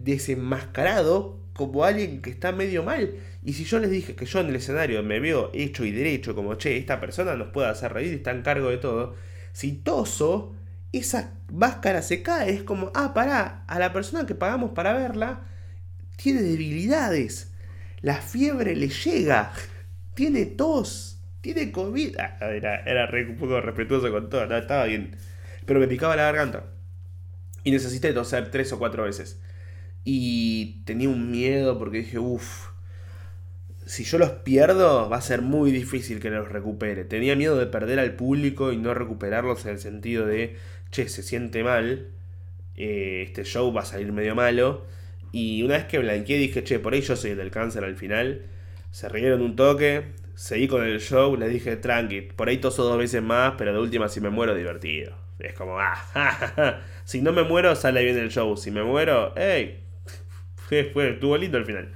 desenmascarado 0.04 1.40
como 1.54 1.84
alguien 1.84 2.22
que 2.22 2.30
está 2.30 2.52
medio 2.52 2.84
mal. 2.84 3.16
Y 3.44 3.54
si 3.54 3.66
yo 3.66 3.80
les 3.80 3.90
dije 3.90 4.16
que 4.16 4.26
yo 4.26 4.40
en 4.40 4.48
el 4.48 4.56
escenario 4.56 5.04
me 5.04 5.20
veo 5.20 5.52
hecho 5.54 5.86
y 5.86 5.92
derecho, 5.92 6.36
como 6.36 6.56
che, 6.56 6.78
esta 6.78 7.00
persona 7.00 7.36
nos 7.36 7.50
puede 7.50 7.68
hacer 7.68 7.94
reír 7.94 8.14
está 8.14 8.32
en 8.32 8.42
cargo 8.42 8.70
de 8.70 8.78
todo, 8.78 9.16
si 9.54 9.74
toso, 9.74 10.56
esa 10.92 11.34
máscara 11.52 12.02
se 12.02 12.22
cae. 12.22 12.52
Es 12.52 12.64
como, 12.64 12.92
ah, 12.96 13.14
pará, 13.14 13.64
a 13.68 13.80
la 13.80 13.94
persona 13.94 14.26
que 14.26 14.36
pagamos 14.36 14.72
para 14.72 14.94
verla 14.94 15.42
tiene 16.16 16.42
debilidades. 16.42 17.54
La 18.02 18.16
fiebre 18.16 18.76
le 18.76 18.90
llega, 18.90 19.54
tiene 20.14 20.46
tos, 20.46 21.20
tiene 21.42 21.72
COVID. 21.72 22.18
Ah, 22.20 22.38
era, 22.42 22.84
era 22.84 23.10
un 23.30 23.38
poco 23.38 23.60
respetuoso 23.62 24.12
con 24.12 24.30
todo, 24.30 24.44
estaba 24.56 24.86
bien. 24.86 25.16
Pero 25.66 25.80
me 25.80 25.88
picaba 25.88 26.16
la 26.16 26.24
garganta. 26.24 26.66
Y 27.64 27.72
necesité 27.72 28.14
toser 28.14 28.50
tres 28.50 28.72
o 28.74 28.80
cuatro 28.80 29.04
veces. 29.04 29.40
Y 30.04 30.82
tenía 30.86 31.10
un 31.10 31.32
miedo 31.32 31.78
porque 31.78 32.00
dije, 32.00 32.20
uff, 32.20 32.70
si 33.86 34.04
yo 34.04 34.18
los 34.18 34.32
pierdo 34.32 35.10
va 35.10 35.18
a 35.18 35.22
ser 35.22 35.42
muy 35.42 35.72
difícil 35.72 36.20
que 36.20 36.30
los 36.30 36.50
recupere. 36.50 37.04
Tenía 37.04 37.36
miedo 37.36 37.58
de 37.58 37.68
perder 37.68 38.00
al 38.00 38.16
público 38.16 38.72
y 38.72 38.78
no 38.78 38.94
recuperarlos 38.94 39.66
en 39.66 39.72
el 39.72 39.80
sentido 39.80 40.26
de, 40.26 40.56
che, 40.92 41.10
se 41.10 41.24
siente 41.24 41.64
mal, 41.64 42.08
eh, 42.78 43.24
este 43.28 43.44
show 43.44 43.74
va 43.74 43.82
a 43.82 43.86
salir 43.86 44.12
medio 44.12 44.36
malo. 44.36 44.86
Y 45.32 45.64
una 45.64 45.76
vez 45.78 45.86
que 45.86 46.00
blanqueé 46.00 46.38
dije, 46.38 46.64
che, 46.64 46.80
por 46.80 46.94
ahí 46.94 47.02
yo 47.02 47.16
soy 47.16 47.32
el 47.32 47.38
del 47.38 47.52
cáncer 47.52 47.84
al 47.84 47.96
final. 47.96 48.44
Se 48.92 49.08
rieron 49.10 49.42
un 49.42 49.56
toque, 49.56 50.06
seguí 50.36 50.68
con 50.68 50.84
el 50.84 51.00
show, 51.00 51.36
le 51.38 51.48
dije, 51.48 51.76
tranqui, 51.78 52.22
por 52.22 52.50
ahí 52.50 52.58
toso 52.58 52.84
dos 52.84 52.98
veces 52.98 53.22
más, 53.22 53.56
pero 53.58 53.74
de 53.74 53.80
última 53.80 54.10
si 54.10 54.22
me 54.22 54.30
muero, 54.30 54.56
divertido. 54.56 55.16
Es 55.40 55.54
como, 55.54 55.80
ah, 55.80 56.82
si 57.04 57.22
no 57.22 57.34
me 57.34 57.44
muero, 57.44 57.76
sale 57.76 58.04
bien 58.04 58.18
el 58.18 58.30
show. 58.30 58.56
Si 58.58 58.72
me 58.72 58.84
muero, 58.84 59.34
hey, 59.36 59.81
fue, 60.94 61.12
estuvo 61.12 61.38
lindo 61.38 61.58
al 61.58 61.66
final. 61.66 61.90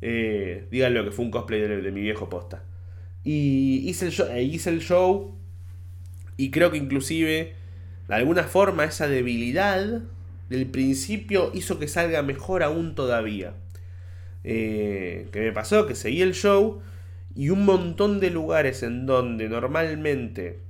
Eh, 0.00 0.66
díganlo 0.70 1.04
que 1.04 1.10
fue 1.10 1.24
un 1.24 1.30
cosplay 1.30 1.60
de, 1.60 1.92
mi 1.92 2.00
viejo 2.00 2.28
posta. 2.28 2.62
Y 3.24 3.88
hice 3.88 4.06
el, 4.06 4.12
show, 4.12 4.26
eh, 4.30 4.42
hice 4.42 4.70
el 4.70 4.80
show 4.80 5.36
y 6.36 6.50
creo 6.50 6.70
que 6.70 6.78
inclusive, 6.78 7.52
de 8.08 8.14
alguna 8.14 8.44
forma, 8.44 8.84
esa 8.84 9.08
debilidad 9.08 10.00
del 10.48 10.66
principio 10.66 11.50
hizo 11.54 11.78
que 11.78 11.86
salga 11.86 12.22
mejor 12.22 12.62
aún 12.62 12.94
todavía. 12.94 13.52
Eh, 14.42 15.28
que 15.32 15.40
me 15.40 15.52
pasó, 15.52 15.86
que 15.86 15.94
seguí 15.94 16.22
el 16.22 16.32
show 16.32 16.80
y 17.34 17.50
un 17.50 17.66
montón 17.66 18.20
de 18.20 18.30
lugares 18.30 18.82
en 18.82 19.04
donde 19.04 19.50
normalmente 19.50 20.60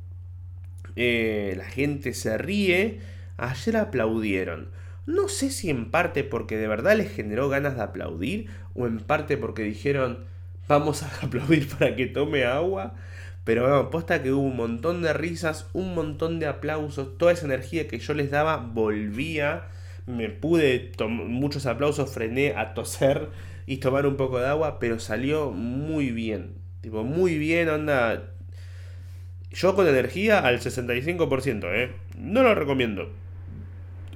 eh, 0.96 1.54
la 1.56 1.64
gente 1.64 2.12
se 2.14 2.36
ríe, 2.36 2.98
ayer 3.36 3.76
aplaudieron. 3.76 4.68
No 5.10 5.28
sé 5.28 5.50
si 5.50 5.70
en 5.70 5.90
parte 5.90 6.22
porque 6.22 6.56
de 6.56 6.68
verdad 6.68 6.96
les 6.96 7.12
generó 7.12 7.48
ganas 7.48 7.74
de 7.74 7.82
aplaudir 7.82 8.48
o 8.74 8.86
en 8.86 9.00
parte 9.00 9.36
porque 9.36 9.64
dijeron 9.64 10.24
vamos 10.68 11.02
a 11.02 11.10
aplaudir 11.26 11.68
para 11.68 11.96
que 11.96 12.06
tome 12.06 12.44
agua. 12.44 12.94
Pero 13.42 13.62
bueno, 13.62 13.90
posta 13.90 14.22
que 14.22 14.32
hubo 14.32 14.42
un 14.42 14.56
montón 14.56 15.02
de 15.02 15.12
risas, 15.12 15.68
un 15.72 15.94
montón 15.96 16.38
de 16.38 16.46
aplausos, 16.46 17.18
toda 17.18 17.32
esa 17.32 17.46
energía 17.46 17.88
que 17.88 17.98
yo 17.98 18.14
les 18.14 18.30
daba 18.30 18.58
volvía. 18.58 19.64
Me 20.06 20.28
pude, 20.28 20.92
muchos 21.08 21.66
aplausos, 21.66 22.12
frené 22.12 22.54
a 22.54 22.74
toser 22.74 23.30
y 23.66 23.78
tomar 23.78 24.06
un 24.06 24.16
poco 24.16 24.38
de 24.38 24.46
agua, 24.46 24.78
pero 24.78 25.00
salió 25.00 25.50
muy 25.50 26.12
bien. 26.12 26.54
Tipo, 26.82 27.02
muy 27.02 27.36
bien, 27.38 27.68
onda. 27.68 28.30
Yo 29.50 29.74
con 29.74 29.88
energía 29.88 30.38
al 30.38 30.60
65%, 30.60 31.64
¿eh? 31.74 31.90
No 32.16 32.44
lo 32.44 32.54
recomiendo. 32.54 33.10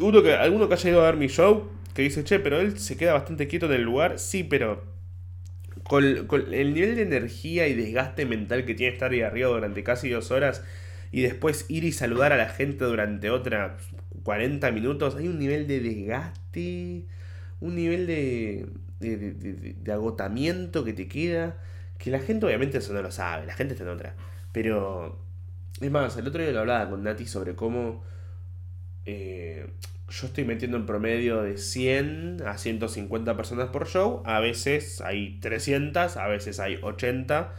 Uno 0.00 0.22
que, 0.22 0.34
alguno 0.34 0.68
que 0.68 0.74
haya 0.74 0.90
ido 0.90 1.02
a 1.02 1.06
ver 1.06 1.16
mi 1.16 1.28
show, 1.28 1.70
que 1.94 2.02
dice, 2.02 2.24
che, 2.24 2.40
pero 2.40 2.60
él 2.60 2.78
se 2.78 2.96
queda 2.96 3.12
bastante 3.12 3.46
quieto 3.46 3.66
en 3.66 3.72
el 3.72 3.82
lugar. 3.82 4.18
Sí, 4.18 4.44
pero 4.44 4.82
con, 5.84 6.04
el 6.04 6.74
nivel 6.74 6.96
de 6.96 7.02
energía 7.02 7.68
y 7.68 7.74
desgaste 7.74 8.26
mental 8.26 8.64
que 8.64 8.74
tiene 8.74 8.92
estar 8.92 9.12
ahí 9.12 9.20
arriba 9.20 9.48
durante 9.48 9.84
casi 9.84 10.08
dos 10.10 10.30
horas 10.30 10.62
y 11.12 11.22
después 11.22 11.66
ir 11.68 11.84
y 11.84 11.92
saludar 11.92 12.32
a 12.32 12.36
la 12.36 12.48
gente 12.48 12.84
durante 12.84 13.30
otras 13.30 13.72
40 14.24 14.70
minutos, 14.72 15.14
hay 15.14 15.28
un 15.28 15.38
nivel 15.38 15.68
de 15.68 15.80
desgaste, 15.80 17.04
un 17.60 17.76
nivel 17.76 18.06
de, 18.06 18.66
de, 18.98 19.92
agotamiento 19.92 20.84
que 20.84 20.92
te 20.92 21.06
queda, 21.06 21.56
que 21.98 22.10
la 22.10 22.18
gente 22.18 22.46
obviamente 22.46 22.78
eso 22.78 22.92
no 22.92 23.02
lo 23.02 23.12
sabe, 23.12 23.46
la 23.46 23.54
gente 23.54 23.74
está 23.74 23.84
en 23.84 23.90
otra. 23.90 24.16
Pero, 24.50 25.20
es 25.80 25.90
más, 25.90 26.16
el 26.16 26.26
otro 26.26 26.42
día 26.42 26.52
lo 26.52 26.60
hablaba 26.60 26.90
con 26.90 27.02
Nati 27.02 27.26
sobre 27.26 27.54
cómo 27.54 28.02
eh, 29.06 29.66
yo 30.08 30.26
estoy 30.26 30.44
metiendo 30.44 30.76
en 30.76 30.86
promedio 30.86 31.42
de 31.42 31.56
100 31.56 32.42
a 32.46 32.58
150 32.58 33.36
personas 33.36 33.68
por 33.68 33.86
show, 33.86 34.22
a 34.24 34.40
veces 34.40 35.00
hay 35.00 35.38
300, 35.40 36.16
a 36.16 36.26
veces 36.28 36.60
hay 36.60 36.78
80, 36.80 37.52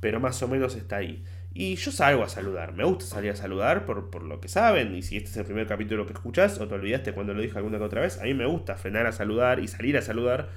pero 0.00 0.20
más 0.20 0.42
o 0.42 0.48
menos 0.48 0.76
está 0.76 0.96
ahí. 0.96 1.24
Y 1.52 1.74
yo 1.76 1.90
salgo 1.90 2.22
a 2.22 2.28
saludar, 2.28 2.72
me 2.72 2.84
gusta 2.84 3.04
salir 3.04 3.32
a 3.32 3.36
saludar 3.36 3.84
por, 3.84 4.10
por, 4.10 4.22
lo 4.22 4.40
que 4.40 4.48
saben, 4.48 4.94
y 4.94 5.02
si 5.02 5.16
este 5.16 5.30
es 5.30 5.36
el 5.36 5.44
primer 5.44 5.66
capítulo 5.66 6.06
que 6.06 6.12
escuchas 6.12 6.58
o 6.60 6.68
te 6.68 6.74
olvidaste 6.74 7.12
cuando 7.12 7.34
lo 7.34 7.42
dije 7.42 7.58
alguna 7.58 7.78
que 7.78 7.84
otra 7.84 8.00
vez, 8.02 8.18
a 8.18 8.24
mí 8.24 8.34
me 8.34 8.46
gusta 8.46 8.76
frenar 8.76 9.06
a 9.06 9.12
saludar 9.12 9.58
y 9.58 9.68
salir 9.68 9.96
a 9.96 10.02
saludar 10.02 10.48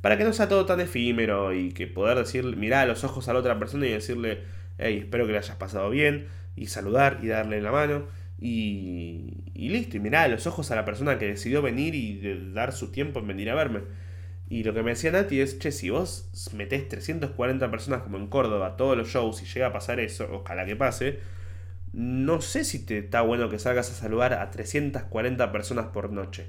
para 0.00 0.16
que 0.16 0.24
no 0.24 0.32
sea 0.32 0.48
todo 0.48 0.66
tan 0.66 0.80
efímero 0.80 1.52
y 1.52 1.72
que 1.72 1.86
poder 1.86 2.18
decir, 2.18 2.44
mirar 2.56 2.84
a 2.84 2.86
los 2.86 3.04
ojos 3.04 3.28
a 3.28 3.32
la 3.32 3.40
otra 3.40 3.58
persona 3.58 3.86
y 3.86 3.90
decirle, 3.90 4.42
hey, 4.78 4.98
espero 5.00 5.26
que 5.26 5.32
le 5.32 5.38
hayas 5.38 5.56
pasado 5.56 5.90
bien, 5.90 6.26
y 6.56 6.66
saludar 6.66 7.20
y 7.22 7.28
darle 7.28 7.60
la 7.60 7.70
mano, 7.70 8.06
y, 8.40 9.44
y 9.54 9.68
listo, 9.68 9.96
y 9.96 10.00
mirar 10.00 10.24
a 10.24 10.28
los 10.28 10.46
ojos 10.46 10.70
a 10.70 10.76
la 10.76 10.84
persona 10.84 11.18
que 11.18 11.26
decidió 11.26 11.60
venir 11.60 11.94
y 11.94 12.52
dar 12.52 12.72
su 12.72 12.90
tiempo 12.90 13.20
en 13.20 13.26
venir 13.26 13.50
a 13.50 13.54
verme. 13.54 13.82
Y 14.48 14.64
lo 14.64 14.74
que 14.74 14.82
me 14.82 14.90
decía 14.90 15.12
Nati 15.12 15.40
es, 15.40 15.58
che, 15.60 15.70
si 15.70 15.90
vos 15.90 16.28
metés 16.54 16.88
340 16.88 17.70
personas 17.70 18.02
como 18.02 18.16
en 18.16 18.26
Córdoba, 18.26 18.76
todos 18.76 18.96
los 18.96 19.08
shows, 19.08 19.42
y 19.42 19.46
llega 19.46 19.68
a 19.68 19.72
pasar 19.72 20.00
eso, 20.00 20.28
ojalá 20.32 20.66
que 20.66 20.74
pase, 20.74 21.20
no 21.92 22.40
sé 22.40 22.64
si 22.64 22.84
te 22.84 22.98
está 22.98 23.20
bueno 23.20 23.48
que 23.48 23.58
salgas 23.58 23.90
a 23.90 23.94
saludar 23.94 24.32
a 24.34 24.50
340 24.50 25.52
personas 25.52 25.86
por 25.86 26.10
noche. 26.10 26.48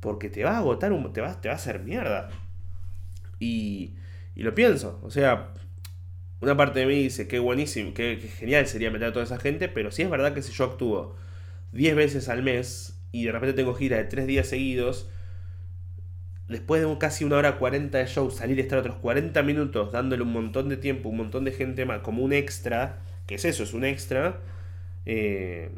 Porque 0.00 0.30
te 0.30 0.42
va 0.42 0.52
a 0.52 0.58
agotar, 0.58 0.92
un, 0.92 1.12
te, 1.12 1.20
va, 1.20 1.40
te 1.40 1.48
va 1.48 1.54
a 1.54 1.56
hacer 1.56 1.80
mierda. 1.80 2.30
Y, 3.38 3.94
y 4.34 4.42
lo 4.42 4.54
pienso. 4.54 5.00
O 5.02 5.10
sea, 5.10 5.52
una 6.40 6.56
parte 6.56 6.80
de 6.80 6.86
mí 6.86 6.94
dice 6.94 7.28
que 7.28 7.38
buenísimo, 7.38 7.92
que, 7.94 8.16
genial 8.16 8.66
sería 8.66 8.90
meter 8.90 9.08
a 9.08 9.12
toda 9.12 9.24
esa 9.24 9.38
gente, 9.38 9.68
pero 9.68 9.90
si 9.90 10.02
es 10.02 10.10
verdad 10.10 10.34
que 10.34 10.42
si 10.42 10.52
yo 10.52 10.64
actúo 10.64 11.16
10 11.72 11.94
veces 11.94 12.28
al 12.28 12.42
mes 12.42 12.98
y 13.12 13.24
de 13.24 13.32
repente 13.32 13.54
tengo 13.54 13.74
gira 13.74 13.98
de 13.98 14.04
3 14.04 14.26
días 14.26 14.46
seguidos, 14.46 15.10
después 16.48 16.82
de 16.82 16.98
casi 16.98 17.24
una 17.24 17.36
hora 17.36 17.58
40 17.58 17.98
de 17.98 18.06
show, 18.06 18.30
salir 18.30 18.58
y 18.58 18.62
estar 18.62 18.78
otros 18.78 18.96
40 18.96 19.42
minutos 19.42 19.92
dándole 19.92 20.22
un 20.22 20.32
montón 20.32 20.68
de 20.68 20.76
tiempo, 20.76 21.10
un 21.10 21.18
montón 21.18 21.44
de 21.44 21.52
gente 21.52 21.84
más, 21.84 22.00
como 22.00 22.22
un 22.22 22.32
extra, 22.32 23.00
que 23.26 23.34
es 23.36 23.44
eso, 23.44 23.62
es 23.62 23.74
un 23.74 23.84
extra, 23.84 24.40
eh, 25.06 25.70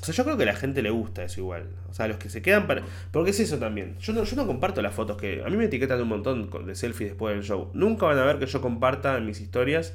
o 0.00 0.04
sea, 0.04 0.14
yo 0.14 0.24
creo 0.24 0.36
que 0.36 0.44
a 0.44 0.46
la 0.46 0.54
gente 0.54 0.80
le 0.80 0.90
gusta 0.90 1.24
eso 1.24 1.40
igual. 1.40 1.66
O 1.90 1.94
sea, 1.94 2.06
los 2.06 2.18
que 2.18 2.28
se 2.28 2.40
quedan 2.40 2.66
para. 2.66 2.82
Porque 3.10 3.30
es 3.30 3.40
eso 3.40 3.58
también. 3.58 3.96
Yo 3.98 4.12
no, 4.12 4.22
yo 4.22 4.36
no 4.36 4.46
comparto 4.46 4.80
las 4.80 4.94
fotos 4.94 5.16
que. 5.16 5.42
A 5.44 5.50
mí 5.50 5.56
me 5.56 5.64
etiquetan 5.64 6.00
un 6.00 6.08
montón 6.08 6.50
de 6.66 6.74
selfies 6.74 7.10
después 7.10 7.34
del 7.34 7.44
show. 7.44 7.70
Nunca 7.74 8.06
van 8.06 8.18
a 8.18 8.24
ver 8.24 8.38
que 8.38 8.46
yo 8.46 8.60
comparta 8.60 9.16
en 9.16 9.26
mis 9.26 9.40
historias 9.40 9.94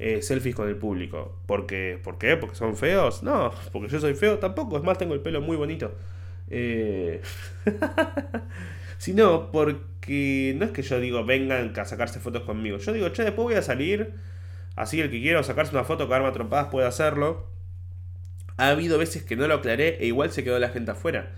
eh, 0.00 0.22
selfies 0.22 0.56
con 0.56 0.68
el 0.68 0.76
público. 0.76 1.38
Porque, 1.46 2.00
¿Por 2.02 2.18
qué? 2.18 2.36
¿Porque 2.36 2.56
son 2.56 2.76
feos? 2.76 3.22
No, 3.22 3.52
porque 3.72 3.88
yo 3.88 4.00
soy 4.00 4.14
feo 4.14 4.38
tampoco. 4.38 4.76
Es 4.76 4.82
más, 4.82 4.98
tengo 4.98 5.14
el 5.14 5.20
pelo 5.20 5.40
muy 5.40 5.56
bonito. 5.56 5.94
Eh... 6.50 7.22
Sino 8.98 9.50
porque 9.52 10.54
no 10.56 10.64
es 10.64 10.70
que 10.70 10.82
yo 10.82 10.98
digo 10.98 11.24
vengan 11.24 11.78
a 11.78 11.84
sacarse 11.84 12.20
fotos 12.20 12.42
conmigo. 12.42 12.78
Yo 12.78 12.92
digo, 12.92 13.08
che, 13.10 13.22
después 13.22 13.44
voy 13.44 13.54
a 13.54 13.62
salir. 13.62 14.14
Así 14.76 15.00
el 15.00 15.10
que 15.10 15.20
quiera 15.20 15.42
sacarse 15.42 15.72
una 15.72 15.84
foto, 15.84 16.08
cagarme 16.08 16.28
a 16.28 16.32
trompadas 16.32 16.68
puede 16.68 16.86
hacerlo. 16.86 17.53
Ha 18.56 18.68
habido 18.68 18.98
veces 18.98 19.22
que 19.24 19.36
no 19.36 19.48
lo 19.48 19.54
aclaré 19.54 19.98
e 20.00 20.06
igual 20.06 20.30
se 20.30 20.44
quedó 20.44 20.58
la 20.58 20.68
gente 20.68 20.92
afuera. 20.92 21.32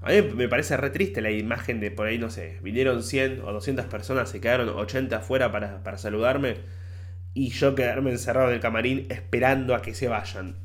A 0.00 0.10
mí 0.10 0.22
me 0.34 0.48
parece 0.48 0.76
re 0.76 0.90
triste 0.90 1.20
la 1.20 1.30
imagen 1.30 1.80
de 1.80 1.90
por 1.90 2.06
ahí, 2.06 2.18
no 2.18 2.30
sé, 2.30 2.58
vinieron 2.62 3.02
100 3.02 3.40
o 3.44 3.52
200 3.52 3.86
personas, 3.86 4.30
se 4.30 4.40
quedaron 4.40 4.68
80 4.68 5.16
afuera 5.16 5.52
para, 5.52 5.82
para 5.84 5.98
saludarme 5.98 6.56
y 7.34 7.50
yo 7.50 7.74
quedarme 7.74 8.10
encerrado 8.10 8.48
en 8.48 8.54
el 8.54 8.60
camarín 8.60 9.06
esperando 9.10 9.74
a 9.74 9.82
que 9.82 9.94
se 9.94 10.08
vayan. 10.08 10.56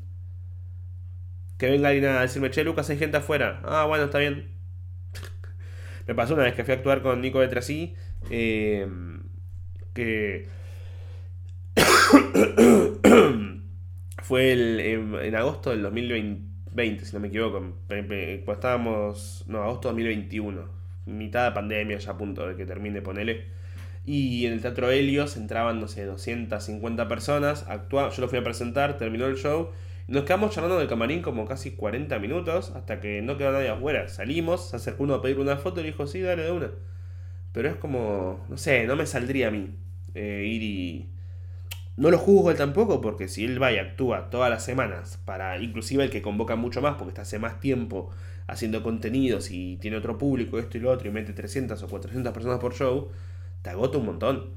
Que 1.56 1.70
venga 1.70 1.88
alguien 1.88 2.06
a 2.06 2.20
decirme, 2.20 2.50
che, 2.50 2.64
Lucas, 2.64 2.88
hay 2.90 2.98
gente 2.98 3.16
afuera. 3.16 3.60
Ah, 3.64 3.84
bueno, 3.86 4.04
está 4.04 4.18
bien. 4.18 4.48
me 6.06 6.14
pasó 6.14 6.34
una 6.34 6.44
vez 6.44 6.54
que 6.54 6.64
fui 6.64 6.72
a 6.72 6.76
actuar 6.76 7.02
con 7.02 7.20
Nico 7.20 7.40
de 7.40 7.48
Trasí, 7.48 7.94
eh, 8.30 8.86
que 9.94 10.48
Fue 14.28 14.52
el, 14.52 14.78
en, 15.22 15.34
agosto 15.36 15.70
del 15.70 15.80
2020, 15.80 17.06
si 17.06 17.14
no 17.14 17.20
me 17.20 17.28
equivoco. 17.28 17.72
Pues 17.86 18.46
estábamos. 18.46 19.42
No, 19.48 19.62
agosto 19.62 19.88
2021. 19.88 20.68
Mitad 21.06 21.46
de 21.46 21.52
pandemia, 21.52 21.96
ya 21.96 22.10
a 22.10 22.18
punto 22.18 22.46
de 22.46 22.54
que 22.54 22.66
termine, 22.66 23.00
ponele. 23.00 23.46
Y 24.04 24.44
en 24.44 24.52
el 24.52 24.60
Teatro 24.60 24.90
Helios 24.90 25.38
entraban, 25.38 25.80
no 25.80 25.88
sé, 25.88 26.04
250 26.04 27.08
personas. 27.08 27.66
Actua 27.70 28.10
yo 28.10 28.20
lo 28.20 28.28
fui 28.28 28.38
a 28.38 28.44
presentar, 28.44 28.98
terminó 28.98 29.24
el 29.24 29.36
show. 29.36 29.70
Nos 30.08 30.24
quedamos 30.24 30.54
charlando 30.54 30.78
del 30.78 30.88
camarín 30.88 31.22
como 31.22 31.46
casi 31.46 31.70
40 31.70 32.18
minutos 32.18 32.72
hasta 32.76 33.00
que 33.00 33.22
no 33.22 33.38
quedó 33.38 33.52
nadie 33.52 33.70
afuera. 33.70 34.08
Salimos, 34.08 34.68
se 34.68 34.76
acercó 34.76 35.04
uno 35.04 35.14
a 35.14 35.22
pedir 35.22 35.38
una 35.38 35.56
foto 35.56 35.80
y 35.80 35.84
le 35.84 35.92
dijo, 35.92 36.06
sí, 36.06 36.20
dale 36.20 36.42
de 36.42 36.52
una. 36.52 36.70
Pero 37.52 37.70
es 37.70 37.76
como, 37.76 38.44
no 38.50 38.58
sé, 38.58 38.86
no 38.86 38.94
me 38.94 39.06
saldría 39.06 39.48
a 39.48 39.50
mí 39.52 39.70
eh, 40.14 40.44
ir 40.46 40.62
y 40.62 41.17
no 41.98 42.10
lo 42.12 42.18
juzgo 42.18 42.52
él 42.52 42.56
tampoco, 42.56 43.00
porque 43.00 43.26
si 43.26 43.44
él 43.44 43.60
va 43.60 43.72
y 43.72 43.78
actúa 43.78 44.30
todas 44.30 44.48
las 44.48 44.64
semanas, 44.64 45.18
para 45.24 45.58
inclusive 45.58 46.04
el 46.04 46.10
que 46.10 46.22
convoca 46.22 46.54
mucho 46.54 46.80
más, 46.80 46.94
porque 46.94 47.10
está 47.10 47.22
hace 47.22 47.40
más 47.40 47.58
tiempo 47.58 48.10
haciendo 48.46 48.84
contenidos 48.84 49.50
y 49.50 49.76
tiene 49.78 49.96
otro 49.96 50.16
público, 50.16 50.60
esto 50.60 50.78
y 50.78 50.80
lo 50.80 50.92
otro, 50.92 51.08
y 51.08 51.12
mete 51.12 51.32
300 51.32 51.82
o 51.82 51.88
400 51.88 52.32
personas 52.32 52.60
por 52.60 52.72
show, 52.72 53.10
te 53.62 53.70
agota 53.70 53.98
un 53.98 54.06
montón. 54.06 54.50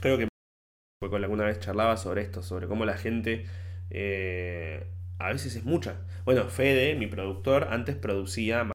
Creo 0.00 0.18
que 0.18 0.28
con 1.08 1.24
alguna 1.24 1.44
vez 1.44 1.58
charlaba 1.58 1.96
sobre 1.96 2.20
esto, 2.20 2.42
sobre 2.42 2.68
cómo 2.68 2.84
la 2.84 2.98
gente 2.98 3.46
eh, 3.88 4.86
a 5.18 5.32
veces 5.32 5.56
es 5.56 5.64
mucha. 5.64 5.96
Bueno, 6.26 6.44
Fede, 6.50 6.96
mi 6.96 7.06
productor, 7.06 7.68
antes 7.70 7.96
producía 7.96 8.70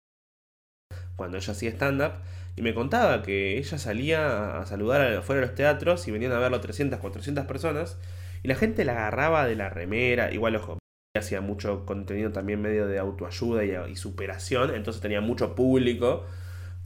cuando 1.16 1.38
ella 1.38 1.52
hacía 1.52 1.70
stand-up 1.70 2.14
y 2.56 2.62
me 2.62 2.74
contaba 2.74 3.22
que 3.22 3.58
ella 3.58 3.78
salía 3.78 4.60
a 4.60 4.66
saludar 4.66 5.02
afuera 5.14 5.42
de 5.42 5.48
los 5.48 5.56
teatros 5.56 6.08
y 6.08 6.12
venían 6.12 6.34
a 6.34 6.40
verlo 6.40 6.60
300, 6.60 7.00
400 7.00 7.46
personas. 7.46 7.98
Y 8.44 8.48
la 8.48 8.56
gente 8.56 8.86
la 8.86 8.94
agarraba 8.94 9.46
de 9.46 9.56
la 9.56 9.70
remera. 9.70 10.32
Igual, 10.32 10.56
ojo, 10.58 10.78
hacía 11.18 11.42
mucho 11.42 11.86
contenido 11.86 12.32
también 12.32 12.62
medio 12.62 12.88
de 12.88 13.00
autoayuda 13.00 13.64
y, 13.90 13.96
superación. 13.96 14.74
Entonces 14.76 15.02
tenía 15.02 15.22
mucho 15.22 15.56
público 15.56 16.26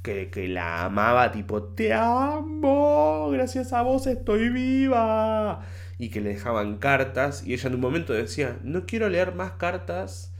que, 0.03 0.29
que, 0.29 0.47
la 0.47 0.85
amaba, 0.85 1.31
tipo, 1.31 1.63
te 1.63 1.93
amo, 1.93 3.29
gracias 3.31 3.73
a 3.73 3.81
vos 3.81 4.07
estoy 4.07 4.49
viva. 4.49 5.65
Y 5.97 6.09
que 6.09 6.21
le 6.21 6.29
dejaban 6.29 6.77
cartas 6.77 7.45
y 7.45 7.53
ella 7.53 7.69
en 7.69 7.75
un 7.75 7.81
momento 7.81 8.13
decía, 8.13 8.57
no 8.63 8.85
quiero 8.85 9.09
leer 9.09 9.33
más 9.33 9.53
cartas. 9.53 10.33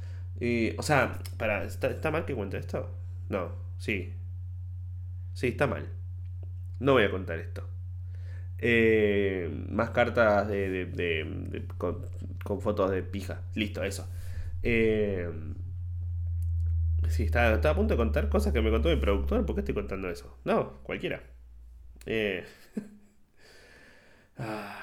o 0.78 0.84
sea, 0.84 1.20
para, 1.38 1.64
¿está, 1.64 2.12
mal 2.12 2.26
que 2.26 2.36
cuente 2.36 2.58
esto? 2.58 2.90
No, 3.30 3.52
sí. 3.78 4.14
Sí, 5.36 5.50
está 5.50 5.68
mal. 5.68 5.88
No 6.80 6.94
voy 6.94 7.04
a 7.04 7.12
contar 7.12 7.40
esto. 7.40 7.70
Eh, 8.60 9.50
más 9.70 9.92
cartas 9.92 10.48
de, 10.48 11.68
con, 11.78 12.62
fotos 12.62 12.92
de 12.92 13.04
pija. 13.04 13.44
Listo, 13.56 13.84
eso. 13.84 14.10
Eh, 14.64 15.30
sí, 17.10 17.24
está, 17.24 17.54
a 17.54 17.76
punto 17.76 17.94
de 17.94 17.98
contar 17.98 18.30
cosas 18.30 18.54
que 18.54 18.62
me 18.62 18.72
contó 18.72 18.90
mi 18.90 18.96
productor. 18.98 19.46
¿Por 19.46 19.56
qué 19.56 19.62
estoy 19.62 19.76
contando 19.76 20.10
eso? 20.10 20.40
No, 20.46 20.82
cualquiera. 20.84 21.22
Eh, 22.06 22.46
ah. 24.38 24.82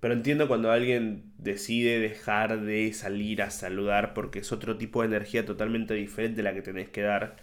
Pero 0.00 0.14
entiendo 0.14 0.46
cuando 0.48 0.70
alguien 0.70 1.32
decide 1.38 1.98
dejar 1.98 2.60
de 2.60 2.92
salir 2.92 3.42
a 3.42 3.50
saludar 3.50 4.14
porque 4.14 4.40
es 4.40 4.52
otro 4.52 4.78
tipo 4.78 5.02
de 5.02 5.08
energía 5.08 5.44
totalmente 5.44 5.94
diferente 5.94 6.36
de 6.38 6.42
la 6.44 6.54
que 6.54 6.62
tenés 6.62 6.88
que 6.88 7.02
dar 7.02 7.36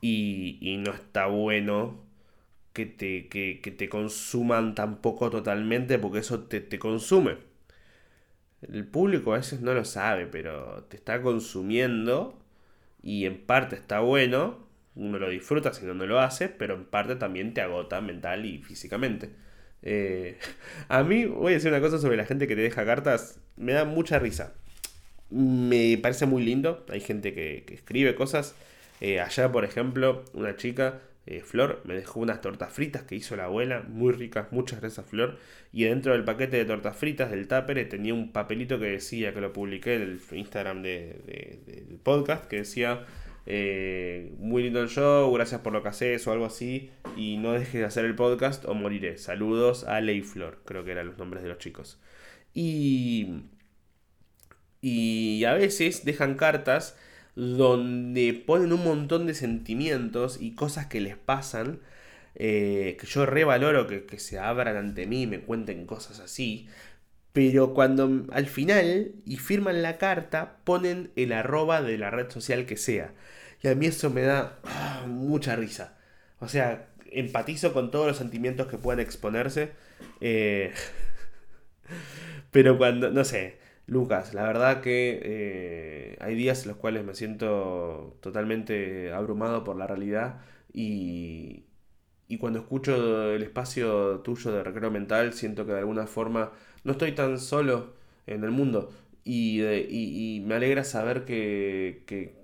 y, 0.00 0.58
y 0.60 0.76
no 0.78 0.92
está 0.92 1.26
bueno 1.26 2.00
que 2.72 2.86
te, 2.86 3.28
que, 3.28 3.70
te 3.70 3.88
consuman 3.88 4.74
tampoco 4.74 5.30
totalmente 5.30 5.98
porque 5.98 6.20
eso 6.20 6.40
te, 6.44 6.60
te 6.60 6.78
consume. 6.78 7.38
El 8.62 8.86
público 8.86 9.34
a 9.34 9.38
veces 9.38 9.60
no 9.60 9.74
lo 9.74 9.84
sabe, 9.84 10.26
pero 10.26 10.84
te 10.88 10.96
está 10.96 11.22
consumiendo 11.22 12.38
y 13.02 13.24
en 13.26 13.38
parte 13.38 13.76
está 13.76 14.00
bueno, 14.00 14.66
uno 14.96 15.18
lo 15.18 15.28
disfruta 15.28 15.72
si 15.72 15.86
no, 15.86 15.94
lo 15.94 16.20
hace, 16.20 16.48
pero 16.48 16.74
en 16.74 16.84
parte 16.84 17.16
también 17.16 17.54
te 17.54 17.60
agota 17.60 18.00
mental 18.00 18.46
y 18.46 18.58
físicamente. 18.58 19.30
Eh, 19.82 20.38
a 20.88 21.02
mí, 21.04 21.24
voy 21.26 21.52
a 21.52 21.56
decir 21.56 21.70
una 21.70 21.80
cosa 21.80 21.98
sobre 21.98 22.16
la 22.16 22.26
gente 22.26 22.46
que 22.46 22.56
te 22.56 22.62
deja 22.62 22.84
cartas, 22.84 23.40
me 23.56 23.72
da 23.72 23.84
mucha 23.84 24.18
risa. 24.18 24.54
Me 25.30 25.98
parece 25.98 26.26
muy 26.26 26.42
lindo, 26.44 26.84
hay 26.90 27.00
gente 27.00 27.34
que, 27.34 27.64
escribe 27.72 28.14
cosas. 28.14 28.54
Eh, 29.00 29.20
allá, 29.20 29.50
por 29.52 29.64
ejemplo, 29.64 30.24
una 30.32 30.56
chica 30.56 31.00
eh, 31.30 31.42
Flor 31.42 31.82
me 31.84 31.92
dejó 31.94 32.20
unas 32.20 32.40
tortas 32.40 32.72
fritas 32.72 33.02
que 33.02 33.14
hizo 33.14 33.36
la 33.36 33.44
abuela, 33.44 33.82
muy 33.86 34.12
ricas, 34.12 34.50
muchas 34.50 34.80
gracias 34.80 35.04
Flor. 35.04 35.38
Y 35.72 35.84
dentro 35.84 36.12
del 36.12 36.24
paquete 36.24 36.56
de 36.56 36.64
tortas 36.64 36.96
fritas 36.96 37.30
del 37.30 37.46
tupper 37.48 37.86
tenía 37.88 38.14
un 38.14 38.32
papelito 38.32 38.78
que 38.78 38.86
decía, 38.86 39.34
que 39.34 39.42
lo 39.42 39.52
publiqué 39.52 39.96
en 39.96 40.02
el 40.02 40.20
Instagram 40.32 40.82
del 40.82 42.00
podcast, 42.02 42.46
que 42.46 42.56
decía, 42.56 43.04
eh, 43.44 44.32
muy 44.38 44.62
lindo 44.62 44.80
el 44.80 44.88
show, 44.88 45.30
gracias 45.34 45.60
por 45.60 45.74
lo 45.74 45.82
que 45.82 45.88
haces 45.88 46.26
o 46.26 46.32
algo 46.32 46.46
así, 46.46 46.90
y 47.14 47.36
no 47.36 47.52
dejes 47.52 47.74
de 47.74 47.84
hacer 47.84 48.06
el 48.06 48.14
podcast 48.14 48.64
o 48.64 48.72
moriré. 48.72 49.18
Saludos 49.18 49.84
a 49.84 50.00
Ley 50.00 50.22
Flor, 50.22 50.62
creo 50.64 50.84
que 50.84 50.92
eran 50.92 51.06
los 51.06 51.18
nombres 51.18 51.42
de 51.42 51.50
los 51.50 51.58
chicos. 51.58 52.00
Y, 52.54 53.42
y 54.80 55.44
a 55.44 55.52
veces 55.52 56.06
dejan 56.06 56.36
cartas 56.36 56.98
donde 57.38 58.34
ponen 58.34 58.72
un 58.72 58.82
montón 58.82 59.26
de 59.26 59.34
sentimientos 59.34 60.38
y 60.40 60.56
cosas 60.56 60.86
que 60.86 61.00
les 61.00 61.16
pasan, 61.16 61.80
eh, 62.34 62.96
que 63.00 63.06
yo 63.06 63.26
revaloro 63.26 63.86
que, 63.86 64.04
que 64.06 64.18
se 64.18 64.40
abran 64.40 64.76
ante 64.76 65.06
mí 65.06 65.22
y 65.22 65.26
me 65.28 65.40
cuenten 65.40 65.86
cosas 65.86 66.18
así, 66.18 66.68
pero 67.32 67.74
cuando 67.74 68.26
al 68.32 68.46
final 68.46 69.12
y 69.24 69.36
firman 69.36 69.82
la 69.82 69.98
carta 69.98 70.56
ponen 70.64 71.12
el 71.14 71.32
arroba 71.32 71.80
de 71.80 71.96
la 71.96 72.10
red 72.10 72.28
social 72.30 72.66
que 72.66 72.76
sea. 72.76 73.12
Y 73.62 73.68
a 73.68 73.74
mí 73.76 73.86
eso 73.86 74.10
me 74.10 74.22
da 74.22 74.58
ah, 74.64 75.04
mucha 75.06 75.54
risa. 75.54 75.96
O 76.40 76.48
sea, 76.48 76.88
empatizo 77.12 77.72
con 77.72 77.92
todos 77.92 78.08
los 78.08 78.16
sentimientos 78.16 78.66
que 78.66 78.78
puedan 78.78 79.00
exponerse. 79.00 79.72
Eh, 80.20 80.72
pero 82.50 82.78
cuando, 82.78 83.10
no 83.10 83.24
sé, 83.24 83.58
Lucas, 83.88 84.34
la 84.34 84.42
verdad 84.44 84.82
que 84.82 85.18
eh, 85.22 86.16
hay 86.20 86.34
días 86.34 86.62
en 86.62 86.68
los 86.68 86.76
cuales 86.76 87.04
me 87.04 87.14
siento 87.14 88.18
totalmente 88.20 89.12
abrumado 89.14 89.64
por 89.64 89.76
la 89.76 89.86
realidad 89.86 90.42
y, 90.74 91.64
y 92.28 92.38
cuando 92.38 92.60
escucho 92.60 93.32
el 93.32 93.42
espacio 93.42 94.20
tuyo 94.20 94.52
de 94.52 94.62
recreo 94.64 94.90
mental 94.90 95.32
siento 95.34 95.66
que 95.66 95.72
de 95.72 95.78
alguna 95.80 96.06
forma 96.06 96.52
no 96.84 96.92
estoy 96.92 97.12
tan 97.12 97.38
solo 97.40 97.94
en 98.26 98.44
el 98.44 98.50
mundo 98.52 98.92
y, 99.24 99.62
y, 99.64 100.40
me 100.46 100.56
alegra 100.56 100.84
saber 100.84 101.24
que, 101.24 102.04
que, 102.06 102.34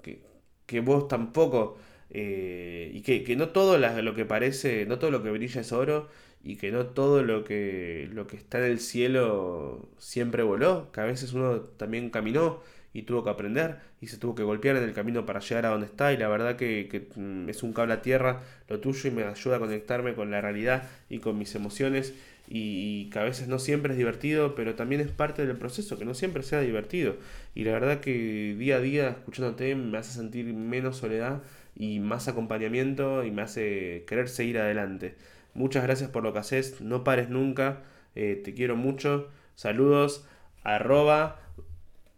que, 0.66 0.80
vos 0.80 1.08
tampoco 1.08 1.78
eh, 2.10 2.90
y 2.94 3.02
que, 3.02 3.24
que 3.24 3.36
no 3.36 3.50
todo 3.50 3.78
lo 3.78 4.14
que 4.14 4.24
parece, 4.26 4.86
no 4.86 4.98
todo 4.98 5.10
lo 5.10 5.22
que 5.22 5.30
brilla 5.30 5.60
es 5.62 5.72
oro 5.72 6.08
y 6.44 6.56
que 6.56 6.70
no 6.70 6.86
todo 6.86 7.22
lo 7.22 7.42
que, 7.42 8.08
lo 8.12 8.26
que 8.26 8.36
está 8.36 8.58
en 8.58 8.64
el 8.64 8.78
cielo 8.78 9.88
siempre 9.98 10.42
voló, 10.42 10.92
que 10.92 11.00
a 11.00 11.04
veces 11.04 11.32
uno 11.32 11.60
también 11.60 12.10
caminó 12.10 12.60
y 12.92 13.02
tuvo 13.02 13.24
que 13.24 13.30
aprender 13.30 13.78
y 14.00 14.08
se 14.08 14.18
tuvo 14.18 14.34
que 14.34 14.42
golpear 14.42 14.76
en 14.76 14.84
el 14.84 14.92
camino 14.92 15.24
para 15.24 15.40
llegar 15.40 15.64
a 15.66 15.70
donde 15.70 15.86
está 15.86 16.12
y 16.12 16.18
la 16.18 16.28
verdad 16.28 16.56
que, 16.56 17.08
mm, 17.16 17.48
es 17.48 17.62
un 17.62 17.72
cable 17.72 17.94
a 17.94 18.02
tierra 18.02 18.42
lo 18.68 18.78
tuyo 18.78 19.08
y 19.08 19.12
me 19.12 19.24
ayuda 19.24 19.56
a 19.56 19.58
conectarme 19.58 20.14
con 20.14 20.30
la 20.30 20.42
realidad 20.42 20.88
y 21.08 21.18
con 21.18 21.38
mis 21.38 21.54
emociones 21.54 22.14
y, 22.46 23.08
que 23.10 23.18
a 23.18 23.24
veces 23.24 23.48
no 23.48 23.58
siempre 23.58 23.92
es 23.92 23.98
divertido 23.98 24.54
pero 24.54 24.74
también 24.74 25.00
es 25.00 25.10
parte 25.10 25.46
del 25.46 25.56
proceso 25.56 25.98
que 25.98 26.04
no 26.04 26.14
siempre 26.14 26.42
sea 26.42 26.60
divertido. 26.60 27.16
Y 27.54 27.64
la 27.64 27.72
verdad 27.72 28.00
que 28.00 28.54
día 28.58 28.76
a 28.76 28.80
día 28.80 29.08
escuchándote 29.10 29.74
me 29.76 29.96
hace 29.98 30.12
sentir 30.12 30.46
menos 30.52 30.98
soledad 30.98 31.42
y 31.74 32.00
más 32.00 32.28
acompañamiento 32.28 33.24
y 33.24 33.30
me 33.30 33.42
hace 33.42 34.04
querer 34.06 34.28
seguir 34.28 34.58
adelante 34.58 35.14
Muchas 35.54 35.84
gracias 35.84 36.10
por 36.10 36.22
lo 36.22 36.32
que 36.32 36.40
haces. 36.40 36.80
No 36.80 37.04
pares 37.04 37.28
nunca. 37.28 37.82
Eh, 38.14 38.40
te 38.44 38.54
quiero 38.54 38.76
mucho. 38.76 39.28
Saludos. 39.54 40.26
Arroba 40.62 41.40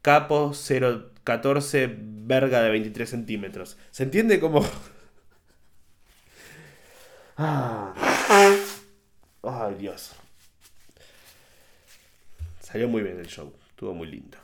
capo 0.02 0.52
014 1.24 1.96
verga 1.98 2.62
de 2.62 2.70
23 2.70 3.08
centímetros. 3.08 3.76
¿Se 3.90 4.02
entiende 4.04 4.40
cómo? 4.40 4.64
Ah. 7.38 7.92
Ay, 9.42 9.74
Dios. 9.78 10.12
Salió 12.60 12.88
muy 12.88 13.02
bien 13.02 13.18
el 13.18 13.26
show. 13.26 13.52
Estuvo 13.68 13.92
muy 13.92 14.08
lindo. 14.08 14.38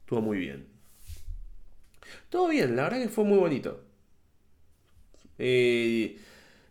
Estuvo 0.00 0.20
muy 0.20 0.38
bien. 0.38 0.66
Todo 2.28 2.48
bien, 2.48 2.74
la 2.74 2.84
verdad 2.84 2.98
que 2.98 3.08
fue 3.08 3.24
muy 3.24 3.38
bonito. 3.38 3.84
Eh, 5.38 6.18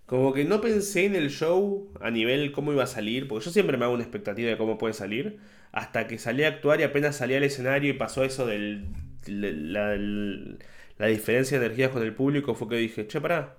como 0.07 0.33
que 0.33 0.45
no 0.45 0.61
pensé 0.61 1.05
en 1.05 1.15
el 1.15 1.29
show 1.29 1.91
a 2.01 2.09
nivel 2.11 2.53
cómo 2.53 2.71
iba 2.71 2.83
a 2.83 2.87
salir, 2.87 3.27
porque 3.27 3.45
yo 3.45 3.51
siempre 3.51 3.77
me 3.77 3.85
hago 3.85 3.93
una 3.93 4.03
expectativa 4.03 4.49
de 4.49 4.57
cómo 4.57 4.77
puede 4.77 4.93
salir, 4.93 5.39
hasta 5.73 6.07
que 6.07 6.17
salí 6.17 6.43
a 6.43 6.47
actuar 6.49 6.79
y 6.79 6.83
apenas 6.83 7.17
salí 7.17 7.35
al 7.35 7.43
escenario 7.43 7.91
y 7.91 7.93
pasó 7.93 8.23
eso 8.23 8.47
del... 8.47 8.87
La, 9.27 11.07
diferencia 11.07 11.59
de 11.59 11.65
energías 11.65 11.91
con 11.91 12.01
el 12.03 12.13
público 12.13 12.55
fue 12.55 12.69
que 12.69 12.77
dije, 12.77 13.07
che, 13.07 13.21
pará, 13.21 13.57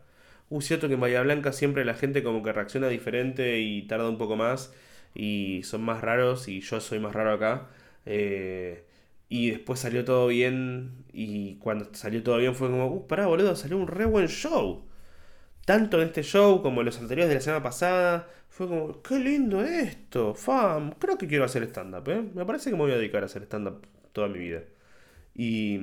uh, 0.49 0.61
cierto 0.63 0.89
que 0.89 0.95
en 0.95 1.01
Bahía 1.01 1.23
Blanca 1.23 1.53
siempre 1.53 1.85
la 1.85 1.95
gente 1.95 2.23
como 2.23 2.43
que 2.43 2.53
reacciona 2.53 2.89
diferente 2.89 3.61
y 3.61 3.83
tarda 3.83 4.09
un 4.09 4.19
poco 4.19 4.37
más 4.37 4.75
y 5.15 5.63
son 5.65 5.83
más 5.83 6.01
raros 6.01 6.49
y 6.49 6.61
yo 6.61 6.81
soy 6.81 6.99
más 7.01 7.15
raro 7.15 7.33
acá. 7.33 7.69
Eh, 8.07 8.85
y 9.29 9.51
después 9.51 9.81
salió 9.81 10.05
todo 10.05 10.29
bien 10.29 11.05
y 11.13 11.57
cuando 11.57 11.95
salió 11.95 12.23
todo 12.23 12.39
bien 12.39 12.55
fue 12.55 12.71
como, 12.71 12.87
uh, 12.89 13.07
pará, 13.07 13.27
boludo, 13.27 13.55
salió 13.57 13.77
un 13.77 13.87
re 13.89 14.07
buen 14.07 14.29
show 14.29 14.88
tanto 15.69 16.01
en 16.01 16.09
este 16.09 16.23
show 16.23 16.63
como 16.63 16.81
en 16.81 16.87
los 16.87 16.99
anteriores 16.99 17.29
de 17.29 17.35
la 17.35 17.41
semana 17.43 17.63
pasada, 17.63 18.27
fue 18.49 18.69
como, 18.69 19.03
qué 19.03 19.19
lindo 19.19 19.63
esto, 19.63 20.33
fam, 20.35 20.93
creo 20.93 21.19
que 21.19 21.29
quiero 21.29 21.45
hacer 21.45 21.63
stand-up, 21.65 22.09
¿eh? 22.09 22.25
me 22.35 22.47
parece 22.47 22.71
que 22.71 22.77
me 22.77 22.85
voy 22.85 22.93
a 22.93 22.97
dedicar 22.97 23.23
a 23.23 23.27
hacer 23.27 23.43
stand-up 23.43 23.87
toda 24.15 24.29
mi 24.29 24.39
vida. 24.39 24.63
Y 25.35 25.79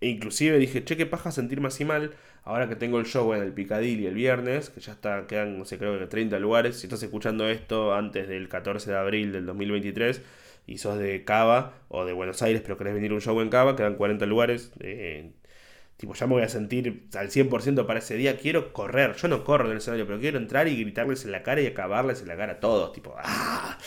e 0.00 0.08
inclusive 0.10 0.56
dije, 0.58 0.84
che, 0.84 0.96
qué 0.96 1.06
paja 1.06 1.32
sentirme 1.32 1.66
así 1.66 1.84
mal, 1.84 2.12
ahora 2.44 2.68
que 2.68 2.76
tengo 2.76 3.00
el 3.00 3.06
show 3.06 3.34
en 3.34 3.42
el 3.42 3.52
Picadilly 3.52 4.06
el 4.06 4.14
viernes, 4.14 4.70
que 4.70 4.80
ya 4.80 4.92
está, 4.92 5.26
quedan, 5.26 5.58
no 5.58 5.64
sé, 5.64 5.76
creo 5.76 5.98
que 5.98 6.06
30 6.06 6.38
lugares, 6.38 6.76
si 6.76 6.86
estás 6.86 7.02
escuchando 7.02 7.48
esto 7.48 7.94
antes 7.94 8.28
del 8.28 8.48
14 8.48 8.92
de 8.92 8.96
abril 8.96 9.32
del 9.32 9.44
2023, 9.44 10.22
y 10.68 10.78
sos 10.78 10.98
de 11.00 11.24
Cava 11.24 11.74
o 11.88 12.04
de 12.04 12.12
Buenos 12.12 12.42
Aires, 12.42 12.62
pero 12.62 12.78
querés 12.78 12.94
venir 12.94 13.10
a 13.10 13.14
un 13.14 13.20
show 13.20 13.40
en 13.40 13.48
Cava, 13.48 13.74
quedan 13.74 13.96
40 13.96 14.24
lugares. 14.26 14.72
Eh, 14.78 15.32
tipo, 15.96 16.14
ya 16.14 16.26
me 16.26 16.34
voy 16.34 16.42
a 16.42 16.48
sentir 16.48 17.08
al 17.14 17.30
100% 17.30 17.86
para 17.86 18.00
ese 18.00 18.16
día, 18.16 18.36
quiero 18.38 18.72
correr, 18.72 19.16
yo 19.16 19.28
no 19.28 19.44
corro 19.44 19.66
en 19.66 19.72
el 19.72 19.78
escenario, 19.78 20.06
pero 20.06 20.20
quiero 20.20 20.38
entrar 20.38 20.68
y 20.68 20.76
gritarles 20.80 21.24
en 21.24 21.32
la 21.32 21.42
cara 21.42 21.60
y 21.60 21.66
acabarles 21.66 22.20
en 22.20 22.28
la 22.28 22.36
cara 22.36 22.54
a 22.54 22.60
todos, 22.60 22.92
tipo, 22.92 23.14
ah, 23.18 23.78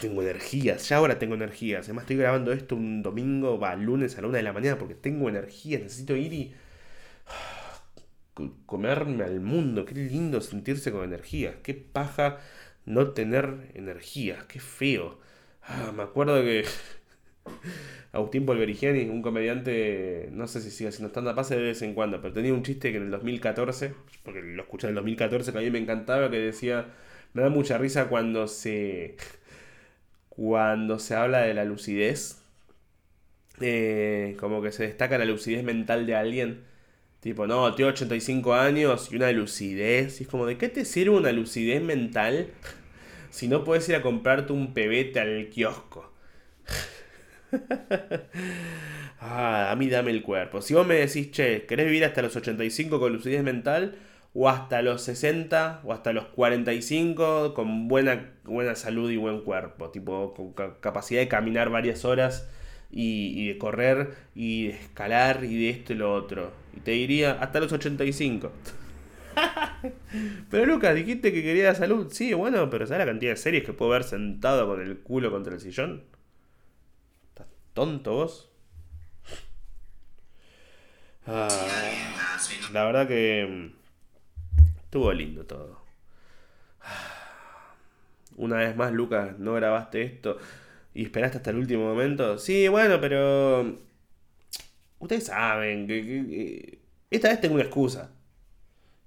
tengo 0.00 0.22
energías, 0.22 0.88
ya 0.88 0.96
ahora 0.96 1.18
tengo 1.18 1.34
energías, 1.34 1.84
además 1.84 2.04
estoy 2.04 2.16
grabando 2.16 2.52
esto 2.52 2.76
un 2.76 3.02
domingo, 3.02 3.58
va, 3.58 3.76
lunes 3.76 4.16
a 4.16 4.22
la 4.22 4.28
una 4.28 4.38
de 4.38 4.44
la 4.44 4.52
mañana 4.52 4.78
porque 4.78 4.94
tengo 4.94 5.28
energías, 5.28 5.82
necesito 5.82 6.16
ir 6.16 6.32
y 6.32 6.54
ah, 7.26 7.82
comerme 8.66 9.24
al 9.24 9.40
mundo, 9.40 9.84
qué 9.84 9.94
lindo 9.94 10.40
sentirse 10.40 10.92
con 10.92 11.04
energías, 11.04 11.56
qué 11.62 11.74
paja 11.74 12.38
no 12.86 13.10
tener 13.10 13.70
energías, 13.74 14.44
qué 14.44 14.60
feo. 14.60 15.18
Ah, 15.62 15.92
me 15.94 16.02
acuerdo 16.02 16.40
que 16.42 16.64
Agustín 18.12 18.46
Polverigiani, 18.46 19.02
un 19.08 19.22
comediante, 19.22 20.28
no 20.32 20.46
sé 20.46 20.60
si 20.60 20.70
sigue 20.70 20.88
haciendo 20.88 21.10
stand-up 21.10 21.34
pase 21.34 21.56
de 21.56 21.62
vez 21.62 21.82
en 21.82 21.94
cuando, 21.94 22.20
pero 22.22 22.32
tenía 22.32 22.54
un 22.54 22.62
chiste 22.62 22.90
que 22.90 22.96
en 22.96 23.04
el 23.04 23.10
2014, 23.10 23.92
porque 24.24 24.40
lo 24.42 24.62
escuché 24.62 24.86
en 24.86 24.90
el 24.90 24.94
2014, 24.96 25.52
que 25.52 25.58
a 25.58 25.60
mí 25.60 25.70
me 25.70 25.78
encantaba, 25.78 26.30
que 26.30 26.38
decía, 26.38 26.86
me 27.34 27.42
da 27.42 27.50
mucha 27.50 27.78
risa 27.78 28.08
cuando 28.08 28.48
se, 28.48 29.16
cuando 30.30 30.98
se 30.98 31.14
habla 31.14 31.40
de 31.40 31.54
la 31.54 31.64
lucidez, 31.64 32.42
eh, 33.60 34.36
como 34.38 34.62
que 34.62 34.72
se 34.72 34.84
destaca 34.84 35.18
la 35.18 35.24
lucidez 35.24 35.64
mental 35.64 36.06
de 36.06 36.14
alguien. 36.14 36.64
Tipo, 37.20 37.46
no, 37.46 37.74
tengo 37.74 37.90
85 37.90 38.54
años 38.54 39.10
y 39.12 39.16
una 39.16 39.32
lucidez. 39.32 40.20
Y 40.20 40.24
es 40.24 40.28
como, 40.28 40.46
¿de 40.46 40.56
qué 40.58 40.68
te 40.68 40.84
sirve 40.84 41.16
una 41.16 41.32
lucidez 41.32 41.82
mental 41.82 42.48
si 43.30 43.48
no 43.48 43.64
puedes 43.64 43.88
ir 43.88 43.96
a 43.96 44.02
comprarte 44.02 44.52
un 44.52 44.74
pebete 44.74 45.20
al 45.20 45.48
kiosco? 45.48 46.07
Ah, 49.20 49.70
a 49.70 49.76
mí 49.76 49.88
dame 49.88 50.10
el 50.10 50.22
cuerpo. 50.22 50.60
Si 50.60 50.74
vos 50.74 50.86
me 50.86 50.94
decís, 50.94 51.30
che, 51.30 51.66
¿querés 51.66 51.86
vivir 51.86 52.04
hasta 52.04 52.22
los 52.22 52.34
85 52.36 52.98
con 53.00 53.12
lucidez 53.12 53.42
mental? 53.42 53.96
O 54.34 54.48
hasta 54.48 54.82
los 54.82 55.02
60 55.02 55.80
o 55.84 55.92
hasta 55.92 56.12
los 56.12 56.26
45 56.26 57.54
con 57.54 57.88
buena, 57.88 58.32
buena 58.44 58.74
salud 58.74 59.10
y 59.10 59.16
buen 59.16 59.42
cuerpo. 59.42 59.90
Tipo, 59.90 60.34
con 60.34 60.52
capacidad 60.80 61.20
de 61.20 61.28
caminar 61.28 61.70
varias 61.70 62.04
horas 62.04 62.48
y, 62.90 63.48
de 63.48 63.58
correr 63.58 64.14
y 64.34 64.68
de 64.68 64.74
escalar 64.74 65.44
y 65.44 65.64
de 65.64 65.70
esto 65.70 65.92
y 65.92 65.96
lo 65.96 66.12
otro. 66.14 66.52
Y 66.76 66.80
te 66.80 66.92
diría 66.92 67.38
hasta 67.40 67.60
los 67.60 67.72
85. 67.72 68.52
pero 70.50 70.66
Lucas, 70.66 70.94
dijiste 70.94 71.32
que 71.32 71.42
quería 71.42 71.74
salud. 71.74 72.08
Sí, 72.10 72.34
bueno, 72.34 72.70
pero 72.70 72.86
¿sabes 72.86 73.00
la 73.00 73.12
cantidad 73.12 73.32
de 73.32 73.36
series 73.36 73.64
que 73.64 73.72
puedo 73.72 73.90
ver 73.92 74.04
sentado 74.04 74.66
con 74.66 74.80
el 74.80 74.98
culo 74.98 75.30
contra 75.30 75.54
el 75.54 75.60
sillón? 75.60 76.02
¿Estás 77.78 77.90
tonto 77.90 78.12
vos? 78.12 78.50
Ah, 81.28 81.48
la 82.72 82.84
verdad 82.86 83.06
que 83.06 83.46
mm, 83.48 84.62
estuvo 84.82 85.12
lindo 85.12 85.44
todo. 85.44 85.80
Una 88.36 88.56
vez 88.56 88.74
más, 88.74 88.90
Lucas, 88.92 89.38
no 89.38 89.52
grabaste 89.54 90.02
esto 90.02 90.38
y 90.92 91.04
esperaste 91.04 91.36
hasta 91.36 91.50
el 91.50 91.58
último 91.58 91.84
momento. 91.84 92.36
Sí, 92.38 92.66
bueno, 92.66 93.00
pero. 93.00 93.76
Ustedes 94.98 95.26
saben 95.26 95.86
que, 95.86 96.80
esta 97.12 97.28
vez 97.28 97.40
tengo 97.40 97.54
una 97.54 97.64
excusa. 97.64 98.10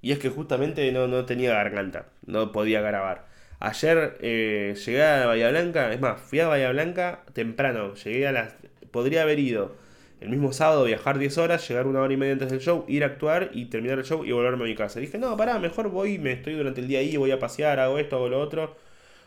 Y 0.01 0.13
es 0.13 0.19
que 0.19 0.29
justamente 0.29 0.89
no, 0.93 1.07
no 1.07 1.25
tenía 1.25 1.51
garganta. 1.55 2.07
No 2.25 2.53
podía 2.53 2.79
grabar. 2.79 3.27
Ayer 3.61 4.17
eh, 4.21 4.75
llegué 4.85 5.03
a 5.03 5.25
Bahía 5.27 5.49
Blanca. 5.49 5.93
Es 5.93 6.01
más, 6.01 6.19
fui 6.21 6.39
a 6.41 6.47
Bahía 6.47 6.71
Blanca 6.71 7.23
temprano. 7.33 7.93
Llegué 7.95 8.27
a 8.27 8.31
las. 8.33 8.55
Podría 8.91 9.21
haber 9.23 9.39
ido 9.39 9.75
el 10.19 10.29
mismo 10.29 10.53
sábado, 10.53 10.83
viajar 10.83 11.17
10 11.17 11.37
horas, 11.37 11.67
llegar 11.67 11.87
una 11.87 12.01
hora 12.01 12.13
y 12.13 12.17
media 12.17 12.33
antes 12.33 12.51
del 12.51 12.59
show, 12.59 12.85
ir 12.87 13.03
a 13.03 13.07
actuar 13.07 13.51
y 13.53 13.65
terminar 13.65 13.99
el 13.99 14.05
show 14.05 14.25
y 14.25 14.31
volverme 14.31 14.63
a 14.65 14.67
mi 14.67 14.75
casa. 14.75 14.99
dije, 14.99 15.17
no, 15.17 15.35
pará, 15.37 15.57
mejor 15.59 15.89
voy, 15.89 16.19
me 16.19 16.33
estoy 16.33 16.53
durante 16.55 16.81
el 16.81 16.87
día 16.87 16.99
ahí, 16.99 17.17
voy 17.17 17.31
a 17.31 17.39
pasear, 17.39 17.79
hago 17.79 17.97
esto, 17.97 18.17
hago 18.17 18.29
lo 18.29 18.39
otro 18.39 18.75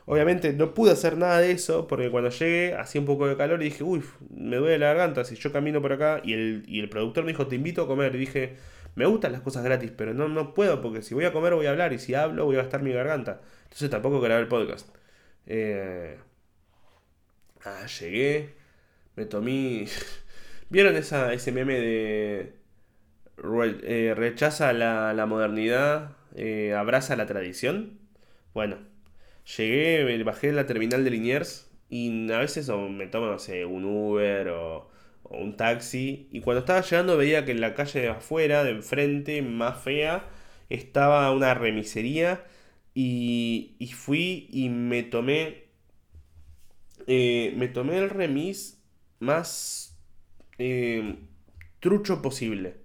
Obviamente 0.07 0.53
no 0.53 0.75
pude 0.75 0.93
hacer 0.93 1.17
nada 1.17 1.41
de 1.41 1.51
eso 1.53 1.87
porque 1.89 2.11
cuando 2.11 2.29
llegué 2.31 2.75
hacía 2.75 3.01
un 3.01 3.07
poco 3.07 3.27
de 3.27 3.37
calor 3.37 3.63
y 3.63 3.67
dije, 3.67 3.83
uy, 3.85 4.03
me 4.35 4.57
duele 4.57 4.79
la 4.79 4.89
garganta 4.89 5.25
si 5.25 5.35
yo 5.37 5.51
camino 5.51 5.81
por 5.81 5.93
acá. 5.95 6.21
Y 6.23 6.35
el, 6.35 6.65
y 6.67 6.81
el 6.81 6.89
productor 6.91 7.25
me 7.25 7.33
dijo, 7.33 7.47
te 7.47 7.57
invito 7.57 7.83
a 7.83 7.87
comer. 7.87 8.15
Y 8.15 8.19
dije, 8.19 8.57
me 8.95 9.07
gustan 9.07 9.33
las 9.33 9.41
cosas 9.43 9.65
gratis, 9.65 9.93
pero 9.97 10.15
no, 10.15 10.29
no 10.29 10.55
puedo 10.55 10.81
porque 10.81 11.03
si 11.03 11.15
voy 11.15 11.25
a 11.25 11.33
comer 11.33 11.55
voy 11.55 11.67
a 11.67 11.71
hablar 11.71 11.93
y 11.93 11.99
si 11.99 12.15
hablo 12.15 12.45
voy 12.45 12.57
a 12.57 12.63
gastar 12.63 12.83
mi 12.83 12.93
garganta. 12.93 13.41
Entonces 13.65 13.91
tampoco 13.91 14.21
grabé 14.21 14.43
el 14.43 14.49
podcast. 14.49 14.89
Eh, 15.47 16.19
ah, 17.65 17.87
llegué, 17.87 18.55
me 19.17 19.27
tomé... 19.27 19.87
¿Vieron 20.71 20.97
esa, 20.97 21.33
ese 21.33 21.53
meme 21.53 21.75
de... 21.79 22.55
Eh, 23.83 24.15
rechaza 24.17 24.73
la, 24.73 25.27
modernidad, 25.27 26.17
eh, 26.37 26.75
abraza 26.75 27.17
la 27.17 27.27
tradición? 27.27 27.99
Bueno, 28.55 28.79
Llegué, 29.45 30.23
bajé 30.25 30.49
de 30.49 30.53
la 30.55 30.67
terminal 30.67 31.05
de 31.05 31.11
Liniers 31.11 31.71
y 31.91 32.33
a 32.33 32.39
veces 32.39 32.69
me 32.69 33.07
tomo, 33.07 33.27
no 33.27 33.39
sé, 33.39 33.65
un 33.67 33.85
Uber 33.85 34.49
o, 34.49 34.89
un 35.31 35.57
taxi. 35.57 36.29
Y 36.33 36.41
cuando 36.41 36.61
estaba 36.61 36.81
llegando 36.83 37.17
veía 37.17 37.45
que 37.45 37.53
en 37.53 37.61
la 37.61 37.75
calle 37.75 38.01
de 38.01 38.09
afuera, 38.09 38.65
de 38.65 38.71
enfrente, 38.71 39.43
más 39.43 39.83
fea, 39.83 40.29
estaba 40.69 41.31
una 41.33 41.55
remisería. 41.55 42.45
Y, 42.95 43.75
y 43.79 43.89
fui 43.93 44.49
y 44.53 44.69
me 44.69 45.03
tomé. 45.03 45.65
Eh, 47.07 47.55
me 47.57 47.69
tomé 47.69 47.99
el 47.99 48.11
remis 48.11 48.83
más 49.21 49.99
eh, 50.59 51.19
trucho 51.81 52.23
posible. 52.23 52.77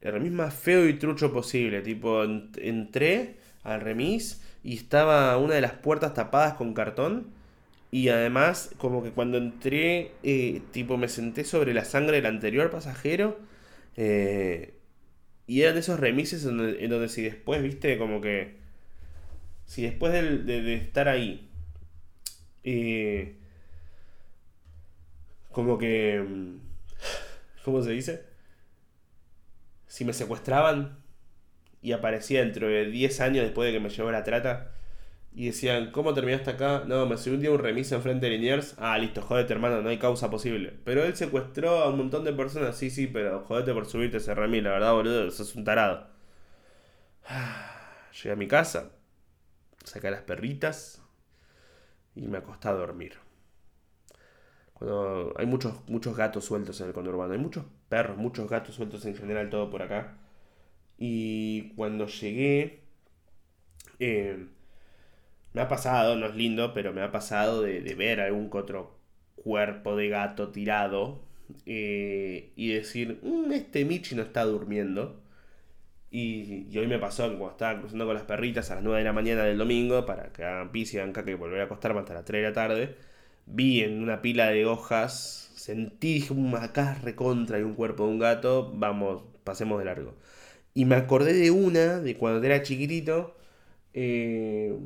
El 0.00 0.12
remis 0.12 0.32
más 0.32 0.54
feo 0.54 0.86
y 0.88 0.94
trucho 0.98 1.32
posible. 1.32 1.80
Tipo, 1.82 2.24
entré 2.24 3.38
al 3.62 3.80
remis 3.80 4.42
y 4.62 4.74
estaba 4.76 5.36
una 5.38 5.54
de 5.54 5.60
las 5.60 5.72
puertas 5.72 6.14
tapadas 6.14 6.54
con 6.54 6.74
cartón. 6.74 7.32
Y 7.94 8.08
además, 8.08 8.74
como 8.76 9.04
que 9.04 9.12
cuando 9.12 9.38
entré, 9.38 10.10
eh, 10.24 10.62
tipo 10.72 10.96
me 10.96 11.06
senté 11.06 11.44
sobre 11.44 11.72
la 11.72 11.84
sangre 11.84 12.16
del 12.16 12.26
anterior 12.26 12.68
pasajero. 12.68 13.38
Eh, 13.96 14.74
y 15.46 15.62
eran 15.62 15.76
esos 15.76 16.00
remises 16.00 16.44
en 16.44 16.90
donde, 16.90 17.08
si 17.08 17.22
después, 17.22 17.62
viste, 17.62 17.96
como 17.96 18.20
que... 18.20 18.56
Si 19.64 19.82
después 19.82 20.12
de, 20.12 20.74
estar 20.74 21.08
ahí... 21.08 21.48
Eh, 22.64 23.36
como 25.52 25.78
que... 25.78 26.20
Mm, 26.20 26.58
¿Cómo 27.64 27.80
se 27.80 27.92
dice? 27.92 28.24
Si 29.86 30.04
me 30.04 30.14
secuestraban, 30.14 30.98
y 31.80 31.92
aparecía 31.92 32.40
dentro 32.40 32.66
de 32.66 32.86
10 32.86 33.20
años 33.20 33.44
después 33.44 33.68
de 33.68 33.72
que 33.72 33.78
me 33.78 33.88
llevó 33.88 34.10
la 34.10 34.24
trata. 34.24 34.72
Y 35.34 35.46
decían, 35.46 35.90
¿cómo 35.90 36.14
terminaste 36.14 36.50
acá? 36.50 36.84
No, 36.86 37.06
me 37.06 37.18
subí 37.18 37.34
un 37.34 37.40
día 37.40 37.50
un 37.50 37.58
remiso 37.58 37.96
enfrente 37.96 38.26
de 38.26 38.32
Liniers. 38.32 38.76
Ah, 38.78 38.96
listo, 38.98 39.20
jodete 39.20 39.52
hermano, 39.52 39.82
no 39.82 39.88
hay 39.88 39.98
causa 39.98 40.30
posible. 40.30 40.78
Pero 40.84 41.02
él 41.04 41.16
secuestró 41.16 41.80
a 41.82 41.88
un 41.90 41.98
montón 41.98 42.24
de 42.24 42.32
personas. 42.32 42.76
Sí, 42.76 42.88
sí, 42.90 43.08
pero 43.08 43.40
jodete 43.44 43.72
por 43.74 43.86
subirte 43.86 44.18
ese 44.18 44.34
remis, 44.34 44.62
la 44.62 44.70
verdad, 44.70 44.92
boludo, 44.92 45.30
sos 45.32 45.54
un 45.56 45.64
tarado. 45.64 46.06
Llegué 48.12 48.32
a 48.32 48.36
mi 48.36 48.46
casa, 48.48 48.92
saqué 49.84 50.08
a 50.08 50.10
las 50.12 50.22
perritas 50.22 51.02
y 52.14 52.22
me 52.28 52.38
acosté 52.38 52.68
a 52.68 52.72
dormir. 52.72 53.14
Cuando 54.74 55.34
hay 55.36 55.46
muchos, 55.46 55.74
muchos 55.88 56.16
gatos 56.16 56.44
sueltos 56.44 56.80
en 56.80 56.88
el 56.88 56.92
conurbano, 56.92 57.32
hay 57.32 57.38
muchos 57.38 57.64
perros, 57.88 58.16
muchos 58.16 58.48
gatos 58.48 58.74
sueltos 58.74 59.04
en 59.06 59.16
general, 59.16 59.50
todo 59.50 59.70
por 59.70 59.82
acá. 59.82 60.16
Y 60.98 61.70
cuando 61.74 62.06
llegué, 62.06 62.84
eh, 63.98 64.48
me 65.54 65.62
ha 65.62 65.68
pasado, 65.68 66.16
no 66.16 66.26
es 66.26 66.34
lindo, 66.36 66.74
pero 66.74 66.92
me 66.92 67.02
ha 67.02 67.12
pasado 67.12 67.62
de, 67.62 67.80
ver 67.94 68.20
algún 68.20 68.50
otro 68.52 68.98
cuerpo 69.36 69.96
de 69.96 70.08
gato 70.08 70.50
tirado 70.50 71.22
eh, 71.66 72.52
y 72.56 72.72
decir, 72.72 73.20
mm, 73.22 73.52
este 73.52 73.84
Michi 73.84 74.14
no 74.16 74.22
está 74.22 74.44
durmiendo. 74.44 75.22
Y, 76.10 76.76
hoy 76.78 76.86
me 76.86 76.98
pasó 76.98 77.24
que 77.30 77.36
cuando 77.36 77.52
estaba 77.52 77.80
cruzando 77.80 78.06
con 78.06 78.14
las 78.14 78.24
perritas 78.24 78.70
a 78.70 78.76
las 78.76 78.84
9 78.84 78.98
de 79.00 79.04
la 79.04 79.12
mañana 79.12 79.44
del 79.44 79.58
domingo 79.58 80.06
para 80.06 80.32
que 80.32 80.44
hagan 80.44 80.70
pis 80.72 80.94
y 80.94 80.98
hagan 80.98 81.12
caca 81.12 81.30
y 81.30 81.34
volver 81.34 81.60
a 81.60 81.64
acostarme 81.64 82.00
hasta 82.00 82.14
las 82.14 82.24
3 82.24 82.42
de 82.42 82.48
la 82.48 82.54
tarde, 82.54 82.96
vi 83.46 83.80
en 83.82 84.02
una 84.02 84.22
pila 84.22 84.48
de 84.50 84.66
hojas, 84.66 85.52
sentí, 85.56 86.14
dije, 86.14 86.34
acá 86.60 86.94
recontra 87.02 87.58
y 87.58 87.62
un 87.62 87.74
cuerpo 87.74 88.04
de 88.04 88.10
un 88.10 88.18
gato, 88.20 88.72
vamos, 88.74 89.24
pasemos 89.44 89.78
de 89.78 89.86
largo. 89.86 90.14
Y 90.74 90.84
me 90.86 90.96
acordé 90.96 91.34
de 91.34 91.50
una, 91.50 92.00
de 92.00 92.16
cuando 92.16 92.44
era 92.46 92.62
chiquitito, 92.62 93.36
eh, 93.94 94.76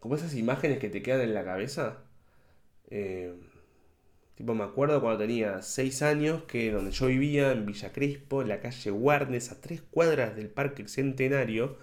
como 0.00 0.14
esas 0.16 0.34
imágenes 0.34 0.78
que 0.78 0.88
te 0.90 1.02
quedan 1.02 1.22
en 1.22 1.34
la 1.34 1.44
cabeza. 1.44 1.98
Eh, 2.90 3.34
tipo, 4.34 4.54
me 4.54 4.64
acuerdo 4.64 5.00
cuando 5.00 5.18
tenía 5.18 5.62
6 5.62 6.02
años, 6.02 6.42
que 6.44 6.70
donde 6.72 6.90
yo 6.90 7.06
vivía, 7.06 7.52
en 7.52 7.66
Villa 7.66 7.92
Crespo, 7.92 8.42
en 8.42 8.48
la 8.48 8.60
calle 8.60 8.90
Guarnes, 8.90 9.50
a 9.52 9.60
tres 9.60 9.82
cuadras 9.82 10.36
del 10.36 10.48
Parque 10.48 10.86
Centenario, 10.88 11.76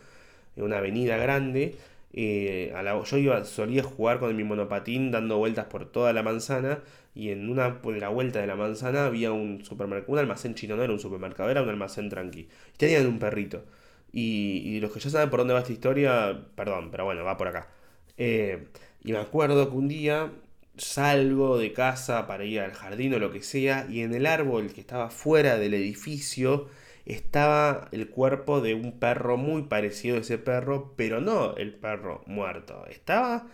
en 0.56 0.64
una 0.64 0.78
avenida 0.80 1.18
grande, 1.18 1.78
eh, 2.14 2.74
a 2.76 2.84
la, 2.84 3.02
yo 3.04 3.18
iba, 3.18 3.44
solía 3.46 3.84
jugar 3.84 4.20
con 4.20 4.36
mi 4.36 4.44
monopatín 4.44 5.12
dando 5.12 5.38
vueltas 5.40 5.66
por 5.68 5.92
toda 5.92 6.14
la 6.14 6.24
manzana 6.24 6.80
y 7.16 7.30
en 7.32 7.50
una 7.50 7.70
de 7.84 8.00
la 8.00 8.10
vuelta 8.10 8.40
de 8.42 8.48
la 8.48 8.56
manzana 8.56 9.06
había 9.06 9.32
un 9.32 9.66
supermercado, 9.66 10.14
un 10.14 10.20
almacén 10.20 10.56
chino, 10.56 10.76
no 10.76 10.84
era 10.84 10.94
un 10.94 11.00
supermercado, 11.00 11.50
era 11.52 11.64
un 11.64 11.70
almacén 11.70 12.10
tranqui. 12.10 12.42
Y 12.42 12.78
tenían 12.78 13.08
un 13.08 13.20
perrito. 13.20 13.64
Y, 14.12 14.62
y 14.66 14.80
los 14.80 14.92
que 14.92 15.00
ya 15.00 15.10
saben 15.10 15.30
por 15.30 15.40
dónde 15.40 15.54
va 15.56 15.62
esta 15.62 15.74
historia, 15.74 16.40
perdón, 16.56 16.92
pero 16.92 17.06
bueno, 17.06 17.24
va 17.24 17.38
por 17.38 17.48
acá. 17.48 17.70
Eh, 18.18 18.68
y 19.04 19.12
me 19.12 19.20
acuerdo 19.20 19.70
que 19.70 19.76
un 19.76 19.88
día 19.88 20.32
salgo 20.78 21.58
de 21.58 21.74
casa 21.74 22.28
para 22.28 22.46
ir 22.46 22.60
al 22.60 22.74
jardín 22.74 23.14
o 23.14 23.20
lo 23.20 23.32
que 23.32 23.42
sea, 23.44 23.88
y 23.90 24.02
en 24.02 24.14
el 24.14 24.26
árbol 24.26 24.74
que 24.74 24.82
estaba 24.82 25.10
fuera 25.10 25.58
del 25.58 25.74
edificio 25.74 26.70
estaba 27.06 27.90
el 27.92 28.10
cuerpo 28.10 28.62
de 28.62 28.74
un 28.76 29.00
perro 29.00 29.38
muy 29.38 29.64
parecido 29.64 30.18
a 30.18 30.20
ese 30.22 30.38
perro, 30.38 30.94
pero 30.96 31.22
no 31.22 31.56
el 31.58 31.74
perro 31.74 32.24
muerto. 32.28 32.86
Estaba 32.88 33.48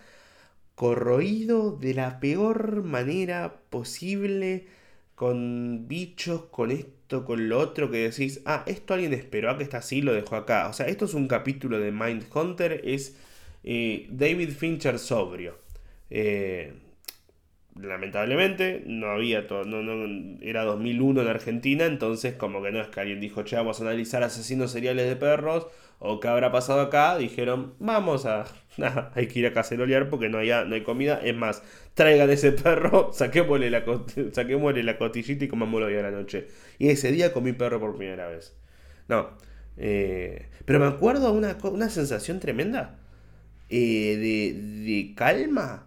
corroído 0.74 1.72
de 1.72 1.94
la 1.94 2.20
peor 2.20 2.82
manera 2.84 3.60
posible, 3.70 4.66
con 5.14 5.86
bichos, 5.88 6.44
con 6.50 6.70
esto, 6.70 7.24
con 7.26 7.48
lo 7.48 7.58
otro, 7.58 7.90
que 7.90 7.98
decís, 8.08 8.40
ah, 8.46 8.64
esto 8.66 8.94
alguien 8.94 9.12
esperó 9.12 9.50
a 9.50 9.58
que 9.58 9.64
está 9.64 9.78
así, 9.78 10.00
lo 10.00 10.14
dejó 10.14 10.36
acá. 10.36 10.68
O 10.68 10.72
sea, 10.72 10.86
esto 10.86 11.04
es 11.04 11.14
un 11.14 11.28
capítulo 11.28 11.78
de 11.78 11.92
Mindhunter, 11.92 12.80
es 12.84 13.16
eh, 13.64 14.06
David 14.10 14.50
Fincher 14.50 14.98
sobrio. 14.98 15.58
Eh, 16.10 16.72
lamentablemente 17.76 18.82
no 18.86 19.10
había 19.10 19.46
todo, 19.46 19.64
no, 19.64 19.82
no, 19.82 20.38
era 20.42 20.64
2001 20.64 21.22
en 21.22 21.28
Argentina, 21.28 21.86
entonces 21.86 22.34
como 22.34 22.62
que 22.62 22.72
no 22.72 22.80
es 22.80 22.88
que 22.88 23.00
alguien 23.00 23.20
dijo, 23.20 23.42
che, 23.42 23.56
vamos 23.56 23.80
a 23.80 23.84
analizar 23.84 24.22
asesinos 24.22 24.72
seriales 24.72 25.08
de 25.08 25.16
perros, 25.16 25.66
o 25.98 26.18
qué 26.20 26.28
habrá 26.28 26.50
pasado 26.50 26.80
acá, 26.80 27.16
dijeron, 27.18 27.74
vamos 27.78 28.26
a, 28.26 28.46
hay 29.14 29.26
que 29.28 29.40
ir 29.40 29.46
a 29.46 29.52
cacerolear 29.52 30.08
porque 30.08 30.28
no 30.28 30.38
hay, 30.38 30.48
no 30.66 30.74
hay 30.74 30.82
comida, 30.82 31.20
es 31.22 31.36
más, 31.36 31.62
traigan 31.94 32.30
ese 32.30 32.52
perro, 32.52 33.10
saquémosle 33.14 33.70
la, 33.70 33.84
saquémosle 34.32 34.82
la 34.82 34.98
costillita 34.98 35.44
y 35.44 35.48
comámoslo 35.48 35.86
hoy 35.86 35.96
a 35.96 36.02
la 36.02 36.10
noche. 36.10 36.48
Y 36.78 36.88
ese 36.88 37.12
día 37.12 37.32
comí 37.32 37.52
perro 37.52 37.80
por 37.80 37.96
primera 37.96 38.28
vez. 38.28 38.56
No, 39.08 39.30
eh, 39.76 40.48
pero 40.64 40.78
me 40.78 40.86
acuerdo 40.86 41.32
una, 41.32 41.56
una 41.64 41.88
sensación 41.90 42.40
tremenda 42.40 42.98
eh, 43.70 44.16
de, 44.16 44.84
de 44.84 45.14
calma 45.14 45.86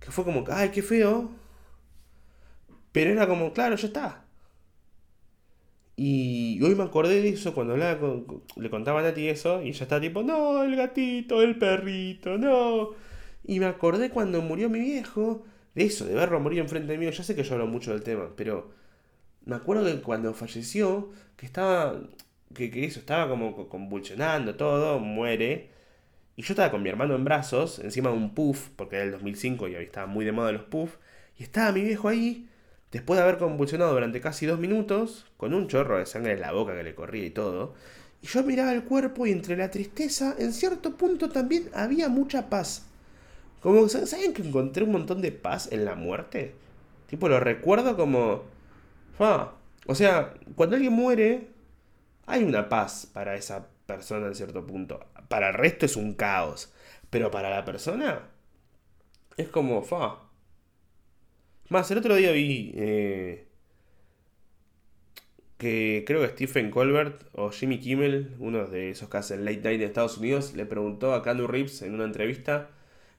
que 0.00 0.10
fue 0.10 0.24
como, 0.24 0.44
ay, 0.50 0.70
qué 0.70 0.82
feo. 0.82 1.30
Pero 2.92 3.10
era 3.10 3.26
como, 3.26 3.52
claro, 3.52 3.76
ya 3.76 3.86
está. 3.88 4.24
Y 5.96 6.60
hoy 6.62 6.74
me 6.74 6.84
acordé 6.84 7.20
de 7.20 7.28
eso 7.30 7.52
cuando 7.54 7.74
hablaba 7.74 7.98
le 8.56 8.70
contaba 8.70 9.00
a 9.00 9.02
Nati 9.02 9.28
eso, 9.28 9.62
y 9.62 9.72
ya 9.72 9.84
está 9.84 10.00
tipo, 10.00 10.22
no, 10.22 10.62
el 10.62 10.74
gatito, 10.76 11.42
el 11.42 11.58
perrito, 11.58 12.38
no. 12.38 12.90
Y 13.44 13.60
me 13.60 13.66
acordé 13.66 14.10
cuando 14.10 14.40
murió 14.42 14.70
mi 14.70 14.80
viejo, 14.80 15.44
de 15.74 15.84
eso, 15.84 16.06
de 16.06 16.14
verlo 16.14 16.40
morir 16.40 16.60
enfrente 16.60 16.96
mío. 16.98 17.10
Ya 17.10 17.22
sé 17.24 17.34
que 17.36 17.42
yo 17.44 17.54
hablo 17.54 17.66
mucho 17.66 17.92
del 17.92 18.02
tema, 18.02 18.30
pero 18.36 18.70
me 19.46 19.56
acuerdo 19.56 19.84
que 19.86 20.00
cuando 20.02 20.34
falleció, 20.34 21.10
que 21.36 21.46
estaba, 21.46 22.00
que, 22.54 22.70
que 22.70 22.84
eso, 22.86 23.00
estaba 23.00 23.28
como 23.30 23.68
convulsionando 23.68 24.56
todo, 24.56 25.00
muere. 25.00 25.70
Y 26.40 26.42
yo 26.42 26.54
estaba 26.54 26.70
con 26.70 26.82
mi 26.82 26.88
hermano 26.88 27.14
en 27.14 27.22
brazos, 27.22 27.80
encima 27.80 28.08
de 28.08 28.16
un 28.16 28.32
puff, 28.32 28.70
porque 28.74 28.96
era 28.96 29.04
el 29.04 29.12
2005 29.12 29.68
y 29.68 29.74
estaba 29.74 30.06
muy 30.06 30.24
de 30.24 30.32
moda 30.32 30.52
los 30.52 30.62
puff. 30.62 30.96
Y 31.38 31.42
estaba 31.42 31.70
mi 31.70 31.82
viejo 31.82 32.08
ahí, 32.08 32.48
después 32.90 33.18
de 33.18 33.24
haber 33.24 33.36
convulsionado 33.36 33.92
durante 33.92 34.22
casi 34.22 34.46
dos 34.46 34.58
minutos, 34.58 35.26
con 35.36 35.52
un 35.52 35.68
chorro 35.68 35.98
de 35.98 36.06
sangre 36.06 36.32
en 36.32 36.40
la 36.40 36.52
boca 36.52 36.74
que 36.74 36.82
le 36.82 36.94
corría 36.94 37.26
y 37.26 37.30
todo. 37.30 37.74
Y 38.22 38.26
yo 38.26 38.42
miraba 38.42 38.72
el 38.72 38.84
cuerpo 38.84 39.26
y 39.26 39.32
entre 39.32 39.54
la 39.54 39.70
tristeza, 39.70 40.34
en 40.38 40.54
cierto 40.54 40.96
punto 40.96 41.28
también 41.28 41.68
había 41.74 42.08
mucha 42.08 42.48
paz. 42.48 42.86
Como, 43.60 43.86
¿saben 43.90 44.32
que 44.32 44.40
encontré 44.40 44.84
un 44.84 44.92
montón 44.92 45.20
de 45.20 45.32
paz 45.32 45.68
en 45.70 45.84
la 45.84 45.94
muerte? 45.94 46.54
Tipo, 47.08 47.28
lo 47.28 47.38
recuerdo 47.38 47.98
como... 47.98 48.44
Ah, 49.18 49.52
o 49.86 49.94
sea, 49.94 50.32
cuando 50.54 50.76
alguien 50.76 50.94
muere, 50.94 51.48
hay 52.24 52.44
una 52.44 52.70
paz 52.70 53.06
para 53.12 53.34
esa 53.34 53.66
persona 53.84 54.28
en 54.28 54.34
cierto 54.34 54.66
punto. 54.66 55.00
Para 55.30 55.50
el 55.50 55.54
resto 55.54 55.86
es 55.86 55.96
un 55.96 56.14
caos. 56.14 56.72
Pero 57.10 57.30
para 57.30 57.50
la 57.50 57.64
persona 57.64 58.30
es 59.36 59.48
como, 59.48 59.82
fa. 59.82 60.18
Más, 61.68 61.90
el 61.90 61.98
otro 61.98 62.16
día 62.16 62.32
vi 62.32 62.72
eh, 62.76 63.46
que 65.58 66.04
creo 66.06 66.20
que 66.22 66.28
Stephen 66.30 66.70
Colbert 66.70 67.22
o 67.32 67.50
Jimmy 67.50 67.78
Kimmel, 67.78 68.34
uno 68.40 68.66
de 68.66 68.90
esos 68.90 69.08
que 69.08 69.18
hacen 69.18 69.44
late 69.44 69.60
night 69.62 69.78
de 69.78 69.86
Estados 69.86 70.18
Unidos, 70.18 70.54
le 70.54 70.66
preguntó 70.66 71.14
a 71.14 71.22
Keanu 71.22 71.46
Reeves 71.46 71.82
en 71.82 71.94
una 71.94 72.04
entrevista 72.04 72.70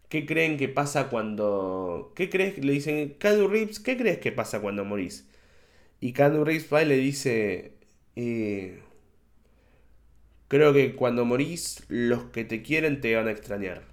qué 0.10 0.26
creen 0.26 0.58
que 0.58 0.68
pasa 0.70 1.10
cuando... 1.10 2.14
¿Qué 2.16 2.30
crees? 2.30 2.58
Le 2.64 2.74
dicen, 2.74 3.16
Keanu 3.20 3.48
Reeves, 3.48 3.80
¿qué 3.80 3.98
crees 3.98 4.20
que 4.20 4.32
pasa 4.34 4.62
cuando 4.62 4.84
morís? 4.86 5.30
Y 6.02 6.14
Keanu 6.14 6.44
Reeves 6.46 6.68
va 6.74 6.84
y 6.84 6.88
le 6.88 6.98
dice... 6.98 7.76
Eh, 8.18 8.82
Creo 10.52 10.74
que 10.74 10.96
cuando 10.96 11.24
morís, 11.26 11.84
los 11.88 12.26
que 12.26 12.44
te 12.44 12.62
quieren 12.62 13.00
te 13.02 13.16
van 13.16 13.28
a 13.28 13.32
extrañar. 13.32 13.91